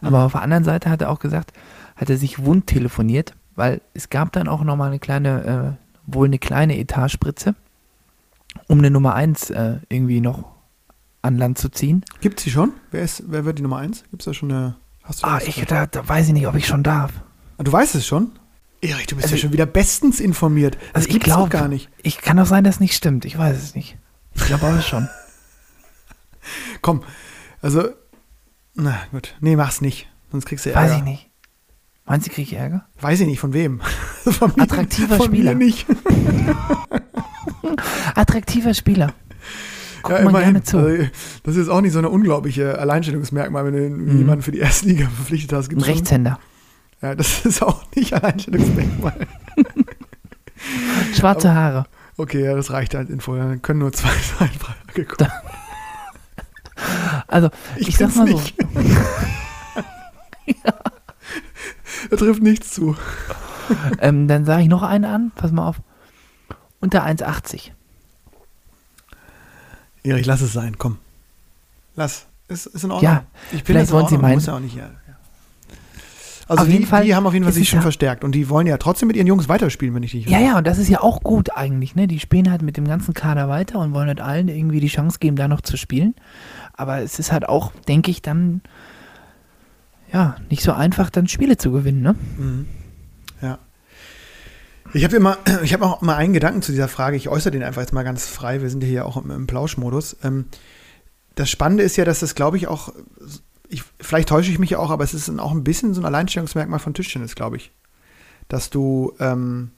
Aber 0.00 0.18
Mhm. 0.20 0.24
auf 0.24 0.32
der 0.32 0.42
anderen 0.42 0.64
Seite 0.64 0.90
hat 0.90 1.02
er 1.02 1.10
auch 1.10 1.18
gesagt, 1.18 1.52
hat 1.96 2.10
er 2.10 2.16
sich 2.16 2.44
wund 2.44 2.66
telefoniert, 2.66 3.34
weil 3.54 3.80
es 3.94 4.08
gab 4.10 4.32
dann 4.32 4.48
auch 4.48 4.62
nochmal 4.64 4.88
eine 4.88 4.98
kleine, 4.98 5.76
äh, 5.76 6.12
wohl 6.12 6.26
eine 6.26 6.38
kleine 6.38 6.78
Etatspritze, 6.78 7.54
um 8.68 8.78
eine 8.78 8.90
Nummer 8.90 9.14
1 9.14 9.50
äh, 9.50 9.76
irgendwie 9.88 10.20
noch 10.20 10.44
an 11.22 11.38
Land 11.38 11.58
zu 11.58 11.68
ziehen. 11.70 12.04
Gibt 12.20 12.38
es 12.40 12.44
die 12.44 12.50
schon? 12.50 12.72
Wer, 12.90 13.02
ist, 13.02 13.24
wer 13.28 13.44
wird 13.44 13.58
die 13.58 13.62
Nummer 13.62 13.78
eins? 13.78 14.04
Gibt 14.10 14.22
es 14.22 14.26
da 14.26 14.34
schon 14.34 14.50
eine. 14.50 14.76
Hast 15.02 15.22
du 15.22 15.26
Ah, 15.26 15.38
ich, 15.44 15.62
da, 15.66 15.86
da 15.86 16.06
weiß 16.06 16.28
ich 16.28 16.32
nicht, 16.34 16.46
ob 16.46 16.54
ich 16.54 16.66
schon 16.66 16.82
darf. 16.82 17.12
Ah, 17.58 17.62
du 17.62 17.72
weißt 17.72 17.94
es 17.94 18.06
schon? 18.06 18.32
Erich, 18.84 19.06
du 19.06 19.16
bist 19.16 19.26
Also- 19.26 19.36
ja 19.36 19.40
schon 19.42 19.52
wieder 19.52 19.66
bestens 19.66 20.20
informiert. 20.20 20.74
Das 20.76 20.94
Also 20.94 21.06
ich 21.08 21.12
gibt's 21.14 21.28
doch 21.30 21.36
glaub- 21.36 21.50
gar 21.50 21.68
nicht. 21.68 21.88
Ich 22.02 22.18
kann 22.18 22.38
auch 22.38 22.46
sein, 22.46 22.64
dass 22.64 22.76
es 22.76 22.80
nicht 22.80 22.94
stimmt. 22.94 23.24
Ich 23.24 23.36
weiß 23.38 23.56
es 23.56 23.74
nicht. 23.74 23.96
Ich 24.34 24.44
glaube 24.46 24.66
aber 24.66 24.82
schon. 24.82 25.08
Komm, 26.82 27.02
also, 27.62 27.88
na 28.74 28.98
gut. 29.12 29.34
Nee, 29.40 29.56
mach's 29.56 29.80
nicht. 29.80 30.08
Sonst 30.30 30.44
kriegst 30.46 30.66
du 30.66 30.70
Ärger. 30.72 30.90
Weiß 30.90 30.98
ich 30.98 31.04
nicht. 31.04 31.30
Meinst 32.06 32.26
du, 32.26 32.30
kriege 32.32 32.50
ich 32.52 32.58
Ärger? 32.58 32.84
Weiß 33.00 33.20
ich 33.20 33.26
nicht, 33.26 33.40
von 33.40 33.54
wem? 33.54 33.80
von 34.24 34.52
mir, 34.56 34.62
Attraktiver 34.64 35.16
von 35.16 35.26
Spieler. 35.28 35.54
Mir 35.54 35.64
nicht. 35.66 35.86
Attraktiver 38.14 38.74
Spieler. 38.74 39.12
Guck 40.02 40.12
Ja, 40.12 40.22
mal 40.24 40.30
immerhin. 40.30 40.52
gerne 40.54 40.62
zu. 40.64 40.78
Also, 40.78 41.04
das 41.44 41.56
ist 41.56 41.68
auch 41.68 41.80
nicht 41.80 41.92
so 41.92 41.98
eine 41.98 42.10
unglaubliche 42.10 42.78
Alleinstellungsmerkmal, 42.78 43.64
wenn 43.64 43.74
du 43.74 43.88
Mhm. 44.12 44.18
jemanden 44.18 44.42
für 44.42 44.52
die 44.52 44.58
erste 44.58 44.86
Liga 44.86 45.08
verpflichtet 45.08 45.52
hast. 45.54 45.66
Ein 45.66 45.68
Gibt's 45.70 45.86
schon- 45.86 45.94
Rechtshänder. 45.94 46.38
Ja, 47.04 47.14
das 47.14 47.44
ist 47.44 47.62
auch 47.62 47.84
nicht 47.94 48.14
Alleinstellungsmerkmal. 48.14 49.26
Schwarze 51.14 51.54
Haare. 51.54 51.84
Okay, 52.16 52.42
ja, 52.44 52.54
das 52.54 52.70
reicht 52.70 52.94
als 52.94 53.10
Info. 53.10 53.36
Dann 53.36 53.60
können 53.60 53.80
nur 53.80 53.92
zwei 53.92 54.08
sein. 54.38 54.48
Frage 54.58 55.04
kommen. 55.04 55.30
Also, 57.28 57.50
ich, 57.76 57.96
sag 57.96 58.06
bin's 58.14 58.16
mal 58.16 58.26
so. 58.28 58.34
nicht. 58.38 58.54
Er 62.10 62.18
trifft 62.18 62.42
nichts 62.42 62.70
zu. 62.72 62.96
Ähm, 63.98 64.28
dann 64.28 64.44
sage 64.44 64.62
ich 64.62 64.68
noch 64.68 64.82
einen 64.82 65.04
an. 65.06 65.32
Pass 65.34 65.52
mal 65.52 65.66
auf. 65.66 65.76
Unter 66.80 67.04
1,80. 67.04 67.70
Erich, 70.02 70.26
lass 70.26 70.42
es 70.42 70.52
sein, 70.52 70.76
komm. 70.78 70.98
Lass. 71.96 72.26
Ist, 72.48 72.66
ist 72.66 72.84
in 72.84 72.90
Ordnung. 72.90 73.10
Ja, 73.10 73.24
ich 73.52 73.62
vielleicht 73.64 73.84
das 73.84 73.88
in 73.90 73.94
wollen 73.96 74.08
sie 74.08 74.18
meinen- 74.18 74.40
ja 74.40 74.54
auch 74.54 74.60
nicht. 74.60 74.76
Ja, 74.76 74.84
ja. 74.84 74.90
Also 76.46 76.62
Auf 76.62 76.66
die, 76.68 76.74
jeden 76.74 76.86
Fall 76.86 77.04
die 77.04 77.14
haben 77.14 77.26
auf 77.26 77.32
jeden 77.32 77.44
Fall 77.44 77.52
sich 77.54 77.68
schon 77.68 77.78
ja- 77.78 77.82
verstärkt 77.82 78.22
und 78.22 78.32
die 78.32 78.48
wollen 78.50 78.66
ja 78.66 78.76
trotzdem 78.76 79.08
mit 79.08 79.16
ihren 79.16 79.26
Jungs 79.26 79.48
weiterspielen, 79.48 79.94
wenn 79.94 80.02
ich 80.02 80.10
dich 80.12 80.26
Ja, 80.26 80.38
ja, 80.40 80.58
und 80.58 80.66
das 80.66 80.78
ist 80.78 80.88
ja 80.88 81.00
auch 81.00 81.22
gut 81.22 81.56
eigentlich, 81.56 81.94
ne? 81.94 82.06
Die 82.06 82.20
spielen 82.20 82.50
halt 82.50 82.60
mit 82.62 82.76
dem 82.76 82.86
ganzen 82.86 83.14
Kader 83.14 83.48
weiter 83.48 83.78
und 83.78 83.94
wollen 83.94 84.08
halt 84.08 84.20
allen 84.20 84.48
irgendwie 84.48 84.80
die 84.80 84.88
Chance 84.88 85.18
geben, 85.20 85.36
da 85.36 85.48
noch 85.48 85.62
zu 85.62 85.76
spielen. 85.76 86.14
Aber 86.74 86.98
es 87.00 87.18
ist 87.18 87.32
halt 87.32 87.48
auch, 87.48 87.72
denke 87.88 88.10
ich, 88.10 88.20
dann 88.20 88.60
ja, 90.12 90.36
nicht 90.50 90.62
so 90.62 90.72
einfach, 90.72 91.10
dann 91.10 91.26
Spiele 91.28 91.56
zu 91.56 91.72
gewinnen, 91.72 92.02
ne? 92.02 92.14
Mhm. 92.38 92.66
Ja. 93.42 93.58
Ich 94.92 95.02
habe 95.02 95.16
immer, 95.16 95.38
ich 95.64 95.72
habe 95.72 95.84
auch 95.86 96.02
mal 96.02 96.16
einen 96.16 96.34
Gedanken 96.34 96.62
zu 96.62 96.72
dieser 96.72 96.88
Frage. 96.88 97.16
Ich 97.16 97.28
äußere 97.28 97.50
den 97.52 97.62
einfach 97.62 97.80
jetzt 97.82 97.92
mal 97.92 98.04
ganz 98.04 98.26
frei. 98.28 98.62
Wir 98.62 98.70
sind 98.70 98.82
ja 98.82 98.88
hier 98.88 99.06
auch 99.06 99.16
im, 99.16 99.30
im 99.30 99.46
Plauschmodus. 99.46 100.16
Ähm, 100.22 100.44
das 101.34 101.50
Spannende 101.50 101.82
ist 101.82 101.96
ja, 101.96 102.04
dass 102.04 102.20
das, 102.20 102.34
glaube 102.36 102.56
ich, 102.58 102.68
auch, 102.68 102.92
vielleicht 104.04 104.28
täusche 104.28 104.50
ich 104.50 104.58
mich 104.58 104.76
auch, 104.76 104.90
aber 104.90 105.04
es 105.04 105.14
ist 105.14 105.28
auch 105.38 105.52
ein 105.52 105.64
bisschen 105.64 105.94
so 105.94 106.00
ein 106.00 106.04
Alleinstellungsmerkmal 106.04 106.78
von 106.78 106.94
Tischtennis, 106.94 107.34
glaube 107.34 107.56
ich. 107.56 107.72
Dass 108.48 108.70
du 108.70 109.12
ähm, 109.20 109.70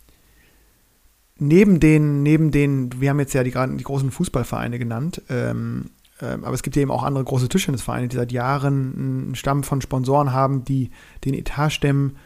neben 1.38 1.80
den, 1.80 2.22
neben 2.22 2.50
den, 2.50 3.00
wir 3.00 3.10
haben 3.10 3.20
jetzt 3.20 3.34
ja 3.34 3.44
die, 3.44 3.52
die 3.52 3.84
großen 3.84 4.10
Fußballvereine 4.10 4.78
genannt, 4.78 5.22
ähm, 5.28 5.90
ähm, 6.20 6.44
aber 6.44 6.54
es 6.54 6.62
gibt 6.62 6.76
eben 6.76 6.90
auch 6.90 7.02
andere 7.02 7.24
große 7.24 7.48
Tischtennisvereine, 7.48 8.08
die 8.08 8.16
seit 8.16 8.32
Jahren 8.32 8.94
einen 8.96 9.34
Stamm 9.34 9.62
von 9.62 9.80
Sponsoren 9.80 10.32
haben, 10.32 10.64
die 10.64 10.90
den 11.24 11.34
Etat 11.34 11.70
stemmen. 11.70 12.16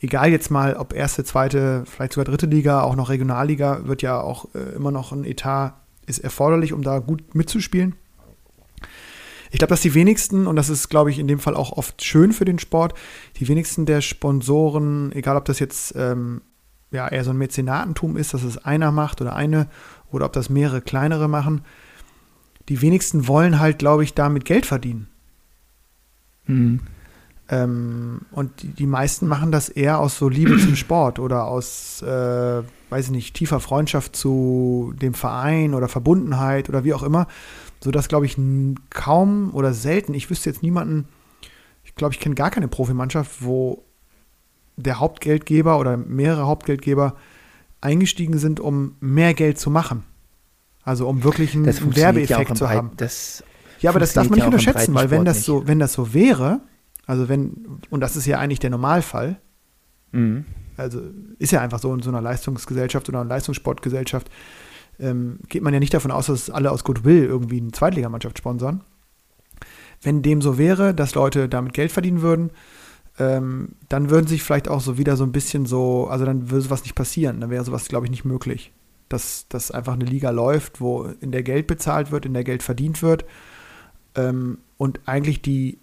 Egal 0.00 0.30
jetzt 0.30 0.50
mal, 0.50 0.76
ob 0.76 0.92
erste, 0.92 1.24
zweite, 1.24 1.84
vielleicht 1.86 2.12
sogar 2.12 2.26
dritte 2.26 2.46
Liga, 2.46 2.82
auch 2.82 2.94
noch 2.94 3.08
Regionalliga, 3.08 3.86
wird 3.86 4.02
ja 4.02 4.20
auch 4.20 4.54
äh, 4.54 4.74
immer 4.76 4.90
noch 4.90 5.12
ein 5.12 5.24
Etat 5.24 5.74
ist 6.06 6.20
erforderlich, 6.20 6.72
um 6.72 6.82
da 6.82 7.00
gut 7.00 7.34
mitzuspielen. 7.34 7.94
Ich 9.50 9.58
glaube, 9.58 9.70
dass 9.70 9.80
die 9.80 9.94
wenigsten, 9.94 10.46
und 10.46 10.56
das 10.56 10.68
ist, 10.68 10.88
glaube 10.88 11.10
ich, 11.10 11.18
in 11.18 11.28
dem 11.28 11.38
Fall 11.38 11.54
auch 11.54 11.72
oft 11.72 12.04
schön 12.04 12.32
für 12.32 12.44
den 12.44 12.58
Sport, 12.58 12.94
die 13.36 13.48
wenigsten 13.48 13.86
der 13.86 14.00
Sponsoren, 14.00 15.12
egal 15.12 15.36
ob 15.36 15.44
das 15.44 15.58
jetzt 15.58 15.94
ähm, 15.96 16.42
ja, 16.90 17.08
eher 17.08 17.24
so 17.24 17.30
ein 17.30 17.38
Mäzenatentum 17.38 18.16
ist, 18.16 18.34
dass 18.34 18.42
es 18.42 18.58
einer 18.58 18.92
macht 18.92 19.20
oder 19.20 19.34
eine, 19.34 19.68
oder 20.10 20.26
ob 20.26 20.32
das 20.32 20.48
mehrere 20.50 20.80
kleinere 20.80 21.28
machen, 21.28 21.62
die 22.68 22.82
wenigsten 22.82 23.26
wollen 23.26 23.58
halt, 23.58 23.78
glaube 23.78 24.04
ich, 24.04 24.14
damit 24.14 24.44
Geld 24.44 24.66
verdienen. 24.66 25.08
Hm. 26.44 26.80
Ähm, 27.50 28.20
und 28.30 28.62
die, 28.62 28.68
die 28.68 28.86
meisten 28.86 29.26
machen 29.26 29.50
das 29.50 29.70
eher 29.70 30.00
aus 30.00 30.18
so 30.18 30.28
Liebe 30.28 30.58
zum 30.58 30.76
Sport 30.76 31.18
oder 31.18 31.44
aus, 31.44 32.02
äh, 32.02 32.62
weiß 32.90 33.06
ich 33.06 33.10
nicht, 33.10 33.34
tiefer 33.34 33.60
Freundschaft 33.60 34.14
zu 34.16 34.92
dem 35.00 35.14
Verein 35.14 35.74
oder 35.74 35.88
Verbundenheit 35.88 36.68
oder 36.68 36.84
wie 36.84 36.92
auch 36.92 37.02
immer. 37.02 37.26
Sodass, 37.82 38.08
glaube 38.08 38.26
ich, 38.26 38.36
kaum 38.90 39.54
oder 39.54 39.72
selten, 39.72 40.14
ich 40.14 40.28
wüsste 40.30 40.50
jetzt 40.50 40.62
niemanden, 40.62 41.06
ich 41.84 41.94
glaube, 41.94 42.14
ich 42.14 42.20
kenne 42.20 42.34
gar 42.34 42.50
keine 42.50 42.68
Profimannschaft, 42.68 43.42
wo 43.42 43.84
der 44.76 45.00
Hauptgeldgeber 45.00 45.78
oder 45.78 45.96
mehrere 45.96 46.46
Hauptgeldgeber 46.46 47.16
eingestiegen 47.80 48.38
sind, 48.38 48.60
um 48.60 48.96
mehr 49.00 49.34
Geld 49.34 49.58
zu 49.58 49.70
machen. 49.70 50.04
Also 50.82 51.08
um 51.08 51.22
wirklich 51.22 51.54
einen, 51.54 51.64
ja 51.66 51.96
Werbeeffekt 51.96 52.50
im 52.50 52.56
zu 52.56 52.68
haben. 52.68 52.90
Das, 52.96 53.44
Ja, 53.80 53.90
aber 53.90 54.00
das 54.00 54.12
darf 54.12 54.28
man 54.28 54.36
nicht 54.36 54.40
ja 54.40 54.46
unterschätzen, 54.46 54.94
weil 54.94 55.10
wenn 55.10 55.24
das 55.24 55.44
so, 55.44 55.66
wenn 55.66 55.78
das 55.78 55.92
so 55.92 56.14
wäre, 56.14 56.60
also 57.06 57.28
wenn, 57.28 57.80
und 57.90 58.00
das 58.00 58.16
ist 58.16 58.26
ja 58.26 58.38
eigentlich 58.38 58.60
der 58.60 58.70
Normalfall, 58.70 59.40
Mhm. 60.12 60.46
also 60.78 61.02
ist 61.38 61.52
ja 61.52 61.60
einfach 61.60 61.78
so 61.78 61.92
in 61.92 62.00
so 62.00 62.08
einer 62.08 62.22
Leistungsgesellschaft 62.22 63.08
oder 63.08 63.20
einer 63.20 63.28
Leistungssportgesellschaft, 63.28 64.30
ähm, 64.98 65.40
geht 65.48 65.62
man 65.62 65.72
ja 65.72 65.80
nicht 65.80 65.94
davon 65.94 66.10
aus, 66.10 66.26
dass 66.26 66.50
alle 66.50 66.70
aus 66.70 66.84
Goodwill 66.84 67.24
irgendwie 67.24 67.60
eine 67.60 67.72
Zweitligamannschaft 67.72 68.38
sponsern. 68.38 68.82
Wenn 70.02 70.22
dem 70.22 70.42
so 70.42 70.58
wäre, 70.58 70.94
dass 70.94 71.14
Leute 71.14 71.48
damit 71.48 71.74
Geld 71.74 71.92
verdienen 71.92 72.22
würden, 72.22 72.50
ähm, 73.18 73.70
dann 73.88 74.10
würden 74.10 74.26
sich 74.26 74.42
vielleicht 74.42 74.68
auch 74.68 74.80
so 74.80 74.96
wieder 74.96 75.16
so 75.16 75.24
ein 75.24 75.32
bisschen 75.32 75.66
so, 75.66 76.06
also 76.08 76.24
dann 76.24 76.50
würde 76.50 76.62
sowas 76.62 76.82
nicht 76.82 76.94
passieren, 76.94 77.40
dann 77.40 77.50
wäre 77.50 77.64
sowas, 77.64 77.88
glaube 77.88 78.06
ich, 78.06 78.10
nicht 78.10 78.24
möglich. 78.24 78.72
Dass, 79.08 79.46
dass 79.48 79.70
einfach 79.70 79.94
eine 79.94 80.04
Liga 80.04 80.30
läuft, 80.30 80.82
wo 80.82 81.04
in 81.20 81.32
der 81.32 81.42
Geld 81.42 81.66
bezahlt 81.66 82.10
wird, 82.12 82.26
in 82.26 82.34
der 82.34 82.44
Geld 82.44 82.62
verdient 82.62 83.02
wird 83.02 83.24
ähm, 84.14 84.58
und 84.76 85.00
eigentlich 85.06 85.40
die 85.40 85.78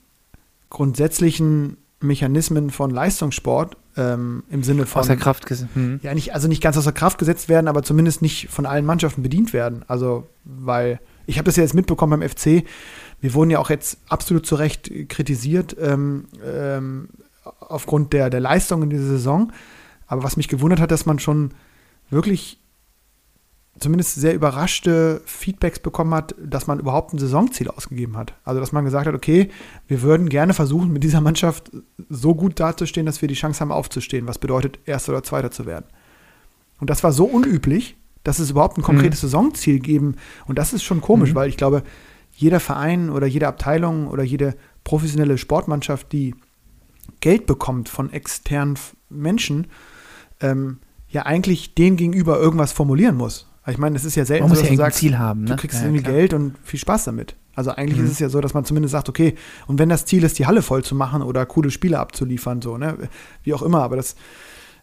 grundsätzlichen 0.69 1.77
Mechanismen 1.99 2.69
von 2.69 2.91
Leistungssport 2.91 3.77
ähm, 3.97 4.43
im 4.49 4.63
Sinne 4.63 4.85
von 4.85 5.01
Außer 5.01 5.15
Kraft 5.15 5.45
gesetzt. 5.45 5.75
Mhm. 5.75 5.99
ja, 6.03 6.13
nicht, 6.13 6.33
also 6.33 6.47
nicht 6.47 6.61
ganz 6.61 6.77
außer 6.77 6.91
Kraft 6.91 7.17
gesetzt 7.17 7.49
werden, 7.49 7.67
aber 7.67 7.83
zumindest 7.83 8.21
nicht 8.21 8.49
von 8.49 8.65
allen 8.65 8.85
Mannschaften 8.85 9.23
bedient 9.23 9.53
werden. 9.53 9.83
Also, 9.87 10.27
weil 10.43 10.99
ich 11.25 11.37
habe 11.37 11.45
das 11.45 11.55
ja 11.55 11.63
jetzt 11.63 11.73
mitbekommen 11.73 12.19
beim 12.19 12.29
FC. 12.29 12.63
Wir 13.21 13.33
wurden 13.33 13.49
ja 13.49 13.59
auch 13.59 13.69
jetzt 13.69 13.99
absolut 14.09 14.45
zu 14.45 14.55
Recht 14.55 14.91
kritisiert 15.09 15.75
ähm, 15.79 16.25
ähm, 16.43 17.09
aufgrund 17.59 18.13
der, 18.13 18.29
der 18.29 18.39
Leistung 18.39 18.83
in 18.83 18.89
dieser 18.89 19.07
Saison. 19.07 19.51
Aber 20.07 20.23
was 20.23 20.37
mich 20.37 20.47
gewundert 20.47 20.79
hat, 20.79 20.91
dass 20.91 21.05
man 21.05 21.19
schon 21.19 21.51
wirklich 22.09 22.59
zumindest 23.79 24.15
sehr 24.15 24.33
überraschte 24.33 25.21
Feedbacks 25.25 25.79
bekommen 25.79 26.13
hat, 26.13 26.35
dass 26.41 26.67
man 26.67 26.79
überhaupt 26.79 27.13
ein 27.13 27.17
Saisonziel 27.17 27.67
ausgegeben 27.69 28.15
hat. 28.17 28.33
Also, 28.43 28.59
dass 28.59 28.71
man 28.71 28.85
gesagt 28.85 29.07
hat, 29.07 29.15
okay, 29.15 29.49
wir 29.87 30.01
würden 30.01 30.29
gerne 30.29 30.53
versuchen, 30.53 30.93
mit 30.93 31.03
dieser 31.03 31.21
Mannschaft 31.21 31.71
so 32.09 32.35
gut 32.35 32.59
dazustehen, 32.59 33.05
dass 33.05 33.21
wir 33.21 33.27
die 33.27 33.35
Chance 33.35 33.59
haben, 33.59 33.71
aufzustehen, 33.71 34.27
was 34.27 34.39
bedeutet, 34.39 34.79
Erster 34.85 35.11
oder 35.11 35.23
Zweiter 35.23 35.51
zu 35.51 35.65
werden. 35.65 35.85
Und 36.79 36.89
das 36.89 37.03
war 37.03 37.11
so 37.11 37.25
unüblich, 37.25 37.97
dass 38.23 38.39
es 38.39 38.49
überhaupt 38.51 38.77
ein 38.77 38.81
konkretes 38.83 39.21
Saisonziel 39.21 39.79
geben. 39.79 40.15
Und 40.45 40.57
das 40.57 40.73
ist 40.73 40.83
schon 40.83 41.01
komisch, 41.01 41.31
Mhm. 41.31 41.35
weil 41.35 41.49
ich 41.49 41.57
glaube, 41.57 41.83
jeder 42.33 42.59
Verein 42.59 43.09
oder 43.09 43.27
jede 43.27 43.47
Abteilung 43.47 44.07
oder 44.07 44.23
jede 44.23 44.55
professionelle 44.83 45.37
Sportmannschaft, 45.37 46.11
die 46.11 46.35
Geld 47.19 47.45
bekommt 47.45 47.87
von 47.87 48.11
externen 48.11 48.77
Menschen, 49.09 49.67
ähm, 50.41 50.79
ja 51.07 51.25
eigentlich 51.25 51.75
dem 51.75 51.97
gegenüber 51.97 52.39
irgendwas 52.39 52.71
formulieren 52.73 53.15
muss. 53.15 53.47
Ich 53.67 53.77
meine, 53.77 53.95
es 53.95 54.05
ist 54.05 54.15
ja 54.15 54.25
selten 54.25 54.43
Man 54.43 54.49
so, 54.49 54.53
muss 54.53 54.59
dass 54.61 54.69
ja 54.69 54.75
du 54.75 54.77
sagst, 54.77 54.99
Ziel 54.99 55.17
haben. 55.17 55.41
Ne? 55.41 55.47
du 55.51 55.55
kriegst 55.55 55.79
ja, 55.79 55.85
irgendwie 55.85 56.03
klar. 56.03 56.13
Geld 56.13 56.33
und 56.33 56.55
viel 56.63 56.79
Spaß 56.79 57.05
damit. 57.05 57.35
Also 57.55 57.71
eigentlich 57.71 57.99
Mhm. 57.99 58.05
ist 58.05 58.11
es 58.11 58.19
ja 58.19 58.29
so, 58.29 58.41
dass 58.41 58.53
man 58.53 58.65
zumindest 58.65 58.91
sagt, 58.91 59.09
okay, 59.09 59.35
und 59.67 59.79
wenn 59.79 59.89
das 59.89 60.05
Ziel 60.05 60.23
ist, 60.23 60.37
die 60.37 60.45
Halle 60.45 60.61
voll 60.61 60.83
zu 60.83 60.93
machen 60.93 61.21
oder 61.21 61.45
coole 61.45 61.71
Spiele 61.71 61.99
abzuliefern, 61.99 62.61
so, 62.61 62.77
ne, 62.77 62.97
wie 63.43 63.53
auch 63.53 63.61
immer, 63.61 63.81
aber 63.81 63.95
das 63.95 64.15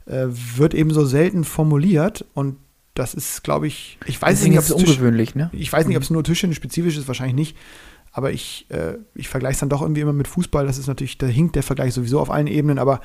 äh, 0.07 0.27
wird 0.57 0.75
eben 0.75 0.91
so 0.91 1.05
selten 1.05 1.45
formuliert 1.45 2.25
und 2.35 2.57
das 2.95 3.15
ist, 3.15 3.45
glaube 3.45 3.67
ich, 3.67 3.99
ich 4.07 4.21
weiß 4.21 4.39
Deswegen 4.39 4.51
nicht, 4.57 4.59
ob 4.59 4.65
es 4.65 4.71
es 4.71 4.77
Tisch, 4.77 4.91
ungewöhnlich, 4.97 5.35
ne? 5.35 5.49
ich 5.53 5.73
weiß 5.73 5.87
nicht, 5.87 5.97
ob 5.97 6.03
es 6.03 6.11
nur 6.11 6.25
Tischtennis-spezifisch 6.25 6.97
ist, 6.99 7.09
wahrscheinlich 7.09 7.37
nicht. 7.37 7.57
Aber 8.11 8.33
ich, 8.33 8.67
äh, 8.69 8.99
ich 9.15 9.29
vergleiche 9.29 9.55
es 9.55 9.61
dann 9.61 9.71
doch 9.71 9.81
irgendwie 9.81 10.03
immer 10.03 10.13
mit 10.13 10.29
Fußball. 10.29 10.67
Das 10.67 10.77
ist 10.77 10.87
natürlich, 10.87 11.17
da 11.17 11.27
hinkt 11.27 11.57
der 11.57 11.63
Vergleich 11.63 11.95
sowieso 11.95 12.21
auf 12.21 12.31
allen 12.31 12.47
Ebenen, 12.47 12.79
aber 12.79 13.01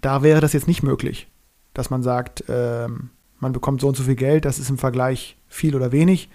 da 0.00 0.22
wäre 0.22 0.40
das 0.40 0.52
jetzt 0.52 0.68
nicht 0.68 0.84
möglich, 0.84 1.26
dass 1.72 1.90
man 1.90 2.04
sagt, 2.04 2.44
ähm, 2.48 3.10
man 3.44 3.52
bekommt 3.52 3.80
so 3.80 3.86
und 3.88 3.96
so 3.96 4.02
viel 4.02 4.16
Geld, 4.16 4.44
das 4.44 4.58
ist 4.58 4.68
im 4.70 4.78
Vergleich 4.78 5.36
viel 5.46 5.76
oder 5.76 5.92
wenig. 5.92 6.28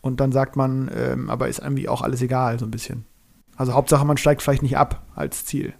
Und 0.00 0.20
dann 0.20 0.30
sagt 0.30 0.54
man, 0.54 0.90
ähm, 0.94 1.28
aber 1.30 1.48
ist 1.48 1.58
irgendwie 1.58 1.88
auch 1.88 2.02
alles 2.02 2.22
egal, 2.22 2.58
so 2.58 2.66
ein 2.66 2.70
bisschen. 2.70 3.04
Also 3.56 3.72
Hauptsache, 3.72 4.04
man 4.04 4.16
steigt 4.18 4.42
vielleicht 4.42 4.62
nicht 4.62 4.76
ab 4.76 5.02
als 5.16 5.44
Ziel. 5.46 5.72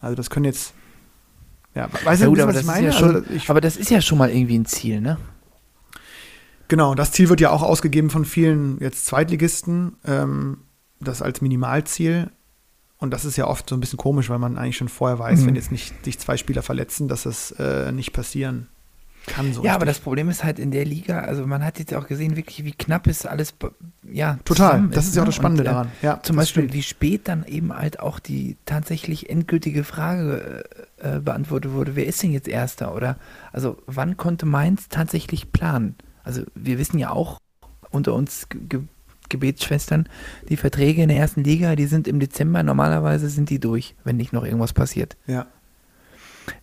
Also 0.00 0.14
das 0.16 0.30
können 0.30 0.44
jetzt, 0.46 0.72
ja, 1.74 1.88
weißt 2.04 2.22
Ja 2.22 2.26
du, 2.26 2.32
gut, 2.32 2.38
was 2.38 2.42
aber 2.44 2.50
ich 2.52 2.56
das 2.56 2.62
ist 2.62 2.66
meine? 2.66 2.86
ja 2.86 2.92
schon- 2.92 3.14
also 3.16 3.30
ich, 3.30 3.50
Aber 3.50 3.60
das 3.60 3.76
ist 3.76 3.90
ja 3.90 4.00
schon 4.00 4.18
mal 4.18 4.30
irgendwie 4.30 4.58
ein 4.58 4.66
Ziel, 4.66 5.00
ne? 5.00 5.18
Genau, 6.68 6.94
das 6.94 7.12
Ziel 7.12 7.28
wird 7.28 7.40
ja 7.40 7.50
auch 7.50 7.62
ausgegeben 7.62 8.10
von 8.10 8.24
vielen 8.24 8.78
jetzt 8.80 9.06
Zweitligisten, 9.06 9.96
ähm, 10.04 10.58
das 11.00 11.22
als 11.22 11.40
Minimalziel. 11.40 12.30
Und 12.98 13.10
das 13.12 13.24
ist 13.26 13.36
ja 13.36 13.46
oft 13.46 13.68
so 13.68 13.76
ein 13.76 13.80
bisschen 13.80 13.98
komisch, 13.98 14.30
weil 14.30 14.38
man 14.38 14.56
eigentlich 14.56 14.78
schon 14.78 14.88
vorher 14.88 15.18
weiß, 15.18 15.42
Mhm. 15.42 15.46
wenn 15.48 15.54
jetzt 15.56 15.70
nicht 15.70 16.02
sich 16.04 16.18
zwei 16.18 16.36
Spieler 16.38 16.62
verletzen, 16.62 17.08
dass 17.08 17.24
das 17.24 17.52
äh, 17.58 17.92
nicht 17.92 18.12
passieren 18.12 18.68
kann. 19.26 19.52
So 19.52 19.62
ja, 19.64 19.74
aber 19.74 19.84
das. 19.84 20.00
Problem 20.00 20.28
ist 20.28 20.44
halt 20.44 20.58
in 20.58 20.70
der 20.70 20.84
Liga, 20.84 21.20
also 21.20 21.46
man 21.46 21.64
hat 21.64 21.78
jetzt 21.78 21.92
auch 21.94 22.06
gesehen, 22.06 22.36
wirklich, 22.36 22.64
wie 22.64 22.72
knapp 22.72 23.06
ist 23.06 23.26
alles, 23.26 23.54
ja, 24.10 24.38
Total, 24.44 24.88
das 24.88 25.06
ist 25.06 25.16
ja 25.16 25.22
auch 25.22 25.24
ne? 25.24 25.28
das 25.30 25.34
Spannende 25.34 25.62
Und, 25.62 25.68
äh, 25.68 25.70
daran. 25.70 25.92
Ja, 26.02 26.20
Zum 26.22 26.36
Beispiel, 26.36 26.64
stimmt. 26.64 26.74
wie 26.74 26.82
spät 26.82 27.28
dann 27.28 27.44
eben 27.44 27.74
halt 27.74 28.00
auch 28.00 28.18
die 28.18 28.56
tatsächlich 28.66 29.28
endgültige 29.28 29.84
Frage 29.84 30.64
äh, 31.00 31.16
äh, 31.16 31.20
beantwortet 31.20 31.72
wurde, 31.72 31.96
wer 31.96 32.06
ist 32.06 32.22
denn 32.22 32.32
jetzt 32.32 32.48
Erster? 32.48 32.94
Oder 32.94 33.16
also 33.52 33.78
wann 33.86 34.16
konnte 34.16 34.46
Mainz 34.46 34.88
tatsächlich 34.88 35.52
planen? 35.52 35.96
Also 36.22 36.42
wir 36.54 36.78
wissen 36.78 36.98
ja 36.98 37.10
auch 37.10 37.38
unter 37.90 38.14
uns 38.14 38.48
Ge 38.50 38.80
Gebetsschwestern, 39.28 40.08
die 40.48 40.56
Verträge 40.56 41.02
in 41.02 41.08
der 41.08 41.18
ersten 41.18 41.42
Liga, 41.42 41.74
die 41.74 41.86
sind 41.86 42.06
im 42.06 42.20
Dezember, 42.20 42.62
normalerweise 42.62 43.28
sind 43.28 43.50
die 43.50 43.58
durch, 43.58 43.96
wenn 44.04 44.16
nicht 44.16 44.32
noch 44.32 44.44
irgendwas 44.44 44.72
passiert. 44.72 45.16
Ja, 45.26 45.46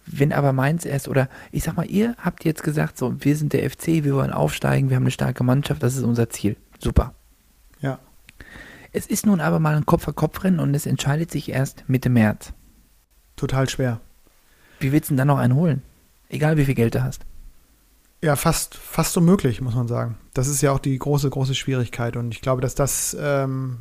Wenn 0.05 0.31
aber 0.33 0.53
Mainz 0.53 0.85
erst, 0.85 1.07
oder 1.07 1.29
ich 1.51 1.63
sag 1.63 1.75
mal, 1.75 1.89
ihr 1.89 2.15
habt 2.17 2.45
jetzt 2.45 2.63
gesagt, 2.63 2.97
so, 2.97 3.15
wir 3.19 3.35
sind 3.35 3.53
der 3.53 3.69
FC, 3.69 3.87
wir 4.03 4.15
wollen 4.15 4.31
aufsteigen, 4.31 4.89
wir 4.89 4.95
haben 4.95 5.03
eine 5.03 5.11
starke 5.11 5.43
Mannschaft, 5.43 5.83
das 5.83 5.95
ist 5.95 6.03
unser 6.03 6.29
Ziel. 6.29 6.55
Super. 6.79 7.13
ja, 7.81 7.99
Es 8.91 9.07
ist 9.07 9.25
nun 9.25 9.39
aber 9.39 9.59
mal 9.59 9.75
ein 9.75 9.85
Kopf-an-Kopf-Rennen 9.85 10.59
und 10.59 10.73
es 10.75 10.85
entscheidet 10.85 11.31
sich 11.31 11.49
erst 11.49 11.83
Mitte 11.87 12.09
März. 12.09 12.53
total 13.35 13.67
schwer. 13.69 13.99
Wie 14.79 14.91
willst 14.91 15.09
du 15.09 15.13
denn 15.13 15.17
dann 15.19 15.27
noch 15.27 15.37
einen 15.39 15.55
holen? 15.55 15.81
Egal 16.29 16.57
wie 16.57 16.65
viel 16.65 16.75
Geld 16.75 16.95
du 16.95 17.03
hast. 17.03 17.25
Ja, 18.21 18.35
fast, 18.35 18.75
fast 18.75 19.17
unmöglich, 19.17 19.59
muss 19.61 19.75
man 19.75 19.87
sagen. 19.87 20.17
Das 20.33 20.47
ist 20.47 20.61
ja 20.61 20.71
auch 20.71 20.79
die 20.79 20.97
große, 20.97 21.29
große 21.29 21.55
Schwierigkeit. 21.55 22.15
Und 22.15 22.33
ich 22.33 22.41
glaube, 22.41 22.61
dass 22.61 22.73
das 22.75 23.15
ähm, 23.19 23.79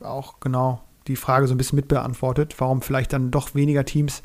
auch 0.00 0.40
genau 0.40 0.82
die 1.08 1.16
Frage 1.16 1.46
so 1.46 1.54
ein 1.54 1.58
bisschen 1.58 1.76
mitbeantwortet, 1.76 2.54
warum 2.58 2.80
vielleicht 2.80 3.12
dann 3.12 3.30
doch 3.30 3.54
weniger 3.54 3.84
Teams 3.84 4.22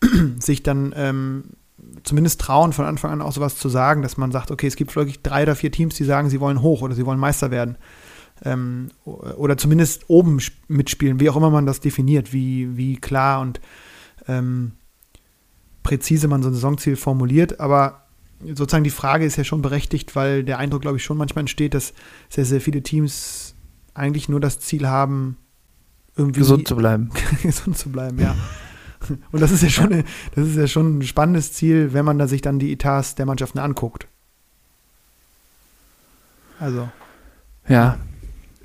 sich 0.38 0.62
dann 0.62 0.92
ähm, 0.96 1.44
zumindest 2.02 2.40
trauen, 2.40 2.72
von 2.72 2.84
Anfang 2.84 3.10
an 3.10 3.22
auch 3.22 3.32
sowas 3.32 3.56
zu 3.56 3.68
sagen, 3.68 4.02
dass 4.02 4.16
man 4.16 4.32
sagt, 4.32 4.50
okay, 4.50 4.66
es 4.66 4.76
gibt 4.76 4.96
wirklich 4.96 5.22
drei 5.22 5.42
oder 5.42 5.56
vier 5.56 5.70
Teams, 5.70 5.94
die 5.94 6.04
sagen, 6.04 6.30
sie 6.30 6.40
wollen 6.40 6.62
hoch 6.62 6.82
oder 6.82 6.94
sie 6.94 7.06
wollen 7.06 7.18
Meister 7.18 7.50
werden. 7.50 7.76
Ähm, 8.44 8.88
oder 9.04 9.56
zumindest 9.56 10.08
oben 10.08 10.38
sp- 10.44 10.56
mitspielen, 10.68 11.20
wie 11.20 11.30
auch 11.30 11.36
immer 11.36 11.50
man 11.50 11.64
das 11.64 11.80
definiert, 11.80 12.32
wie, 12.32 12.76
wie 12.76 12.96
klar 12.96 13.40
und 13.40 13.60
ähm, 14.28 14.72
präzise 15.82 16.28
man 16.28 16.42
so 16.42 16.50
ein 16.50 16.54
Saisonziel 16.54 16.96
formuliert. 16.96 17.60
Aber 17.60 18.02
sozusagen 18.44 18.84
die 18.84 18.90
Frage 18.90 19.24
ist 19.24 19.36
ja 19.36 19.44
schon 19.44 19.62
berechtigt, 19.62 20.14
weil 20.16 20.44
der 20.44 20.58
Eindruck, 20.58 20.82
glaube 20.82 20.98
ich, 20.98 21.04
schon 21.04 21.16
manchmal 21.16 21.40
entsteht, 21.42 21.72
dass 21.72 21.94
sehr, 22.28 22.44
sehr 22.44 22.60
viele 22.60 22.82
Teams 22.82 23.54
eigentlich 23.94 24.28
nur 24.28 24.40
das 24.40 24.60
Ziel 24.60 24.86
haben, 24.86 25.38
irgendwie 26.14 26.40
Gesund 26.40 26.68
zu 26.68 26.76
bleiben. 26.76 27.10
gesund 27.42 27.78
zu 27.78 27.90
bleiben, 27.90 28.18
ja. 28.18 28.34
Und 29.32 29.40
das 29.40 29.50
ist 29.50 29.62
ja 29.62 29.68
schon, 29.68 30.04
das 30.34 30.48
ist 30.48 30.56
ja 30.56 30.66
schon 30.66 30.98
ein 30.98 31.02
spannendes 31.02 31.52
Ziel, 31.52 31.92
wenn 31.92 32.04
man 32.04 32.18
da 32.18 32.26
sich 32.26 32.40
dann 32.42 32.58
die 32.58 32.72
Etats 32.72 33.14
der 33.14 33.26
Mannschaften 33.26 33.58
anguckt. 33.58 34.06
Also, 36.58 36.88
Ja, 37.68 37.98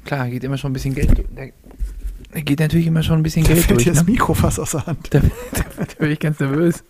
klar, 0.05 0.29
geht 0.29 0.43
immer 0.43 0.57
schon 0.57 0.71
ein 0.71 0.73
bisschen 0.73 0.95
Geld. 0.95 1.25
Da, 1.35 2.39
geht 2.39 2.59
natürlich 2.59 2.87
immer 2.87 3.03
schon 3.03 3.19
ein 3.19 3.23
bisschen 3.23 3.43
da 3.43 3.49
Geld 3.53 3.65
fällt 3.65 3.71
durch. 3.79 3.83
dir 3.83 3.93
das 3.93 4.05
Ne? 4.05 4.11
Mikro 4.11 4.33
fast 4.33 4.59
aus 4.59 4.71
der 4.71 4.85
Hand. 4.87 5.13
Da, 5.13 5.19
da, 5.19 5.27
da 5.77 5.85
bin 5.99 6.11
ich 6.11 6.19
ganz 6.19 6.39
nervös. 6.39 6.83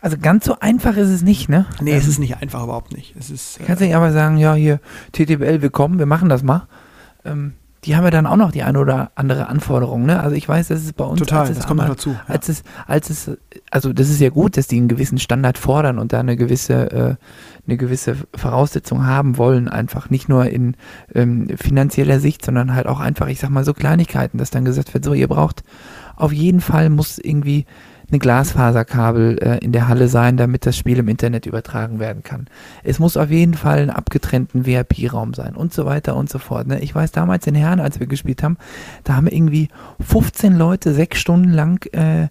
Also 0.00 0.16
ganz 0.18 0.44
so 0.44 0.58
einfach 0.60 0.96
ist 0.96 1.08
es 1.08 1.22
nicht, 1.22 1.48
ne? 1.48 1.66
Nee, 1.80 1.92
Ähm, 1.92 1.98
es 1.98 2.06
ist 2.08 2.18
nicht 2.18 2.36
einfach, 2.36 2.62
überhaupt 2.64 2.92
nicht. 2.92 3.14
Es 3.18 3.30
ist, 3.30 3.58
Kannst 3.64 3.80
du 3.80 3.84
äh, 3.84 3.88
nicht 3.88 3.96
aber 3.96 4.12
sagen, 4.12 4.36
ja, 4.36 4.54
hier, 4.54 4.80
TTBL, 5.12 5.62
willkommen, 5.62 5.98
wir 5.98 6.06
machen 6.06 6.28
das 6.28 6.42
mal. 6.42 6.66
Ähm, 7.24 7.54
die 7.84 7.96
haben 7.96 8.04
ja 8.04 8.10
dann 8.10 8.26
auch 8.26 8.36
noch 8.36 8.52
die 8.52 8.62
eine 8.62 8.78
oder 8.78 9.10
andere 9.16 9.48
Anforderung. 9.48 10.06
Ne? 10.06 10.20
Also 10.20 10.36
ich 10.36 10.48
weiß, 10.48 10.68
dass 10.68 10.84
es 10.84 10.92
bei 10.92 11.04
uns 11.04 11.18
Total, 11.18 11.40
als 11.40 11.50
es 11.50 11.56
das 11.58 11.66
kommt 11.66 11.80
noch 11.80 11.88
dazu. 11.88 12.10
Ja. 12.10 12.22
als 12.28 12.48
es, 12.48 12.62
als 12.86 13.10
es, 13.10 13.30
also 13.70 13.92
das 13.92 14.08
ist 14.08 14.20
ja 14.20 14.30
gut, 14.30 14.56
dass 14.56 14.68
die 14.68 14.76
einen 14.76 14.88
gewissen 14.88 15.18
Standard 15.18 15.58
fordern 15.58 15.98
und 15.98 16.12
da 16.12 16.20
eine 16.20 16.36
gewisse, 16.36 16.92
äh, 16.92 17.14
eine 17.66 17.76
gewisse 17.76 18.16
Voraussetzung 18.34 19.04
haben 19.04 19.36
wollen, 19.36 19.68
einfach 19.68 20.10
nicht 20.10 20.28
nur 20.28 20.46
in 20.46 20.76
ähm, 21.12 21.48
finanzieller 21.56 22.20
Sicht, 22.20 22.44
sondern 22.44 22.72
halt 22.74 22.86
auch 22.86 23.00
einfach, 23.00 23.26
ich 23.26 23.40
sag 23.40 23.50
mal, 23.50 23.64
so 23.64 23.74
Kleinigkeiten, 23.74 24.38
dass 24.38 24.50
dann 24.50 24.64
gesagt 24.64 24.94
wird, 24.94 25.04
so, 25.04 25.12
ihr 25.12 25.28
braucht 25.28 25.64
auf 26.14 26.32
jeden 26.32 26.60
Fall 26.60 26.88
muss 26.90 27.18
irgendwie 27.18 27.66
eine 28.12 28.18
Glasfaserkabel 28.18 29.38
äh, 29.38 29.58
in 29.64 29.72
der 29.72 29.88
Halle 29.88 30.08
sein, 30.08 30.36
damit 30.36 30.66
das 30.66 30.76
Spiel 30.76 30.98
im 30.98 31.08
Internet 31.08 31.46
übertragen 31.46 31.98
werden 31.98 32.22
kann. 32.22 32.46
Es 32.84 32.98
muss 32.98 33.16
auf 33.16 33.30
jeden 33.30 33.54
Fall 33.54 33.78
einen 33.78 33.90
abgetrennten 33.90 34.66
VIP-Raum 34.66 35.34
sein 35.34 35.56
und 35.56 35.72
so 35.72 35.86
weiter 35.86 36.14
und 36.14 36.28
so 36.28 36.38
fort. 36.38 36.66
Ne? 36.66 36.80
Ich 36.80 36.94
weiß 36.94 37.12
damals 37.12 37.46
in 37.46 37.54
Herren, 37.54 37.80
als 37.80 38.00
wir 38.00 38.06
gespielt 38.06 38.42
haben, 38.42 38.58
da 39.04 39.16
haben 39.16 39.26
irgendwie 39.26 39.68
15 40.00 40.56
Leute 40.56 40.92
sechs 40.92 41.18
Stunden 41.18 41.50
lang 41.50 41.84
äh, 41.92 42.28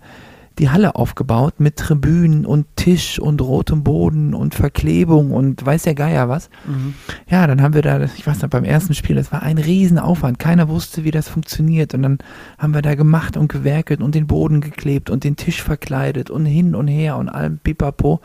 die 0.60 0.70
Halle 0.70 0.96
aufgebaut 0.96 1.56
mit 1.60 1.78
Tribünen 1.78 2.46
und 2.46 2.68
Tisch 2.76 3.20
und 3.20 3.42
rotem 3.42 3.84
Boden 3.84 4.34
und 4.34 4.54
Verklebung 4.54 5.32
und 5.32 5.66
weiß 5.66 5.84
der 5.84 5.96
Geier 5.96 6.30
was. 6.30 6.50
Mhm. 6.68 6.94
Ja, 7.30 7.48
dann 7.48 7.62
haben 7.62 7.74
wir 7.74 7.82
da, 7.82 8.02
ich 8.02 8.28
weiß 8.28 8.42
noch, 8.42 8.50
beim 8.50 8.64
ersten 8.64 8.94
Spiel, 8.94 9.16
das 9.16 9.32
war 9.32 9.42
ein 9.44 9.58
Riesenaufwand. 9.58 10.40
Keiner 10.40 10.68
wusste, 10.68 11.04
wie 11.04 11.12
das 11.12 11.30
funktioniert. 11.30 11.94
Und 11.94 12.04
dann 12.04 12.18
haben 12.58 12.74
wir 12.74 12.82
da 12.82 12.96
gemacht 12.96 13.38
und 13.38 13.52
gewerkelt 13.52 14.02
und 14.02 14.14
den 14.14 14.28
Boden 14.28 14.62
geklebt 14.62 15.10
und 15.10 15.24
den 15.24 15.36
Tisch 15.38 15.64
verkleidet 15.64 16.30
und 16.30 16.46
hin 16.46 16.76
und 16.76 16.88
her 16.88 17.18
und 17.18 17.30
allem 17.30 17.58
pipapo. 17.58 18.20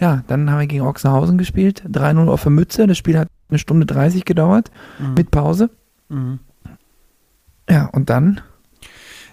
Ja, 0.00 0.24
dann 0.26 0.50
haben 0.50 0.60
wir 0.60 0.66
gegen 0.66 0.82
Ochsenhausen 0.84 1.38
gespielt. 1.38 1.84
3-0 1.90 2.28
auf 2.28 2.42
der 2.42 2.52
Mütze. 2.52 2.86
Das 2.86 2.98
Spiel 2.98 3.18
hat 3.18 3.28
eine 3.48 3.58
Stunde 3.58 3.86
30 3.86 4.24
gedauert 4.24 4.70
Mhm. 4.98 5.14
mit 5.14 5.30
Pause. 5.30 5.70
Mhm. 6.08 6.40
Ja, 7.70 7.86
und 7.86 8.10
dann 8.10 8.40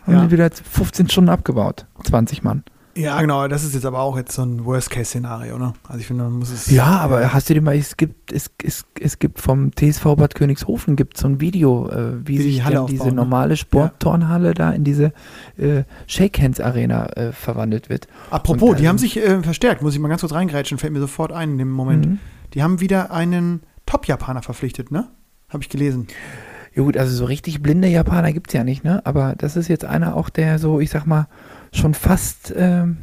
haben 0.05 0.13
Ja. 0.13 0.21
wir 0.23 0.31
wieder 0.31 0.49
15 0.51 1.09
Stunden 1.09 1.29
abgebaut. 1.29 1.85
20 2.03 2.43
Mann. 2.43 2.63
Ja, 2.95 3.21
genau, 3.21 3.47
das 3.47 3.63
ist 3.63 3.73
jetzt 3.73 3.85
aber 3.85 3.99
auch 3.99 4.17
jetzt 4.17 4.33
so 4.33 4.41
ein 4.43 4.65
Worst-Case-Szenario, 4.65 5.57
ne? 5.57 5.73
Also 5.87 5.99
ich 5.99 6.07
finde, 6.07 6.23
man 6.25 6.33
muss 6.33 6.49
es. 6.51 6.69
Ja, 6.69 6.99
aber 6.99 7.33
hast 7.33 7.49
du 7.49 7.53
dir 7.53 7.61
mal, 7.61 7.75
es 7.75 7.95
gibt, 7.95 8.33
es, 8.33 8.51
es, 8.61 8.85
es 8.99 9.17
gibt 9.17 9.39
vom 9.39 9.71
TSV 9.73 10.03
Bad 10.17 10.35
Königshofen 10.35 10.97
gibt 10.97 11.17
so 11.17 11.27
ein 11.27 11.39
Video, 11.39 11.87
äh, 11.89 12.27
wie, 12.27 12.37
die 12.37 12.43
sich 12.43 12.63
dann 12.63 12.87
diese 12.87 13.07
ne? 13.07 13.13
normale 13.13 13.55
Sportturnhalle 13.55 14.53
da 14.53 14.71
in 14.71 14.83
diese 14.83 15.13
äh, 15.57 15.83
Shake-Hands-Arena 16.07 17.05
äh, 17.13 17.31
verwandelt 17.31 17.89
wird. 17.89 18.07
Apropos, 18.29 18.71
Und, 18.71 18.79
die 18.79 18.83
ähm, 18.83 18.89
haben 18.89 18.97
sich 18.97 19.17
äh, 19.17 19.41
verstärkt, 19.41 19.81
muss 19.81 19.93
ich 19.93 19.99
mal 19.99 20.09
ganz 20.09 20.21
kurz 20.21 20.33
reingrätschen, 20.33 20.77
fällt 20.77 20.91
mir 20.91 20.99
sofort 20.99 21.31
ein 21.31 21.51
in 21.51 21.57
dem 21.59 21.71
Moment. 21.71 22.05
Mhm. 22.05 22.19
Die 22.53 22.61
haben 22.61 22.81
wieder 22.81 23.11
einen 23.11 23.61
Top-Japaner 23.85 24.41
verpflichtet, 24.41 24.91
ne? 24.91 25.07
Habe 25.49 25.63
ich 25.63 25.69
gelesen. 25.69 26.07
Ja 26.09 26.50
gut, 26.75 26.97
also 26.97 27.15
so 27.15 27.25
richtig 27.25 27.61
blinde 27.61 27.87
Japaner 27.87 28.31
gibt's 28.33 28.53
ja 28.53 28.63
nicht, 28.63 28.83
ne? 28.83 29.05
Aber 29.05 29.35
das 29.37 29.55
ist 29.57 29.67
jetzt 29.67 29.85
einer 29.85 30.15
auch, 30.15 30.29
der 30.29 30.57
so, 30.59 30.79
ich 30.79 30.89
sag 30.89 31.05
mal, 31.05 31.27
schon 31.73 31.93
fast 31.93 32.53
ähm, 32.55 32.97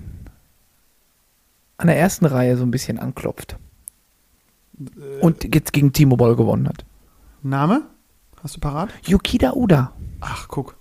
an 1.77 1.87
der 1.87 1.99
ersten 1.99 2.25
Reihe 2.27 2.57
so 2.57 2.65
ein 2.65 2.71
bisschen 2.71 2.99
anklopft. 2.99 3.57
Äh, 4.81 5.21
Und 5.21 5.55
jetzt 5.55 5.73
gegen 5.73 5.93
Timo 5.93 6.17
Boll 6.17 6.37
gewonnen 6.37 6.69
hat. 6.69 6.85
Name? 7.43 7.83
Hast 8.43 8.57
du 8.57 8.61
parat? 8.61 8.91
Yukida 9.05 9.53
Uda, 9.55 9.93
Ach, 10.21 10.49
guck. 10.49 10.77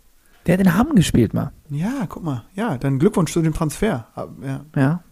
der 0.45 0.53
hat 0.53 0.61
in 0.61 0.73
Hamm 0.75 0.95
gespielt 0.95 1.33
mal. 1.33 1.51
Ja, 1.69 2.05
guck 2.07 2.23
mal. 2.23 2.43
Ja, 2.55 2.77
dann 2.77 2.99
Glückwunsch 2.99 3.31
zu 3.33 3.41
dem 3.41 3.53
Transfer. 3.53 4.07
Ah, 4.15 4.27
Ja, 4.41 4.61
Ja. 4.75 5.03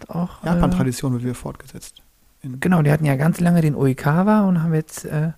Hat 0.00 0.10
auch. 0.10 0.42
äh, 0.42 0.46
Japan-Tradition 0.46 1.12
wird 1.14 1.24
wieder 1.24 1.34
fortgesetzt. 1.34 2.02
In, 2.42 2.60
Genau, 2.60 2.82
die 2.82 2.90
hatten 2.92 3.04
ja 3.04 3.16
ganz 3.16 3.40
lange 3.40 3.60
den 3.62 3.74
Oikawa 3.74 4.42
und 4.42 4.62
haben 4.62 4.72
jetzt, 4.74 5.04
äh, 5.04 5.32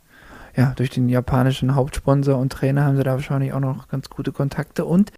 ja, 0.57 0.73
durch 0.77 0.91
den 0.91 1.09
japanischen 1.09 1.75
Hauptsponsor 1.75 2.37
und 2.39 2.53
Trainer 2.53 2.85
haben 2.85 2.97
sie 2.97 3.03
da 3.05 3.13
wahrscheinlich 3.13 3.53
auch 3.53 3.61
noch 3.61 3.89
ganz 3.89 4.09
gute 4.11 4.33
Kontakte 4.33 4.85
und 4.85 5.13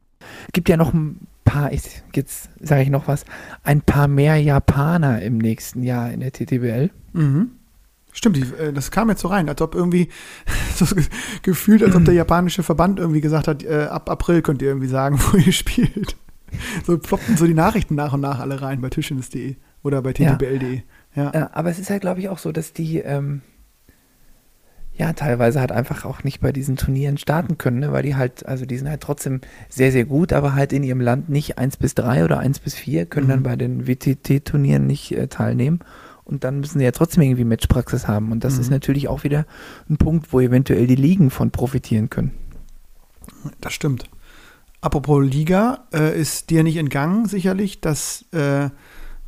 gibt 0.53 0.69
ja 0.69 0.77
noch 0.77 0.93
ein 0.95 1.27
paar, 1.45 1.73
ich, 1.73 2.03
jetzt 2.15 2.51
sage 2.61 2.83
ich 2.83 2.91
noch 2.91 3.09
was, 3.09 3.25
ein 3.65 3.81
paar 3.81 4.09
mehr 4.09 4.37
Japaner 4.37 5.21
im 5.23 5.39
nächsten 5.39 5.83
Jahr 5.83 6.13
in 6.13 6.21
der 6.21 6.33
TTBL. 6.33 6.91
Mhm. 7.13 7.51
Stimmt, 8.15 8.37
die, 8.37 8.43
äh, 8.43 8.73
das 8.73 8.91
kam 8.91 9.09
jetzt 9.09 9.23
so 9.23 9.29
rein, 9.29 9.49
als 9.49 9.61
ob 9.63 9.75
irgendwie 9.75 10.09
so 10.77 10.85
ge- 10.95 11.05
gefühlt, 11.43 11.83
als 11.83 11.97
ob 11.97 12.05
der 12.05 12.15
japanische 12.15 12.63
Verband 12.63 12.99
irgendwie 13.01 13.21
gesagt 13.23 13.49
hat, 13.49 13.65
äh, 13.65 13.87
ab 13.91 14.11
April 14.11 14.43
könnt 14.43 14.61
ihr 14.63 14.69
irgendwie 14.69 14.87
sagen, 14.89 15.19
wo 15.33 15.39
ihr 15.39 15.53
spielt. 15.53 16.17
So 16.87 16.99
ploppten 16.99 17.37
so 17.39 17.47
die 17.47 17.55
Nachrichten 17.55 17.95
nach 17.95 18.13
und 18.13 18.21
nach 18.21 18.39
alle 18.39 18.61
rein 18.61 18.83
bei 18.83 18.91
tischtennis.de 18.91 19.57
oder 19.83 20.03
bei 20.03 20.13
Ja. 20.19 20.35
ttbl.de. 20.35 20.83
Ja. 21.15 21.31
Äh, 21.33 21.47
aber 21.53 21.71
es 21.71 21.79
ist 21.79 21.89
halt, 21.91 22.03
glaube 22.03 22.21
ich, 22.21 22.29
auch 22.29 22.39
so, 22.39 22.53
dass 22.53 22.73
die, 22.75 22.99
ähm, 22.99 23.41
ja, 24.95 25.13
teilweise 25.15 25.59
halt 25.61 25.73
einfach 25.73 26.05
auch 26.05 26.23
nicht 26.23 26.41
bei 26.41 26.53
diesen 26.53 26.77
Turnieren 26.77 27.17
starten 27.17 27.57
können, 27.59 27.81
ne? 27.81 27.93
weil 27.93 28.03
die 28.03 28.15
halt, 28.15 28.45
also 28.47 28.67
die 28.67 28.77
sind 28.77 28.89
halt 28.89 29.01
trotzdem 29.01 29.41
sehr, 29.69 29.91
sehr 29.91 30.05
gut, 30.05 30.33
aber 30.33 30.55
halt 30.55 30.73
in 30.73 30.83
ihrem 30.85 31.01
Land 31.01 31.29
nicht 31.31 31.57
1 31.59 31.79
bis 31.79 31.95
3 31.95 32.25
oder 32.25 32.39
1 32.39 32.59
bis 32.61 32.75
4, 32.75 33.07
können 33.07 33.27
Mhm. 33.27 33.31
dann 33.31 33.43
bei 33.43 33.57
den 33.57 33.87
WTT-Turnieren 33.87 34.87
nicht 34.87 35.13
äh, 35.13 35.29
teilnehmen. 35.29 35.81
Und 36.25 36.45
dann 36.45 36.61
müssen 36.61 36.79
sie 36.79 36.85
ja 36.85 36.93
trotzdem 36.93 37.23
irgendwie 37.23 37.45
Matchpraxis 37.45 38.07
haben. 38.07 38.31
Und 38.33 38.45
das 38.45 38.55
Mhm. 38.55 38.61
ist 38.61 38.71
natürlich 38.71 39.09
auch 39.09 39.25
wieder 39.25 39.45
ein 39.91 39.97
Punkt, 39.97 40.33
wo 40.33 40.41
eventuell 40.41 40.87
die 40.87 40.95
Ligen 40.95 41.31
von 41.31 41.51
profitieren 41.51 42.11
können. 42.11 42.33
Das 43.61 43.73
stimmt. 43.73 44.05
Apropos 44.81 45.25
Liga, 45.25 45.85
äh, 45.95 46.19
ist 46.21 46.51
dir 46.51 46.63
nicht 46.63 46.77
entgangen, 46.77 47.27
sicherlich, 47.27 47.81
dass, 47.81 48.25
äh, 48.33 48.69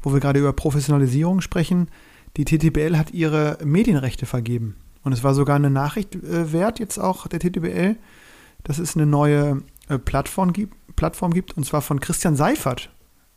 wo 0.02 0.12
wir 0.12 0.20
gerade 0.20 0.40
über 0.40 0.52
Professionalisierung 0.52 1.40
sprechen, 1.40 1.88
die 2.36 2.44
TTBL 2.44 2.96
hat 2.98 3.12
ihre 3.12 3.58
Medienrechte 3.64 4.26
vergeben. 4.26 4.76
Und 5.04 5.12
es 5.12 5.22
war 5.22 5.34
sogar 5.34 5.56
eine 5.56 5.70
Nachricht 5.70 6.14
äh, 6.14 6.52
wert, 6.52 6.80
jetzt 6.80 6.98
auch 6.98 7.26
der 7.26 7.38
TTBL, 7.38 7.96
dass 8.64 8.78
es 8.78 8.96
eine 8.96 9.06
neue 9.06 9.62
äh, 9.88 9.98
Plattform, 9.98 10.52
gibt, 10.52 10.74
Plattform 10.96 11.32
gibt, 11.32 11.56
und 11.56 11.64
zwar 11.64 11.82
von 11.82 12.00
Christian 12.00 12.36
Seifert 12.36 12.90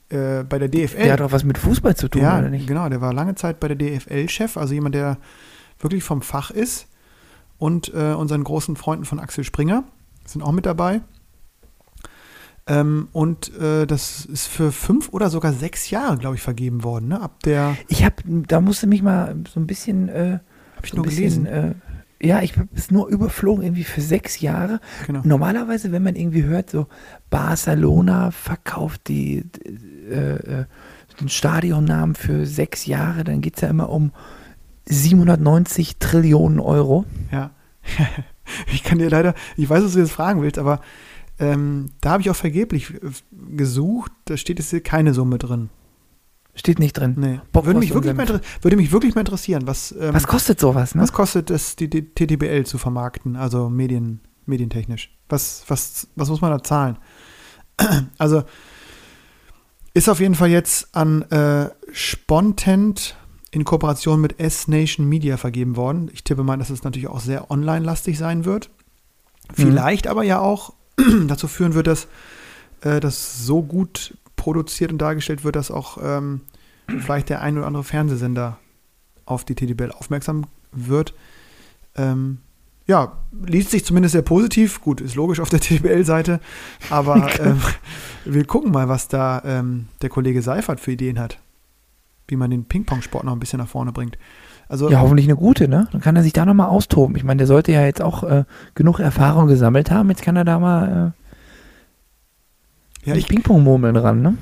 äh, 0.09 0.43
bei 0.43 0.57
der 0.57 0.69
DFL. 0.69 1.03
Der 1.03 1.13
hat 1.13 1.21
auch 1.21 1.31
was 1.31 1.43
mit 1.43 1.57
Fußball 1.57 1.95
zu 1.95 2.07
tun, 2.07 2.21
ja, 2.21 2.39
oder 2.39 2.49
nicht? 2.49 2.67
genau, 2.67 2.87
der 2.89 3.01
war 3.01 3.13
lange 3.13 3.35
Zeit 3.35 3.59
bei 3.59 3.67
der 3.67 3.75
DFL-Chef, 3.75 4.57
also 4.57 4.73
jemand, 4.73 4.95
der 4.95 5.17
wirklich 5.79 6.03
vom 6.03 6.21
Fach 6.21 6.49
ist. 6.49 6.87
Und 7.57 7.91
äh, 7.93 8.13
unseren 8.13 8.43
großen 8.43 8.75
Freunden 8.75 9.05
von 9.05 9.19
Axel 9.19 9.43
Springer 9.43 9.83
sind 10.25 10.43
auch 10.43 10.51
mit 10.51 10.65
dabei. 10.65 11.01
Ähm, 12.67 13.07
und 13.13 13.55
äh, 13.57 13.87
das 13.87 14.25
ist 14.25 14.47
für 14.47 14.71
fünf 14.71 15.09
oder 15.09 15.29
sogar 15.29 15.53
sechs 15.53 15.89
Jahre, 15.89 16.17
glaube 16.17 16.35
ich, 16.35 16.41
vergeben 16.41 16.83
worden. 16.83 17.07
Ne? 17.07 17.21
Ab 17.21 17.41
der, 17.43 17.77
Ich 17.87 18.03
habe, 18.03 18.15
da 18.25 18.61
musste 18.61 18.87
mich 18.87 19.01
mal 19.01 19.35
so 19.51 19.59
ein 19.59 19.67
bisschen, 19.67 20.09
äh, 20.09 20.39
habe 20.77 20.85
ich 20.85 20.91
so 20.91 20.97
nur 20.97 21.05
bisschen, 21.05 21.43
gelesen. 21.43 21.45
äh, 21.45 21.73
ja, 22.19 22.41
ich 22.41 22.57
habe 22.57 22.67
es 22.73 22.89
nur 22.89 23.07
überflogen, 23.07 23.63
irgendwie 23.63 23.83
für 23.83 24.01
sechs 24.01 24.39
Jahre. 24.39 24.79
genau. 25.05 25.21
Normalerweise, 25.23 25.91
wenn 25.91 26.03
man 26.03 26.15
irgendwie 26.15 26.43
hört, 26.43 26.69
so 26.69 26.87
Barcelona 27.29 28.31
verkauft 28.31 29.07
die, 29.07 29.43
äh, 30.09 30.35
äh, 30.35 30.65
den 31.19 31.29
Stadionnamen 31.29 32.15
für 32.15 32.45
sechs 32.45 32.85
Jahre, 32.85 33.23
dann 33.23 33.41
geht 33.41 33.55
es 33.55 33.61
ja 33.61 33.69
immer 33.69 33.89
um 33.89 34.11
790 34.85 35.97
Trillionen 35.97 36.59
Euro. 36.59 37.05
Ja. 37.31 37.51
ich 38.71 38.83
kann 38.83 38.99
dir 38.99 39.09
leider, 39.09 39.33
ich 39.55 39.69
weiß, 39.69 39.83
was 39.83 39.93
du 39.93 39.99
jetzt 39.99 40.11
fragen 40.11 40.41
willst, 40.41 40.57
aber 40.57 40.81
ähm, 41.39 41.91
da 42.01 42.11
habe 42.11 42.21
ich 42.21 42.29
auch 42.29 42.35
vergeblich 42.35 42.93
äh, 42.93 42.97
gesucht. 43.55 44.11
Da 44.25 44.37
steht 44.37 44.59
jetzt 44.59 44.71
hier 44.71 44.81
keine 44.81 45.13
Summe 45.13 45.37
drin. 45.37 45.69
Steht 46.57 46.79
nicht 46.79 46.93
drin. 46.93 47.15
Nee. 47.17 47.39
Würde 47.53 47.79
mich, 47.79 47.93
wirklich 47.93 48.15
mal, 48.15 48.41
würde 48.61 48.77
mich 48.77 48.91
wirklich 48.91 49.13
mal 49.15 49.21
interessieren, 49.21 49.67
was, 49.67 49.93
ähm, 49.99 50.13
Was 50.13 50.25
kostet 50.25 50.59
sowas, 50.59 50.95
ne? 50.95 51.03
was 51.03 51.13
kostet 51.13 51.51
es, 51.51 51.75
die, 51.75 51.87
die 51.89 52.01
TTBL 52.01 52.65
zu 52.65 52.77
vermarkten, 52.79 53.35
also 53.35 53.69
Medien, 53.69 54.21
medientechnisch? 54.47 55.15
Was, 55.29 55.63
was, 55.67 56.07
was 56.15 56.29
muss 56.29 56.41
man 56.41 56.51
da 56.51 56.63
zahlen? 56.63 56.97
Also 58.17 58.43
ist 59.93 60.09
auf 60.09 60.19
jeden 60.19 60.35
Fall 60.35 60.49
jetzt 60.49 60.95
an 60.95 61.23
äh, 61.23 61.69
Spontent 61.91 63.15
in 63.51 63.63
Kooperation 63.63 64.19
mit 64.19 64.39
S-Nation 64.39 65.07
Media 65.07 65.37
vergeben 65.37 65.75
worden. 65.75 66.09
Ich 66.13 66.23
tippe 66.23 66.43
mal, 66.43 66.57
dass 66.57 66.69
es 66.69 66.83
natürlich 66.83 67.07
auch 67.07 67.19
sehr 67.19 67.49
online-lastig 67.49 68.17
sein 68.17 68.45
wird. 68.45 68.69
Vielleicht 69.53 70.07
aber 70.07 70.23
ja 70.23 70.39
auch 70.39 70.73
dazu 71.27 71.47
führen 71.47 71.73
wird, 71.73 71.87
dass 71.87 72.07
äh, 72.81 72.99
das 72.99 73.45
so 73.45 73.63
gut 73.63 74.17
produziert 74.47 74.93
und 74.93 74.99
dargestellt 74.99 75.43
wird, 75.43 75.57
dass 75.57 75.71
auch 75.71 75.97
ähm, 76.01 76.39
vielleicht 76.87 77.27
der 77.27 77.41
ein 77.41 77.57
oder 77.57 77.67
andere 77.67 77.83
Fernsehsender 77.83 78.57
auf 79.25 79.43
die 79.43 79.55
TTBL 79.55 79.91
aufmerksam 79.91 80.45
wird. 80.71 81.13
Ähm, 81.97 82.37
ja, 82.85 83.17
liest 83.45 83.71
sich 83.71 83.83
zumindest 83.83 84.13
sehr 84.13 84.21
positiv. 84.21 84.79
Gut, 84.79 85.01
ist 85.01 85.15
logisch 85.15 85.41
auf 85.41 85.49
der 85.49 85.59
TTBL-Seite. 85.59 86.39
Aber 86.89 87.27
ähm, 87.41 87.59
wir 88.23 88.45
gucken 88.45 88.71
mal, 88.71 88.87
was 88.87 89.09
da 89.09 89.41
ähm, 89.43 89.89
der 90.01 90.09
Kollege 90.09 90.41
Seifert 90.41 90.79
für 90.79 90.93
Ideen 90.93 91.19
hat. 91.19 91.39
Wie 92.29 92.37
man 92.37 92.49
den 92.49 92.63
Ping-Pong-Sport 92.63 93.25
noch 93.25 93.33
ein 93.33 93.39
bisschen 93.39 93.59
nach 93.59 93.67
vorne 93.67 93.91
bringt. 93.91 94.17
Also, 94.69 94.89
Ja, 94.89 95.01
hoffentlich 95.01 95.27
eine 95.27 95.35
gute, 95.35 95.67
ne? 95.67 95.89
Dann 95.91 95.99
kann 95.99 96.15
er 96.15 96.23
sich 96.23 96.31
da 96.31 96.45
nochmal 96.45 96.69
austoben. 96.69 97.17
Ich 97.17 97.25
meine, 97.25 97.39
der 97.39 97.47
sollte 97.47 97.73
ja 97.73 97.83
jetzt 97.83 98.01
auch 98.01 98.23
äh, 98.23 98.45
genug 98.75 99.01
Erfahrung 99.01 99.47
gesammelt 99.47 99.91
haben. 99.91 100.07
Jetzt 100.07 100.21
kann 100.21 100.37
er 100.37 100.45
da 100.45 100.57
mal 100.57 101.13
äh, 101.13 101.26
ja, 103.07 103.13
mit 103.15 103.23
ich, 103.23 103.27
Ping-Pong-Murmeln 103.29 103.95
ran, 103.95 104.21
ne? 104.21 104.37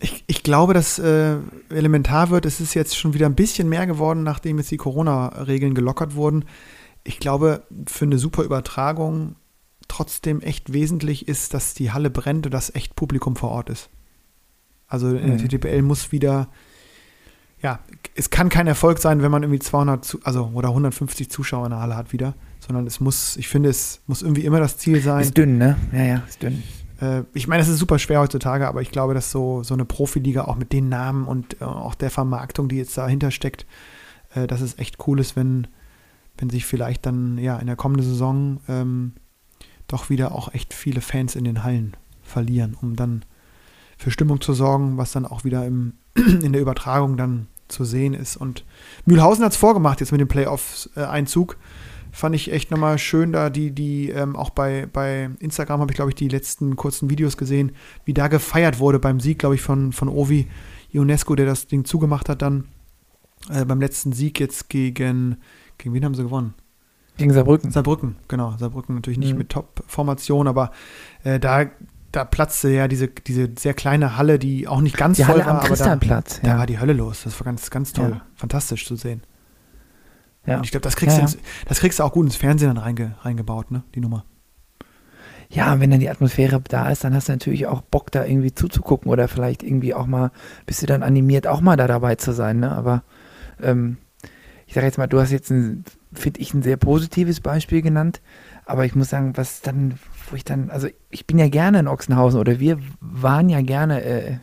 ich, 0.00 0.24
ich 0.26 0.42
glaube, 0.42 0.74
dass 0.74 0.98
äh, 0.98 1.36
elementar 1.70 2.30
wird. 2.30 2.46
Es 2.46 2.60
ist 2.60 2.74
jetzt 2.74 2.96
schon 2.96 3.14
wieder 3.14 3.26
ein 3.26 3.34
bisschen 3.34 3.68
mehr 3.68 3.86
geworden, 3.86 4.22
nachdem 4.22 4.58
jetzt 4.58 4.70
die 4.70 4.76
Corona-Regeln 4.76 5.74
gelockert 5.74 6.14
wurden. 6.14 6.44
ich 7.04 7.18
glaube, 7.18 7.62
für 7.86 8.04
eine 8.04 8.18
super 8.18 8.42
Übertragung 8.42 9.36
trotzdem 9.88 10.40
echt 10.40 10.72
wesentlich 10.72 11.28
ist, 11.28 11.54
dass 11.54 11.72
die 11.74 11.92
Halle 11.92 12.10
brennt 12.10 12.46
und 12.46 12.52
dass 12.52 12.74
echt 12.74 12.96
Publikum 12.96 13.36
vor 13.36 13.50
Ort 13.50 13.70
ist. 13.70 13.88
Also 14.88 15.08
in 15.10 15.26
der 15.28 15.38
Mhm. 15.38 15.48
TTPL 15.48 15.82
muss 15.82 16.10
wieder, 16.12 16.48
ja, 17.62 17.78
es 18.16 18.30
kann 18.30 18.48
kein 18.48 18.66
Erfolg 18.66 18.98
sein, 18.98 19.22
wenn 19.22 19.30
man 19.30 19.42
irgendwie 19.44 19.60
200, 19.60 20.04
zu, 20.04 20.18
also 20.24 20.50
oder 20.54 20.68
150 20.70 21.30
Zuschauer 21.30 21.66
in 21.66 21.70
der 21.70 21.80
Halle 21.80 21.96
hat 21.96 22.12
wieder, 22.12 22.34
sondern 22.58 22.86
es 22.86 22.98
muss, 23.00 23.36
ich 23.36 23.46
finde, 23.48 23.68
es 23.68 24.00
muss 24.06 24.22
irgendwie 24.22 24.44
immer 24.44 24.58
das 24.60 24.76
Ziel 24.78 25.00
sein. 25.00 25.22
Ist 25.22 25.36
dünn, 25.38 25.58
ne? 25.58 25.76
Ja, 25.92 26.02
ja, 26.04 26.22
ist 26.28 26.42
dünn. 26.42 26.62
Äh, 27.00 27.22
ich 27.32 27.48
meine, 27.48 27.62
es 27.62 27.68
ist 27.68 27.78
super 27.78 27.98
schwer 27.98 28.20
heutzutage, 28.20 28.66
aber 28.66 28.82
ich 28.82 28.90
glaube, 28.90 29.14
dass 29.14 29.30
so, 29.30 29.62
so 29.62 29.74
eine 29.74 29.84
Profiliga 29.84 30.44
auch 30.44 30.56
mit 30.56 30.72
den 30.72 30.88
Namen 30.88 31.26
und 31.26 31.60
äh, 31.60 31.64
auch 31.64 31.94
der 31.94 32.10
Vermarktung, 32.10 32.68
die 32.68 32.76
jetzt 32.76 32.96
dahinter 32.96 33.30
steckt, 33.30 33.66
äh, 34.34 34.46
dass 34.46 34.60
es 34.60 34.78
echt 34.78 35.06
cool 35.06 35.20
ist, 35.20 35.36
wenn, 35.36 35.66
wenn 36.38 36.50
sich 36.50 36.66
vielleicht 36.66 37.06
dann 37.06 37.38
ja 37.38 37.56
in 37.58 37.66
der 37.66 37.76
kommenden 37.76 38.06
Saison 38.06 38.60
ähm, 38.68 39.12
doch 39.88 40.10
wieder 40.10 40.32
auch 40.32 40.52
echt 40.52 40.74
viele 40.74 41.00
Fans 41.00 41.36
in 41.36 41.44
den 41.44 41.62
Hallen 41.62 41.96
verlieren, 42.22 42.76
um 42.80 42.96
dann 42.96 43.24
für 43.96 44.10
Stimmung 44.10 44.40
zu 44.40 44.52
sorgen, 44.52 44.98
was 44.98 45.12
dann 45.12 45.26
auch 45.26 45.44
wieder 45.44 45.64
im, 45.64 45.94
in 46.14 46.52
der 46.52 46.60
Übertragung 46.60 47.16
dann 47.16 47.46
zu 47.68 47.84
sehen 47.84 48.14
ist. 48.14 48.36
Und 48.36 48.64
Mühlhausen 49.06 49.44
hat 49.44 49.52
es 49.52 49.58
vorgemacht 49.58 50.00
jetzt 50.00 50.12
mit 50.12 50.20
dem 50.20 50.28
Playoffs-Einzug. 50.28 51.56
Fand 52.16 52.34
ich 52.34 52.50
echt 52.50 52.70
nochmal 52.70 52.96
schön, 52.98 53.32
da 53.32 53.50
die, 53.50 53.72
die, 53.72 54.08
ähm, 54.08 54.36
auch 54.36 54.48
bei, 54.48 54.86
bei 54.90 55.28
Instagram 55.38 55.80
habe 55.82 55.92
ich, 55.92 55.96
glaube 55.96 56.10
ich, 56.10 56.14
die 56.14 56.28
letzten 56.28 56.74
kurzen 56.74 57.10
Videos 57.10 57.36
gesehen, 57.36 57.72
wie 58.06 58.14
da 58.14 58.28
gefeiert 58.28 58.78
wurde 58.78 58.98
beim 58.98 59.20
Sieg, 59.20 59.38
glaube 59.38 59.54
ich, 59.54 59.60
von, 59.60 59.92
von 59.92 60.08
Ovi 60.08 60.46
Ionesco, 60.92 61.34
der 61.34 61.44
das 61.44 61.66
Ding 61.66 61.84
zugemacht 61.84 62.30
hat 62.30 62.40
dann 62.40 62.68
äh, 63.50 63.66
beim 63.66 63.80
letzten 63.80 64.12
Sieg 64.14 64.40
jetzt 64.40 64.70
gegen, 64.70 65.36
gegen 65.76 65.94
wen 65.94 66.06
haben 66.06 66.14
sie 66.14 66.22
gewonnen? 66.22 66.54
Gegen 67.18 67.34
Saarbrücken. 67.34 67.70
Saarbrücken, 67.70 68.16
genau. 68.28 68.54
Saarbrücken 68.58 68.94
natürlich 68.94 69.18
nicht 69.18 69.32
Mhm. 69.32 69.38
mit 69.38 69.48
Top-Formation, 69.50 70.48
aber 70.48 70.70
äh, 71.22 71.38
da, 71.38 71.66
da 72.12 72.24
platzte 72.24 72.70
ja 72.70 72.88
diese, 72.88 73.08
diese 73.08 73.50
sehr 73.58 73.74
kleine 73.74 74.16
Halle, 74.16 74.38
die 74.38 74.66
auch 74.68 74.80
nicht 74.80 74.96
ganz 74.96 75.18
Die 75.18 75.24
voll 75.24 75.34
Halle 75.34 75.44
war, 75.44 75.50
am 75.50 75.56
aber 75.58 75.64
da, 75.64 75.68
Christianplatz. 75.68 76.40
da 76.42 76.48
Ja. 76.48 76.58
war 76.58 76.66
die 76.66 76.78
Hölle 76.80 76.94
los. 76.94 77.24
Das 77.24 77.38
war 77.38 77.44
ganz, 77.44 77.68
ganz 77.68 77.92
toll. 77.92 78.10
Ja. 78.10 78.22
Fantastisch 78.36 78.86
zu 78.86 78.96
sehen. 78.96 79.20
Ja. 80.46 80.58
Und 80.58 80.64
ich 80.64 80.70
glaube, 80.70 80.82
das 80.82 80.96
kriegst, 80.96 81.16
Ja, 81.16 81.22
du 81.22 81.22
ins, 81.22 81.38
das 81.66 81.80
kriegst 81.80 81.98
du 81.98 82.04
auch 82.04 82.12
gut 82.12 82.26
ins 82.26 82.36
Fernsehen 82.36 82.68
dann 82.74 82.78
reinge, 82.78 83.16
reingebaut, 83.22 83.70
ne? 83.70 83.82
Die 83.94 84.00
Nummer. 84.00 84.24
ja, 85.48 85.72
und 85.72 85.80
wenn 85.80 85.90
dann 85.90 86.00
die 86.00 86.10
Atmosphäre 86.10 86.60
da 86.68 86.90
ist, 86.90 87.04
dann 87.04 87.14
hast 87.14 87.28
du 87.28 87.32
natürlich 87.32 87.66
auch 87.66 87.80
Bock, 87.82 88.10
da 88.10 88.24
irgendwie 88.24 88.54
zuzugucken 88.54 89.10
oder 89.10 89.28
vielleicht 89.28 89.62
irgendwie 89.62 89.94
auch 89.94 90.06
mal, 90.06 90.30
bist 90.66 90.82
du 90.82 90.86
dann 90.86 91.02
animiert, 91.02 91.46
auch 91.46 91.60
mal 91.60 91.76
da 91.76 91.86
dabei 91.86 92.16
zu 92.16 92.32
sein, 92.32 92.60
ne? 92.60 92.72
Aber 92.72 93.02
ähm, 93.62 93.98
ich 94.66 94.74
sage 94.74 94.86
jetzt 94.86 94.98
mal, 94.98 95.06
du 95.06 95.20
hast 95.20 95.30
jetzt 95.30 95.48
finde 95.48 96.40
ich, 96.40 96.52
ein 96.54 96.62
sehr 96.62 96.76
positives 96.76 97.40
Beispiel 97.40 97.82
genannt, 97.82 98.20
aber 98.64 98.84
ich 98.84 98.94
muss 98.96 99.10
sagen, 99.10 99.36
was 99.36 99.60
dann, 99.62 99.98
wo 100.30 100.36
ich 100.36 100.44
dann, 100.44 100.70
also 100.70 100.88
ich 101.10 101.26
bin 101.26 101.38
ja 101.38 101.48
gerne 101.48 101.78
in 101.78 101.88
Ochsenhausen 101.88 102.40
oder 102.40 102.58
wir 102.58 102.78
waren 103.00 103.48
ja 103.48 103.60
gerne, 103.62 104.02
äh, 104.02 104.38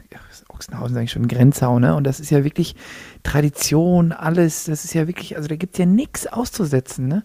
ja, 0.71 0.77
Ochsenhausen 0.77 0.93
sage 0.93 1.05
ich 1.05 1.11
schon, 1.11 1.27
Grenzau, 1.27 1.79
ne? 1.79 1.95
Und 1.95 2.05
das 2.05 2.19
ist 2.19 2.29
ja 2.29 2.43
wirklich 2.43 2.75
Tradition, 3.23 4.11
alles, 4.11 4.65
das 4.65 4.85
ist 4.85 4.93
ja 4.93 5.07
wirklich, 5.07 5.35
also 5.35 5.47
da 5.47 5.55
gibt 5.55 5.73
es 5.73 5.79
ja 5.79 5.85
nichts 5.85 6.27
auszusetzen, 6.27 7.07
ne? 7.07 7.23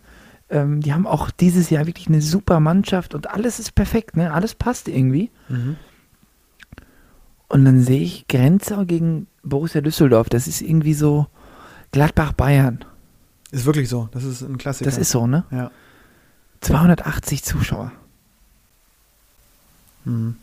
Ähm, 0.51 0.81
die 0.81 0.93
haben 0.93 1.07
auch 1.07 1.31
dieses 1.31 1.71
Jahr 1.71 1.87
wirklich 1.87 2.09
eine 2.09 2.23
super 2.23 2.61
Mannschaft 2.61 3.15
und 3.15 3.31
alles 3.31 3.59
ist 3.59 3.75
perfekt, 3.75 4.17
ne? 4.17 4.33
Alles 4.33 4.55
passt 4.55 4.89
irgendwie. 4.89 5.31
Und 7.49 7.65
dann 7.65 7.83
sehe 7.83 8.03
ich 8.03 8.29
Grenzau 8.29 8.85
gegen 8.85 9.27
Borussia 9.43 9.81
Düsseldorf. 9.81 10.29
Das 10.29 10.47
ist 10.47 10.61
irgendwie 10.61 10.95
so 10.95 11.27
Gladbach-Bayern. 11.93 12.85
Ist 13.51 13.65
wirklich 13.65 13.89
so. 13.89 14.09
Das 14.13 14.25
ist 14.25 14.43
ein 14.43 14.59
Klassiker. 14.59 14.91
Das 14.91 14.99
ist 14.99 15.11
so, 15.11 15.27
ne? 15.27 15.45
Ja. 15.51 15.71
280 16.61 17.43
Zuschauer. 17.43 17.93
Mhm. 20.05 20.37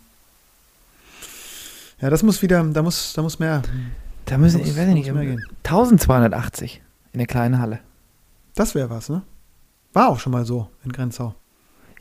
Ja, 1.99 2.09
das 2.09 2.23
muss 2.23 2.41
wieder, 2.41 2.63
da 2.63 2.81
muss, 2.81 3.13
da 3.13 3.21
muss 3.21 3.39
mehr. 3.39 3.61
Da 4.25 4.37
müssen, 4.37 4.59
Muss- 4.59 4.69
ich 4.69 4.77
weiß 4.77 4.87
nicht, 4.93 5.11
mehr 5.13 5.25
gehen. 5.25 5.43
1280 5.63 6.81
in 7.13 7.19
der 7.19 7.27
kleinen 7.27 7.59
Halle. 7.59 7.79
Das 8.55 8.75
wäre 8.75 8.89
was, 8.89 9.09
ne? 9.09 9.21
War 9.93 10.09
auch 10.09 10.19
schon 10.19 10.31
mal 10.33 10.45
so 10.45 10.69
in 10.83 10.91
Grenzau. 10.91 11.35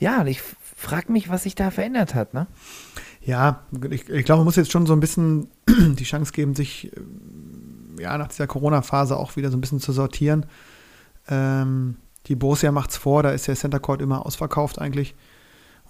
Ja, 0.00 0.20
und 0.22 0.26
ich 0.26 0.40
frage 0.76 1.12
mich, 1.12 1.28
was 1.28 1.44
sich 1.44 1.54
da 1.54 1.70
verändert 1.70 2.14
hat, 2.14 2.34
ne? 2.34 2.46
Ja, 3.20 3.62
ich, 3.90 4.08
ich 4.08 4.24
glaube, 4.24 4.38
man 4.40 4.44
muss 4.46 4.56
jetzt 4.56 4.72
schon 4.72 4.86
so 4.86 4.92
ein 4.92 5.00
bisschen 5.00 5.48
die 5.68 6.04
Chance 6.04 6.32
geben, 6.32 6.54
sich 6.54 6.90
ähm, 6.96 7.96
ja, 7.98 8.18
nach 8.18 8.28
dieser 8.28 8.46
Corona-Phase 8.46 9.16
auch 9.16 9.36
wieder 9.36 9.50
so 9.50 9.56
ein 9.56 9.60
bisschen 9.60 9.80
zu 9.80 9.92
sortieren. 9.92 10.46
Ähm, 11.28 11.96
die 12.26 12.34
Borussia 12.36 12.72
macht's 12.72 12.96
vor, 12.96 13.22
da 13.22 13.30
ist 13.30 13.46
der 13.48 13.54
Center 13.54 13.80
Court 13.80 14.02
immer 14.02 14.26
ausverkauft 14.26 14.78
eigentlich. 14.80 15.14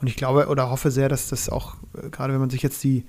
Und 0.01 0.07
ich 0.09 0.17
glaube 0.17 0.49
oder 0.49 0.71
hoffe 0.71 0.91
sehr, 0.91 1.09
dass 1.09 1.29
das 1.29 1.49
auch, 1.49 1.77
äh, 1.97 2.11
gerade 2.11 2.33
wenn 2.35 2.41
man 2.41 2.51
sich 2.51 2.63
jetzt 2.63 2.83
die 2.85 3.07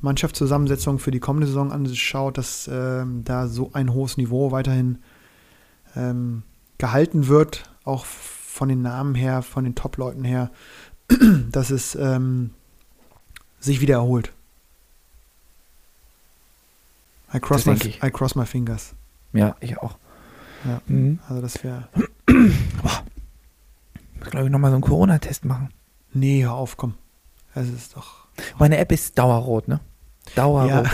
Mannschaftszusammensetzung 0.00 0.98
für 0.98 1.10
die 1.10 1.20
kommende 1.20 1.46
Saison 1.46 1.72
anschaut, 1.72 2.38
dass 2.38 2.68
ähm, 2.72 3.24
da 3.24 3.48
so 3.48 3.70
ein 3.72 3.92
hohes 3.92 4.16
Niveau 4.16 4.52
weiterhin 4.52 4.98
ähm, 5.96 6.42
gehalten 6.78 7.28
wird, 7.28 7.70
auch 7.84 8.04
von 8.04 8.68
den 8.68 8.82
Namen 8.82 9.14
her, 9.14 9.42
von 9.42 9.64
den 9.64 9.74
Top-Leuten 9.74 10.24
her, 10.24 10.50
dass 11.50 11.70
es 11.70 11.94
ähm, 11.94 12.50
sich 13.60 13.80
wieder 13.80 13.96
erholt. 13.96 14.32
I 17.32 17.40
cross, 17.40 17.66
my. 17.66 17.74
I 17.74 18.10
cross 18.10 18.34
my 18.34 18.46
fingers. 18.46 18.94
Ja, 19.32 19.56
ich 19.60 19.76
auch. 19.78 19.98
Ja. 20.64 20.80
Mhm. 20.86 21.18
Also 21.28 21.42
das 21.42 21.62
wäre. 21.62 21.88
Muss, 22.82 23.02
glaube 24.30 24.46
ich, 24.46 24.50
nochmal 24.50 24.70
so 24.70 24.76
einen 24.76 24.82
Corona-Test 24.82 25.44
machen. 25.44 25.70
Nee, 26.12 26.42
hör 26.42 26.54
auf, 26.54 26.76
komm. 26.76 26.94
Es 27.54 27.68
ist 27.68 27.96
doch. 27.96 28.26
Meine 28.58 28.78
App 28.78 28.92
ist 28.92 29.18
dauerrot, 29.18 29.68
ne? 29.68 29.80
Dauerrot. 30.34 30.86
Ja. 30.86 30.90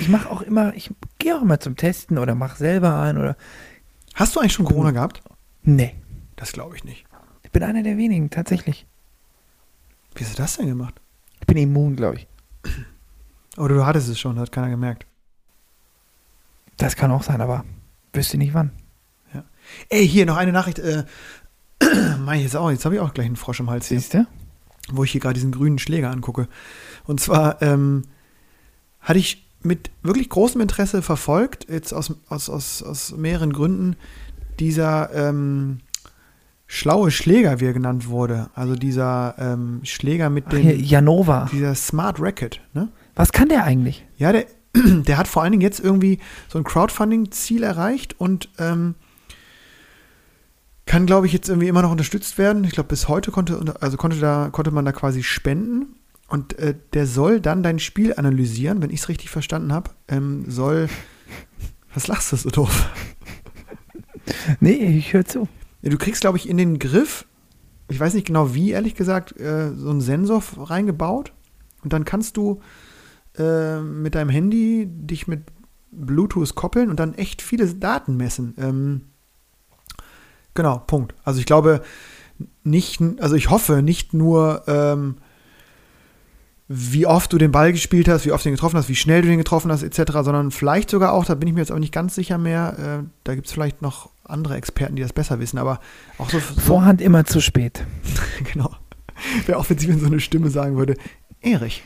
Ich 0.00 0.08
mache 0.08 0.28
auch 0.30 0.40
immer, 0.40 0.74
ich 0.74 0.90
gehe 1.18 1.36
auch 1.36 1.42
immer 1.42 1.60
zum 1.60 1.76
Testen 1.76 2.18
oder 2.18 2.34
mache 2.34 2.56
selber 2.56 2.98
ein 3.00 3.18
oder. 3.18 3.36
Hast 4.14 4.34
du 4.34 4.40
eigentlich 4.40 4.54
schon 4.54 4.64
Corona 4.64 4.90
gehabt? 4.90 5.22
Nee. 5.62 5.94
Das 6.34 6.52
glaube 6.52 6.74
ich 6.76 6.82
nicht. 6.82 7.04
Ich 7.44 7.52
bin 7.52 7.62
einer 7.62 7.82
der 7.82 7.96
wenigen, 7.96 8.30
tatsächlich. 8.30 8.86
Wie 10.14 10.24
hast 10.24 10.36
du 10.38 10.42
das 10.42 10.56
denn 10.56 10.66
gemacht? 10.66 10.94
Ich 11.40 11.46
bin 11.46 11.56
immun, 11.56 11.94
glaube 11.94 12.16
ich. 12.16 12.26
Oder 13.58 13.76
du 13.76 13.86
hattest 13.86 14.08
es 14.08 14.18
schon, 14.18 14.40
hat 14.40 14.50
keiner 14.50 14.70
gemerkt. 14.70 15.06
Das 16.78 16.96
kann 16.96 17.12
auch 17.12 17.22
sein, 17.22 17.40
aber 17.40 17.64
wüsste 18.12 18.38
nicht 18.38 18.54
wann. 18.54 18.72
Ey, 19.88 20.06
hier 20.08 20.26
noch 20.26 20.36
eine 20.36 20.52
Nachricht. 20.52 20.78
Äh, 20.78 21.04
Mei, 22.18 22.40
jetzt 22.40 22.56
auch, 22.56 22.70
jetzt 22.70 22.84
habe 22.84 22.94
ich 22.96 23.00
auch 23.00 23.14
gleich 23.14 23.26
einen 23.26 23.36
Frosch 23.36 23.60
im 23.60 23.70
Hals 23.70 23.88
hier, 23.88 24.00
Siehst 24.00 24.14
du? 24.14 24.26
wo 24.92 25.02
ich 25.04 25.10
hier 25.10 25.20
gerade 25.20 25.34
diesen 25.34 25.52
grünen 25.52 25.78
Schläger 25.78 26.10
angucke. 26.10 26.48
Und 27.06 27.20
zwar 27.20 27.62
ähm, 27.62 28.04
hatte 29.00 29.18
ich 29.18 29.46
mit 29.62 29.90
wirklich 30.02 30.28
großem 30.28 30.60
Interesse 30.60 31.02
verfolgt, 31.02 31.68
jetzt 31.68 31.92
aus, 31.92 32.14
aus, 32.28 32.48
aus, 32.48 32.82
aus 32.82 33.16
mehreren 33.16 33.52
Gründen, 33.52 33.96
dieser 34.58 35.12
ähm, 35.14 35.80
schlaue 36.66 37.10
Schläger, 37.10 37.60
wie 37.60 37.66
er 37.66 37.72
genannt 37.72 38.08
wurde. 38.08 38.50
Also 38.54 38.74
dieser 38.74 39.34
ähm, 39.38 39.80
Schläger 39.82 40.30
mit 40.30 40.52
dem, 40.52 40.80
Janova. 40.80 41.48
dieser 41.52 41.74
Smart 41.74 42.20
Racket, 42.20 42.60
ne? 42.74 42.88
Was 43.14 43.32
kann 43.32 43.48
der 43.48 43.64
eigentlich? 43.64 44.06
Ja, 44.18 44.32
der, 44.32 44.46
der 44.74 45.16
hat 45.16 45.28
vor 45.28 45.42
allen 45.42 45.52
Dingen 45.52 45.62
jetzt 45.62 45.80
irgendwie 45.80 46.18
so 46.48 46.58
ein 46.58 46.64
Crowdfunding-Ziel 46.64 47.62
erreicht 47.62 48.18
und 48.20 48.50
ähm, 48.58 48.94
kann, 50.86 51.06
glaube 51.06 51.26
ich, 51.26 51.32
jetzt 51.32 51.48
irgendwie 51.48 51.68
immer 51.68 51.82
noch 51.82 51.90
unterstützt 51.90 52.38
werden. 52.38 52.62
Ich 52.64 52.72
glaube, 52.72 52.88
bis 52.88 53.08
heute 53.08 53.32
konnte, 53.32 53.74
also 53.80 53.96
konnte, 53.96 54.18
da, 54.18 54.50
konnte 54.52 54.70
man 54.70 54.84
da 54.84 54.92
quasi 54.92 55.22
spenden. 55.22 55.95
Und 56.28 56.58
äh, 56.58 56.74
der 56.92 57.06
soll 57.06 57.40
dann 57.40 57.62
dein 57.62 57.78
Spiel 57.78 58.14
analysieren, 58.14 58.82
wenn 58.82 58.90
ich 58.90 59.00
es 59.00 59.08
richtig 59.08 59.30
verstanden 59.30 59.72
habe. 59.72 59.90
Ähm, 60.08 60.44
soll. 60.48 60.88
Was 61.94 62.08
lachst 62.08 62.32
du 62.32 62.36
so 62.36 62.50
doof? 62.50 62.90
Nee, 64.60 64.98
ich 64.98 65.12
höre 65.12 65.24
zu. 65.24 65.48
Du 65.82 65.96
kriegst, 65.98 66.20
glaube 66.20 66.38
ich, 66.38 66.48
in 66.48 66.56
den 66.56 66.78
Griff, 66.78 67.26
ich 67.88 68.00
weiß 68.00 68.14
nicht 68.14 68.26
genau 68.26 68.54
wie, 68.54 68.70
ehrlich 68.70 68.94
gesagt, 68.94 69.38
äh, 69.40 69.72
so 69.74 69.90
einen 69.90 70.00
Sensor 70.00 70.42
reingebaut. 70.58 71.32
Und 71.82 71.92
dann 71.92 72.04
kannst 72.04 72.36
du 72.36 72.60
äh, 73.38 73.80
mit 73.80 74.14
deinem 74.14 74.30
Handy 74.30 74.88
dich 74.88 75.28
mit 75.28 75.44
Bluetooth 75.92 76.54
koppeln 76.54 76.90
und 76.90 76.98
dann 76.98 77.14
echt 77.14 77.42
viele 77.42 77.66
Daten 77.72 78.16
messen. 78.16 78.54
Ähm, 78.58 79.02
genau, 80.54 80.78
Punkt. 80.78 81.14
Also 81.24 81.38
ich 81.38 81.46
glaube 81.46 81.82
nicht, 82.64 83.00
also 83.20 83.36
ich 83.36 83.50
hoffe 83.50 83.82
nicht 83.82 84.12
nur, 84.12 84.64
ähm, 84.66 85.16
wie 86.68 87.06
oft 87.06 87.32
du 87.32 87.38
den 87.38 87.52
Ball 87.52 87.72
gespielt 87.72 88.08
hast, 88.08 88.26
wie 88.26 88.32
oft 88.32 88.44
du 88.44 88.48
den 88.48 88.56
getroffen 88.56 88.76
hast, 88.76 88.88
wie 88.88 88.96
schnell 88.96 89.22
du 89.22 89.28
den 89.28 89.38
getroffen 89.38 89.70
hast, 89.70 89.82
etc., 89.82 90.12
sondern 90.22 90.50
vielleicht 90.50 90.90
sogar 90.90 91.12
auch, 91.12 91.24
da 91.24 91.34
bin 91.34 91.48
ich 91.48 91.54
mir 91.54 91.60
jetzt 91.60 91.70
auch 91.70 91.78
nicht 91.78 91.92
ganz 91.92 92.14
sicher 92.14 92.38
mehr, 92.38 93.02
äh, 93.04 93.08
da 93.24 93.34
gibt 93.34 93.46
es 93.46 93.52
vielleicht 93.52 93.82
noch 93.82 94.10
andere 94.24 94.56
Experten, 94.56 94.96
die 94.96 95.02
das 95.02 95.12
besser 95.12 95.38
wissen, 95.38 95.58
aber 95.58 95.80
auch 96.18 96.28
so, 96.30 96.38
so 96.40 96.60
Vorhand 96.60 97.00
immer 97.00 97.24
zu 97.24 97.40
spät. 97.40 97.84
genau. 98.52 98.74
Wäre 99.46 99.58
auch 99.58 99.70
witzig, 99.70 99.88
wenn 99.88 100.00
so 100.00 100.06
eine 100.06 100.20
Stimme 100.20 100.50
sagen 100.50 100.76
würde, 100.76 100.96
Erich, 101.40 101.84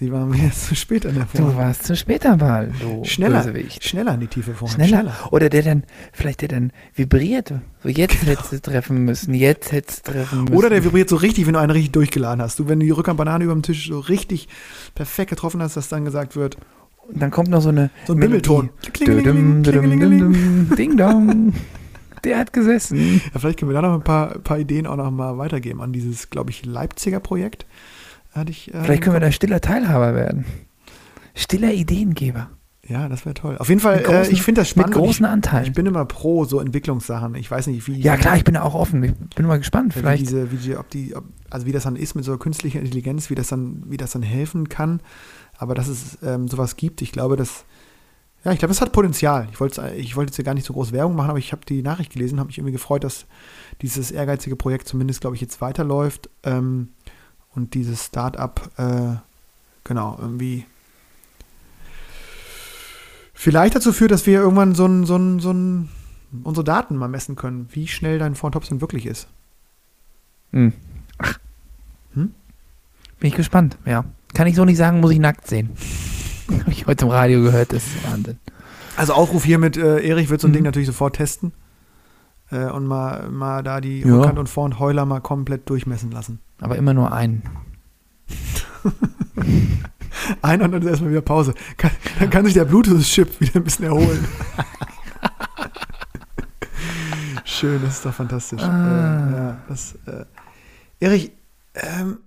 Sie 0.00 0.10
waren 0.10 0.32
wieder 0.32 0.50
zu 0.50 0.74
spät 0.74 1.04
an 1.04 1.14
der 1.14 1.24
Du 1.24 1.36
Vorhand. 1.38 1.56
warst 1.58 1.84
zu 1.84 1.94
spät 1.94 2.24
am 2.24 2.38
Ball, 2.38 2.72
du 2.80 3.04
Schneller, 3.04 3.42
Bösewicht. 3.44 3.84
schneller 3.84 4.14
in 4.14 4.20
die 4.20 4.26
tiefe 4.28 4.54
Vorhand. 4.54 4.82
Schneller. 4.86 5.14
Oder 5.30 5.50
der 5.50 5.62
dann, 5.62 5.84
vielleicht 6.14 6.40
der 6.40 6.48
dann 6.48 6.72
vibriert. 6.94 7.52
So, 7.82 7.88
jetzt 7.90 8.24
hättest 8.26 8.52
du 8.52 8.60
treffen 8.60 9.04
müssen, 9.04 9.34
jetzt 9.34 9.72
hättest 9.72 10.08
du 10.08 10.12
treffen 10.12 10.44
müssen. 10.44 10.56
Oder 10.56 10.70
der 10.70 10.82
vibriert 10.84 11.10
so 11.10 11.16
richtig, 11.16 11.46
wenn 11.46 11.52
du 11.52 11.60
einen 11.60 11.70
richtig 11.70 11.92
durchgeladen 11.92 12.40
hast. 12.42 12.58
Du, 12.58 12.66
wenn 12.66 12.80
du 12.80 12.86
die 12.86 12.92
Rückhandbanane 12.92 13.44
über 13.44 13.52
dem 13.52 13.62
Tisch 13.62 13.88
so 13.88 14.00
richtig 14.00 14.48
perfekt 14.94 15.28
getroffen 15.30 15.60
hast, 15.60 15.76
dass 15.76 15.88
dann 15.90 16.06
gesagt 16.06 16.34
wird, 16.34 16.56
Und 17.08 17.20
dann 17.20 17.30
kommt 17.30 17.48
noch 17.50 17.60
so 17.60 17.68
eine 17.68 17.90
so 18.06 18.14
ein. 18.14 18.20
Bimmelton. 18.20 18.70
Ding 20.76 20.96
dong. 20.96 21.52
Der 22.24 22.38
hat 22.38 22.52
gesessen. 22.52 23.22
Ja, 23.32 23.40
vielleicht 23.40 23.58
können 23.58 23.70
wir 23.70 23.74
da 23.80 23.82
noch 23.82 23.94
ein 23.94 24.04
paar, 24.04 24.38
paar 24.40 24.58
Ideen 24.58 24.86
auch 24.86 24.96
noch 24.96 25.10
mal 25.10 25.38
weitergeben 25.38 25.80
an 25.80 25.92
dieses, 25.92 26.28
glaube 26.28 26.50
ich, 26.50 26.66
Leipziger 26.66 27.18
Projekt. 27.18 27.64
Hatte 28.32 28.50
ich, 28.50 28.72
äh, 28.72 28.82
Vielleicht 28.84 29.02
können 29.02 29.16
wir 29.16 29.20
da 29.20 29.32
stiller 29.32 29.60
Teilhaber 29.60 30.14
werden. 30.14 30.44
Stiller 31.34 31.72
Ideengeber. 31.72 32.50
Ja, 32.86 33.08
das 33.08 33.24
wäre 33.24 33.34
toll. 33.34 33.56
Auf 33.58 33.68
jeden 33.68 33.80
Fall, 33.80 33.98
Mit 33.98 34.06
äh, 34.06 34.08
großen- 34.08 34.32
ich 34.32 34.42
finde 34.42 34.62
das 34.62 34.74
Mit 34.74 34.82
spannend. 34.86 34.96
und 34.96 35.02
großen 35.04 35.24
ich, 35.24 35.30
Anteilen. 35.30 35.66
ich 35.66 35.72
bin 35.72 35.86
immer 35.86 36.04
pro 36.06 36.44
so 36.44 36.58
Entwicklungssachen. 36.58 37.36
Ich 37.36 37.48
weiß 37.48 37.68
nicht, 37.68 37.86
wie. 37.86 38.00
ja, 38.00 38.16
klar, 38.16 38.36
ich 38.36 38.42
bin 38.42 38.56
auch 38.56 38.74
offen. 38.74 39.04
Ich 39.04 39.14
bin 39.36 39.46
mal 39.46 39.58
gespannt. 39.58 39.94
wie 39.94 40.00
Vielleicht. 40.00 40.22
diese, 40.22 40.50
wie 40.50 40.56
die, 40.56 40.76
ob 40.76 40.90
die, 40.90 41.14
ob, 41.14 41.24
also 41.50 41.66
wie 41.66 41.72
das 41.72 41.84
dann 41.84 41.94
ist 41.94 42.16
mit 42.16 42.24
so 42.24 42.36
künstlicher 42.36 42.80
Intelligenz, 42.80 43.30
wie 43.30 43.36
das 43.36 43.48
dann, 43.48 43.84
wie 43.86 43.96
das 43.96 44.10
dann 44.12 44.22
helfen 44.22 44.68
kann. 44.68 45.00
Aber 45.56 45.74
dass 45.74 45.86
es 45.88 46.18
ähm, 46.24 46.48
sowas 46.48 46.74
gibt, 46.76 47.00
ich 47.02 47.12
glaube, 47.12 47.36
das, 47.36 47.64
ja, 48.44 48.50
ich 48.52 48.58
glaube, 48.58 48.72
es 48.72 48.80
hat 48.80 48.90
Potenzial. 48.92 49.46
Ich 49.52 49.60
wollte, 49.60 49.88
ich 49.96 50.16
wollte 50.16 50.30
jetzt 50.30 50.36
hier 50.36 50.44
gar 50.44 50.54
nicht 50.54 50.66
so 50.66 50.72
groß 50.72 50.90
Werbung 50.92 51.14
machen, 51.14 51.30
aber 51.30 51.38
ich 51.38 51.52
habe 51.52 51.62
die 51.66 51.82
Nachricht 51.82 52.12
gelesen, 52.12 52.40
habe 52.40 52.48
mich 52.48 52.58
irgendwie 52.58 52.72
gefreut, 52.72 53.04
dass 53.04 53.26
dieses 53.82 54.10
ehrgeizige 54.10 54.56
Projekt 54.56 54.88
zumindest, 54.88 55.20
glaube 55.20 55.36
ich, 55.36 55.42
jetzt 55.42 55.60
weiterläuft 55.60 56.28
ähm, 56.42 56.88
und 57.60 57.74
dieses 57.74 58.06
Start-up, 58.06 58.70
äh, 58.78 59.16
genau, 59.84 60.16
irgendwie 60.18 60.64
vielleicht 63.34 63.74
dazu 63.74 63.92
führt, 63.92 64.10
dass 64.10 64.26
wir 64.26 64.40
irgendwann 64.40 64.74
so 64.74 64.86
ein, 64.86 65.04
so 65.04 65.16
ein, 65.16 65.40
so 65.40 65.52
ein, 65.52 65.90
unsere 66.42 66.64
Daten 66.64 66.96
mal 66.96 67.08
messen 67.08 67.36
können, 67.36 67.68
wie 67.72 67.86
schnell 67.86 68.18
dein 68.18 68.34
Ford 68.34 68.54
Thompson 68.54 68.80
wirklich 68.80 69.04
ist. 69.04 69.28
Hm. 70.52 70.72
Ach. 71.18 71.38
Hm? 72.14 72.32
Bin 73.18 73.28
ich 73.28 73.36
gespannt, 73.36 73.76
ja. 73.84 74.04
Kann 74.32 74.46
ich 74.46 74.54
so 74.56 74.64
nicht 74.64 74.78
sagen, 74.78 75.00
muss 75.00 75.10
ich 75.10 75.18
nackt 75.18 75.46
sehen. 75.46 75.70
Habe 76.60 76.72
ich 76.72 76.86
heute 76.86 77.04
im 77.04 77.10
Radio 77.10 77.42
gehört, 77.42 77.74
das 77.74 77.84
ist 77.84 78.10
Wahnsinn. 78.10 78.38
Also 78.96 79.12
Aufruf 79.12 79.44
hier 79.44 79.58
mit 79.58 79.76
äh, 79.76 80.00
Erich 80.00 80.30
wird 80.30 80.40
so 80.40 80.48
ein 80.48 80.52
Mhm. 80.52 80.54
Ding 80.54 80.64
natürlich 80.64 80.86
sofort 80.86 81.16
testen 81.16 81.52
äh, 82.50 82.66
und 82.70 82.86
mal, 82.86 83.30
mal 83.30 83.62
da 83.62 83.80
die 83.80 84.00
Ja. 84.00 84.16
Rückhand 84.16 84.38
und 84.38 84.48
Vor- 84.48 84.64
und 84.64 84.78
Heuler 84.78 85.06
mal 85.06 85.20
komplett 85.20 85.68
durchmessen 85.68 86.10
lassen. 86.10 86.40
Aber 86.60 86.76
immer 86.76 86.94
nur 86.94 87.12
einen. 87.12 87.42
Ein 90.42 90.62
und 90.62 90.72
dann 90.72 90.82
ist 90.82 90.88
erstmal 90.88 91.10
wieder 91.10 91.22
Pause. 91.22 91.54
Kann, 91.76 91.90
dann 92.18 92.30
kann 92.30 92.44
sich 92.44 92.54
der 92.54 92.64
Bluetooth-Chip 92.64 93.40
wieder 93.40 93.56
ein 93.56 93.64
bisschen 93.64 93.86
erholen. 93.86 94.24
Schön, 97.44 97.82
das 97.82 97.94
ist 97.96 98.06
doch 98.06 98.14
fantastisch. 98.14 98.62
Ah. 98.62 99.28
Äh, 99.28 99.32
ja, 99.32 99.58
das, 99.68 99.94
äh, 100.06 100.24
Erich, 101.00 101.32
ähm, 101.74 102.18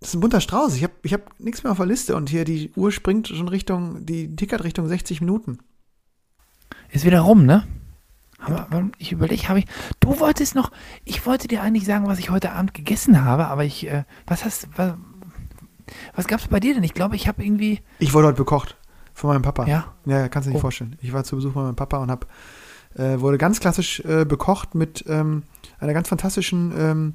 das 0.00 0.10
ist 0.10 0.14
ein 0.14 0.20
bunter 0.20 0.40
Strauß. 0.40 0.76
Ich 0.76 0.82
habe 0.82 0.94
ich 1.02 1.12
hab 1.12 1.38
nichts 1.40 1.62
mehr 1.62 1.72
auf 1.72 1.78
der 1.78 1.86
Liste 1.86 2.16
und 2.16 2.30
hier 2.30 2.44
die 2.44 2.70
Uhr 2.74 2.90
springt 2.92 3.28
schon 3.28 3.48
Richtung, 3.48 4.06
die 4.06 4.34
tickert 4.34 4.64
Richtung 4.64 4.86
60 4.86 5.20
Minuten. 5.20 5.58
Ist 6.90 7.04
wieder 7.04 7.20
rum, 7.20 7.44
ne? 7.44 7.66
Aber, 8.40 8.66
ich 8.98 9.12
überlege, 9.12 9.48
habe 9.48 9.60
ich. 9.60 9.66
Du 10.00 10.18
wolltest 10.20 10.54
noch. 10.54 10.70
Ich 11.04 11.26
wollte 11.26 11.48
dir 11.48 11.62
eigentlich 11.62 11.84
sagen, 11.84 12.06
was 12.06 12.18
ich 12.18 12.30
heute 12.30 12.52
Abend 12.52 12.72
gegessen 12.74 13.24
habe, 13.24 13.46
aber 13.48 13.64
ich. 13.64 13.86
Äh, 13.86 14.04
was 14.26 14.44
hast. 14.44 14.68
Was, 14.76 14.94
was 16.14 16.26
gab's 16.26 16.48
bei 16.48 16.60
dir 16.60 16.74
denn? 16.74 16.84
Ich 16.84 16.94
glaube, 16.94 17.16
ich 17.16 17.28
habe 17.28 17.44
irgendwie. 17.44 17.80
Ich 17.98 18.14
wurde 18.14 18.28
heute 18.28 18.38
bekocht 18.38 18.76
von 19.12 19.28
meinem 19.28 19.42
Papa. 19.42 19.66
Ja. 19.66 19.92
Ja, 20.06 20.28
kannst 20.28 20.46
du 20.46 20.50
dir 20.50 20.54
nicht 20.54 20.60
Oh. 20.60 20.62
vorstellen. 20.62 20.96
Ich 21.02 21.12
war 21.12 21.24
zu 21.24 21.36
Besuch 21.36 21.52
bei 21.52 21.62
meinem 21.62 21.76
Papa 21.76 21.98
und 21.98 22.10
hab, 22.10 22.26
äh, 22.94 23.20
wurde 23.20 23.36
ganz 23.38 23.60
klassisch 23.60 24.00
äh, 24.00 24.24
bekocht 24.24 24.74
mit 24.74 25.04
ähm, 25.08 25.42
einer 25.78 25.92
ganz 25.92 26.08
fantastischen 26.08 26.72
ähm, 26.78 27.14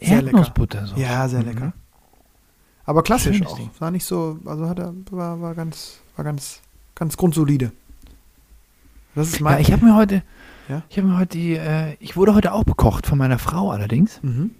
Sehr 0.00 0.22
lecker. 0.22 0.38
Erdnussbutter. 0.38 0.86
So. 0.86 0.96
Ja, 0.96 1.28
sehr 1.28 1.40
Mhm. 1.40 1.46
lecker. 1.46 1.72
Aber 2.84 3.02
klassisch 3.02 3.36
Schönes 3.38 3.52
auch. 3.52 3.56
Ding. 3.58 3.70
War 3.78 3.90
nicht 3.90 4.04
so, 4.04 4.38
also 4.46 4.68
hat 4.68 4.78
er, 4.78 4.94
war, 5.10 5.40
war 5.40 5.54
ganz, 5.54 5.98
war 6.16 6.24
ganz, 6.24 6.60
ganz 6.94 7.16
grundsolide. 7.16 7.72
Das 9.14 9.28
ist 9.28 9.38
Ja, 9.38 9.44
mein. 9.44 9.60
ich 9.60 9.72
habe 9.72 9.84
mir 9.84 9.96
heute. 9.96 10.22
Ja? 10.68 10.82
Ich 10.88 10.98
habe 10.98 11.08
mir 11.08 11.16
heute 11.18 11.38
die. 11.38 11.54
Äh, 11.56 11.96
ich 12.00 12.16
wurde 12.16 12.34
heute 12.34 12.52
auch 12.52 12.64
bekocht 12.64 13.06
von 13.06 13.18
meiner 13.18 13.38
Frau 13.38 13.70
allerdings. 13.70 14.20
mhm. 14.22 14.50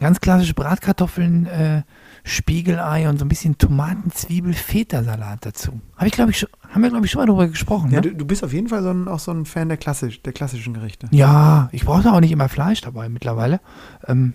Ganz 0.00 0.20
klassische 0.20 0.54
Bratkartoffeln, 0.54 1.46
äh, 1.46 1.82
Spiegelei 2.24 3.08
und 3.08 3.18
so 3.18 3.24
ein 3.24 3.28
bisschen 3.28 3.58
Tomaten, 3.58 4.12
Zwiebel, 4.12 4.52
Feta-Salat 4.52 5.44
dazu. 5.44 5.80
Habe 5.96 6.06
ich, 6.06 6.12
glaube 6.12 6.30
ich, 6.30 6.38
schon, 6.38 6.48
haben 6.68 6.82
wir, 6.82 6.90
glaube 6.90 7.04
ich, 7.04 7.10
schon 7.10 7.20
mal 7.20 7.26
drüber 7.26 7.48
gesprochen. 7.48 7.90
Ja, 7.90 8.00
ne? 8.00 8.10
du, 8.10 8.14
du 8.14 8.24
bist 8.24 8.44
auf 8.44 8.52
jeden 8.52 8.68
Fall 8.68 8.82
so 8.82 8.90
ein, 8.90 9.08
auch 9.08 9.18
so 9.18 9.32
ein 9.32 9.44
Fan 9.44 9.68
der, 9.68 9.76
klassisch, 9.76 10.22
der 10.22 10.32
klassischen 10.32 10.74
Gerichte. 10.74 11.08
Ja, 11.10 11.68
ich 11.72 11.84
brauche 11.84 12.02
da 12.02 12.12
auch 12.12 12.20
nicht 12.20 12.30
immer 12.30 12.48
Fleisch 12.48 12.80
dabei 12.80 13.08
mittlerweile. 13.08 13.60
Ähm, 14.06 14.34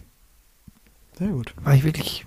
Sehr 1.17 1.29
gut. 1.29 1.53
war 1.63 1.73
ich 1.73 1.83
wirklich 1.85 2.25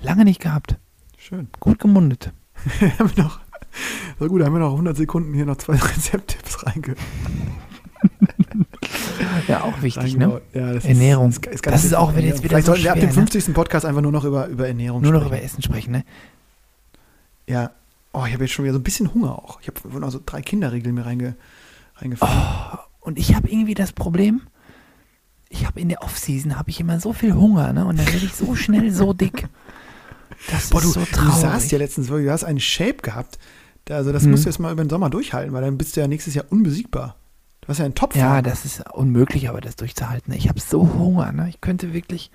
lange 0.00 0.24
nicht 0.24 0.40
gehabt. 0.40 0.76
Schön. 1.16 1.48
Gut 1.58 1.78
gemundet. 1.78 2.32
haben 2.98 3.16
wir 3.16 3.24
noch, 3.24 3.40
so 4.18 4.26
gut, 4.28 4.42
haben 4.44 4.52
wir 4.52 4.60
noch 4.60 4.72
100 4.72 4.96
Sekunden 4.96 5.32
hier 5.32 5.46
noch 5.46 5.56
zwei 5.56 5.76
Rezepttipps 5.76 6.66
reinge 6.66 6.94
Ja, 9.48 9.62
auch 9.62 9.80
wichtig, 9.82 10.16
ne? 10.16 10.24
reingebaut. 10.26 10.42
Ja, 10.54 10.72
das 10.72 10.84
Ernährung. 10.84 11.30
Ist, 11.30 11.46
ist, 11.46 11.66
Das 11.66 11.84
ist 11.84 11.94
auch, 11.94 12.14
wenn 12.14 12.24
jetzt 12.24 12.38
wieder 12.42 12.50
Vielleicht 12.60 12.66
so 12.66 12.72
sollten 12.72 12.84
wir 12.84 12.92
ab 12.92 12.98
dem 13.00 13.08
ne? 13.08 13.12
50. 13.14 13.54
Podcast 13.54 13.84
einfach 13.86 14.00
nur 14.02 14.12
noch 14.12 14.24
über, 14.24 14.46
über 14.48 14.66
Ernährung 14.66 15.02
Nur 15.02 15.12
noch 15.12 15.20
über 15.20 15.28
sprechen. 15.36 15.44
Essen 15.44 15.62
sprechen, 15.62 15.92
ne? 15.92 16.04
Ja. 17.46 17.70
Oh, 18.12 18.24
ich 18.26 18.32
habe 18.32 18.44
jetzt 18.44 18.52
schon 18.54 18.64
wieder 18.64 18.72
so 18.72 18.80
ein 18.80 18.82
bisschen 18.84 19.12
Hunger 19.14 19.32
auch. 19.38 19.60
Ich 19.60 19.68
habe 19.68 20.00
noch 20.00 20.10
so 20.10 20.20
drei 20.24 20.40
Kinderriegel 20.42 20.92
mir 20.92 21.04
reinge, 21.06 21.36
reingefahren. 21.96 22.34
Oh, 22.74 22.78
und 23.00 23.18
ich 23.18 23.34
habe 23.34 23.48
irgendwie 23.48 23.74
das 23.74 23.92
Problem, 23.92 24.40
ich 25.48 25.66
habe 25.66 25.80
in 25.80 25.88
der 25.90 26.02
Offseason 26.02 26.58
habe 26.58 26.70
ich 26.70 26.80
immer 26.80 26.98
so 26.98 27.12
viel 27.12 27.34
Hunger, 27.34 27.72
ne? 27.72 27.84
Und 27.84 27.98
dann 27.98 28.06
werde 28.06 28.24
ich 28.26 28.32
so 28.34 28.54
schnell 28.56 28.90
so 28.90 29.12
dick. 29.12 29.48
Das 30.50 30.70
Boah, 30.70 30.80
du, 30.80 30.88
ist 30.88 30.94
so 30.94 31.00
du 31.00 31.06
traurig. 31.06 31.34
saßt 31.34 31.72
ja 31.72 31.78
letztens 31.78 32.08
wirklich, 32.08 32.26
du 32.26 32.32
hast 32.32 32.44
einen 32.44 32.60
Shape 32.60 32.96
gehabt. 33.02 33.38
Also 33.88 34.12
das 34.12 34.24
Mhm. 34.24 34.32
musst 34.32 34.44
du 34.44 34.48
jetzt 34.48 34.58
mal 34.58 34.72
über 34.72 34.82
den 34.82 34.90
Sommer 34.90 35.08
durchhalten, 35.10 35.52
weil 35.52 35.62
dann 35.62 35.78
bist 35.78 35.94
du 35.96 36.00
ja 36.00 36.08
nächstes 36.08 36.34
Jahr 36.34 36.46
unbesiegbar. 36.50 37.16
Du 37.66 37.70
hast 37.70 37.78
ja 37.78 37.84
einen 37.84 37.94
Topf. 37.96 38.14
Ja, 38.14 38.42
das 38.42 38.64
ist 38.64 38.84
unmöglich, 38.92 39.48
aber 39.48 39.60
das 39.60 39.74
durchzuhalten. 39.74 40.32
Ich 40.32 40.48
habe 40.48 40.60
so 40.60 40.88
Hunger, 40.94 41.32
ne? 41.32 41.48
Ich 41.48 41.60
könnte 41.60 41.92
wirklich. 41.92 42.30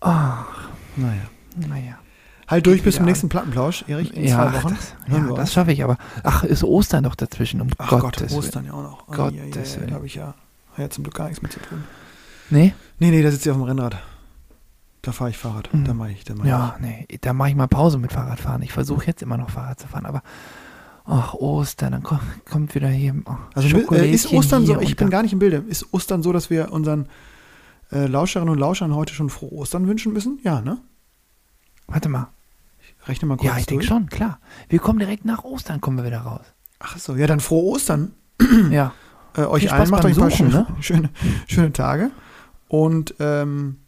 Oh, 0.00 0.08
Naja. 0.96 1.22
naja. 1.56 1.94
Halt 2.48 2.66
durch 2.66 2.82
bis 2.82 2.96
zum 2.96 3.06
nächsten 3.06 3.28
Plattenplausch, 3.30 3.84
Erich, 3.88 4.14
in 4.14 4.24
Ja, 4.24 4.34
zwei 4.34 4.58
ach, 4.58 4.64
Wochen. 4.64 4.74
das, 4.74 4.94
ja, 5.16 5.32
das 5.34 5.52
schaffe 5.52 5.72
ich, 5.72 5.82
aber. 5.84 5.96
Ach, 6.24 6.42
ist 6.44 6.62
Ostern 6.64 7.04
doch 7.04 7.14
dazwischen, 7.14 7.60
um 7.60 7.68
Ach 7.78 7.88
Gott, 7.88 8.00
Gottes 8.02 8.30
Willen. 8.32 8.38
Ostern 8.40 8.64
ja 8.66 8.72
auch 8.72 8.82
noch. 8.82 9.06
Gottes 9.06 9.38
ai, 9.40 9.78
ai, 9.78 9.80
Willen. 9.80 9.88
Da 9.90 9.94
habe 9.94 10.06
ich 10.06 10.14
ja, 10.16 10.34
ja 10.76 10.90
zum 10.90 11.04
Glück 11.04 11.14
gar 11.14 11.26
nichts 11.28 11.40
mit 11.40 11.52
zu 11.52 11.60
tun. 11.60 11.84
Nee? 12.50 12.74
Nee, 12.98 13.10
nee, 13.10 13.22
da 13.22 13.30
sitzt 13.30 13.46
ihr 13.46 13.52
auf 13.52 13.58
dem 13.58 13.64
Rennrad. 13.64 13.96
Da 15.00 15.12
fahre 15.12 15.30
ich 15.30 15.38
Fahrrad. 15.38 15.72
Mhm. 15.72 15.84
Da 15.84 15.94
mache 15.94 16.10
ich, 16.10 16.24
da 16.24 16.34
mache 16.34 16.48
Ja, 16.48 16.76
nee. 16.80 17.06
Da 17.20 17.32
mache 17.32 17.50
ich 17.50 17.54
mal 17.54 17.68
Pause 17.68 17.98
mit 17.98 18.12
Fahrradfahren. 18.12 18.62
Ich 18.62 18.72
versuche 18.72 19.06
jetzt 19.06 19.22
immer 19.22 19.36
noch 19.38 19.50
Fahrrad 19.50 19.78
zu 19.80 19.86
fahren, 19.88 20.04
aber. 20.04 20.22
Ach, 21.06 21.34
Ostern, 21.34 21.92
dann 21.92 22.02
kommt, 22.02 22.22
kommt 22.50 22.74
wieder 22.74 22.88
hier. 22.88 23.14
Oh. 23.26 23.32
Also 23.54 23.76
äh, 23.92 24.10
ist 24.10 24.32
Ostern 24.32 24.64
so, 24.64 24.80
ich 24.80 24.96
bin 24.96 25.10
gar 25.10 25.22
nicht 25.22 25.32
im 25.32 25.38
Bilde, 25.38 25.62
ist 25.68 25.92
Ostern 25.92 26.22
so, 26.22 26.32
dass 26.32 26.48
wir 26.48 26.72
unseren 26.72 27.08
äh, 27.92 28.06
Lauscherinnen 28.06 28.50
und 28.52 28.58
Lauschern 28.58 28.94
heute 28.94 29.12
schon 29.12 29.28
frohe 29.28 29.52
Ostern 29.52 29.86
wünschen 29.86 30.12
müssen? 30.14 30.40
Ja, 30.44 30.62
ne? 30.62 30.78
Warte 31.86 32.08
mal. 32.08 32.28
Ich 33.02 33.08
rechne 33.08 33.28
mal 33.28 33.36
kurz 33.36 33.50
Ja, 33.52 33.58
ich 33.58 33.66
denke 33.66 33.84
schon, 33.84 34.06
klar. 34.08 34.38
Wir 34.70 34.78
kommen 34.78 34.98
direkt 34.98 35.26
nach 35.26 35.44
Ostern, 35.44 35.80
kommen 35.82 35.98
wir 35.98 36.04
wieder 36.04 36.20
raus. 36.20 36.44
Ach 36.78 36.96
so, 36.98 37.14
ja, 37.16 37.26
dann 37.26 37.40
frohe 37.40 37.74
Ostern. 37.74 38.12
ja. 38.70 38.92
Äh, 39.36 39.46
euch 39.46 39.72
allen 39.72 39.90
macht 39.90 40.04
euch 40.04 40.14
ein 40.14 40.20
paar 40.20 40.30
Suchen, 40.30 40.52
schöne, 40.52 40.66
ne? 40.70 40.76
schöne, 40.80 41.10
schöne 41.48 41.72
Tage. 41.72 42.12
Und 42.68 43.16
ähm, 43.18 43.78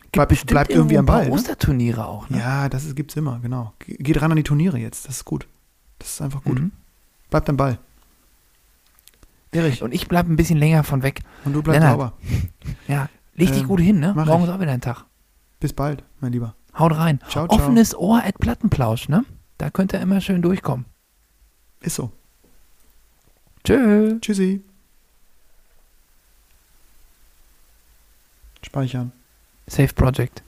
Gibt 0.00 0.12
bleibt, 0.12 0.46
bleibt 0.46 0.70
irgendwie 0.70 0.96
am 0.96 1.04
Ball. 1.04 1.26
Ne? 1.26 1.32
Osterturniere 1.32 2.06
auch, 2.06 2.30
ne? 2.30 2.38
Ja, 2.38 2.70
das 2.70 2.86
ist, 2.86 2.96
gibt's 2.96 3.14
immer, 3.16 3.38
genau. 3.42 3.74
Ge- 3.80 3.96
Geht 3.98 4.22
ran 4.22 4.30
an 4.32 4.36
die 4.38 4.42
Turniere 4.42 4.78
jetzt, 4.78 5.06
das 5.06 5.16
ist 5.16 5.24
gut. 5.26 5.46
Das 6.02 6.14
ist 6.14 6.20
einfach 6.22 6.42
gut. 6.42 6.58
Mhm. 6.58 6.72
Bleibt 7.30 7.48
am 7.48 7.56
Ball. 7.56 7.78
Erich, 9.52 9.82
Und 9.82 9.92
ich 9.94 10.08
bleibe 10.08 10.32
ein 10.32 10.36
bisschen 10.36 10.58
länger 10.58 10.82
von 10.82 11.02
weg. 11.02 11.20
und 11.44 11.52
du 11.52 11.62
bleibst 11.62 11.82
sauber. 11.88 12.12
Ja, 12.88 13.08
leg 13.34 13.52
dich 13.52 13.62
Ähm, 13.62 13.68
gut 13.68 13.80
hin, 13.80 14.00
ne? 14.00 14.12
Morgen 14.14 14.42
ich. 14.42 14.48
ist 14.48 14.54
auch 14.54 14.60
wieder 14.60 14.72
ein 14.72 14.80
Tag. 14.80 15.04
Bis 15.60 15.72
bald, 15.72 16.02
mein 16.20 16.32
Lieber. 16.32 16.54
Haut 16.76 16.96
rein. 16.96 17.20
Ciao, 17.28 17.46
ciao. 17.46 17.58
Offenes 17.60 17.94
Ohr 17.94 18.22
at 18.24 18.38
Plattenplausch, 18.40 19.08
ne? 19.08 19.24
Da 19.58 19.70
könnt 19.70 19.92
ihr 19.92 20.00
immer 20.00 20.20
schön 20.20 20.42
durchkommen. 20.42 20.86
Ist 21.80 21.94
so. 21.96 22.10
Tschö. 23.62 24.18
Tschüssi. 24.20 24.64
Speichern. 28.62 29.12
Safe 29.68 29.92
Project. 29.94 30.42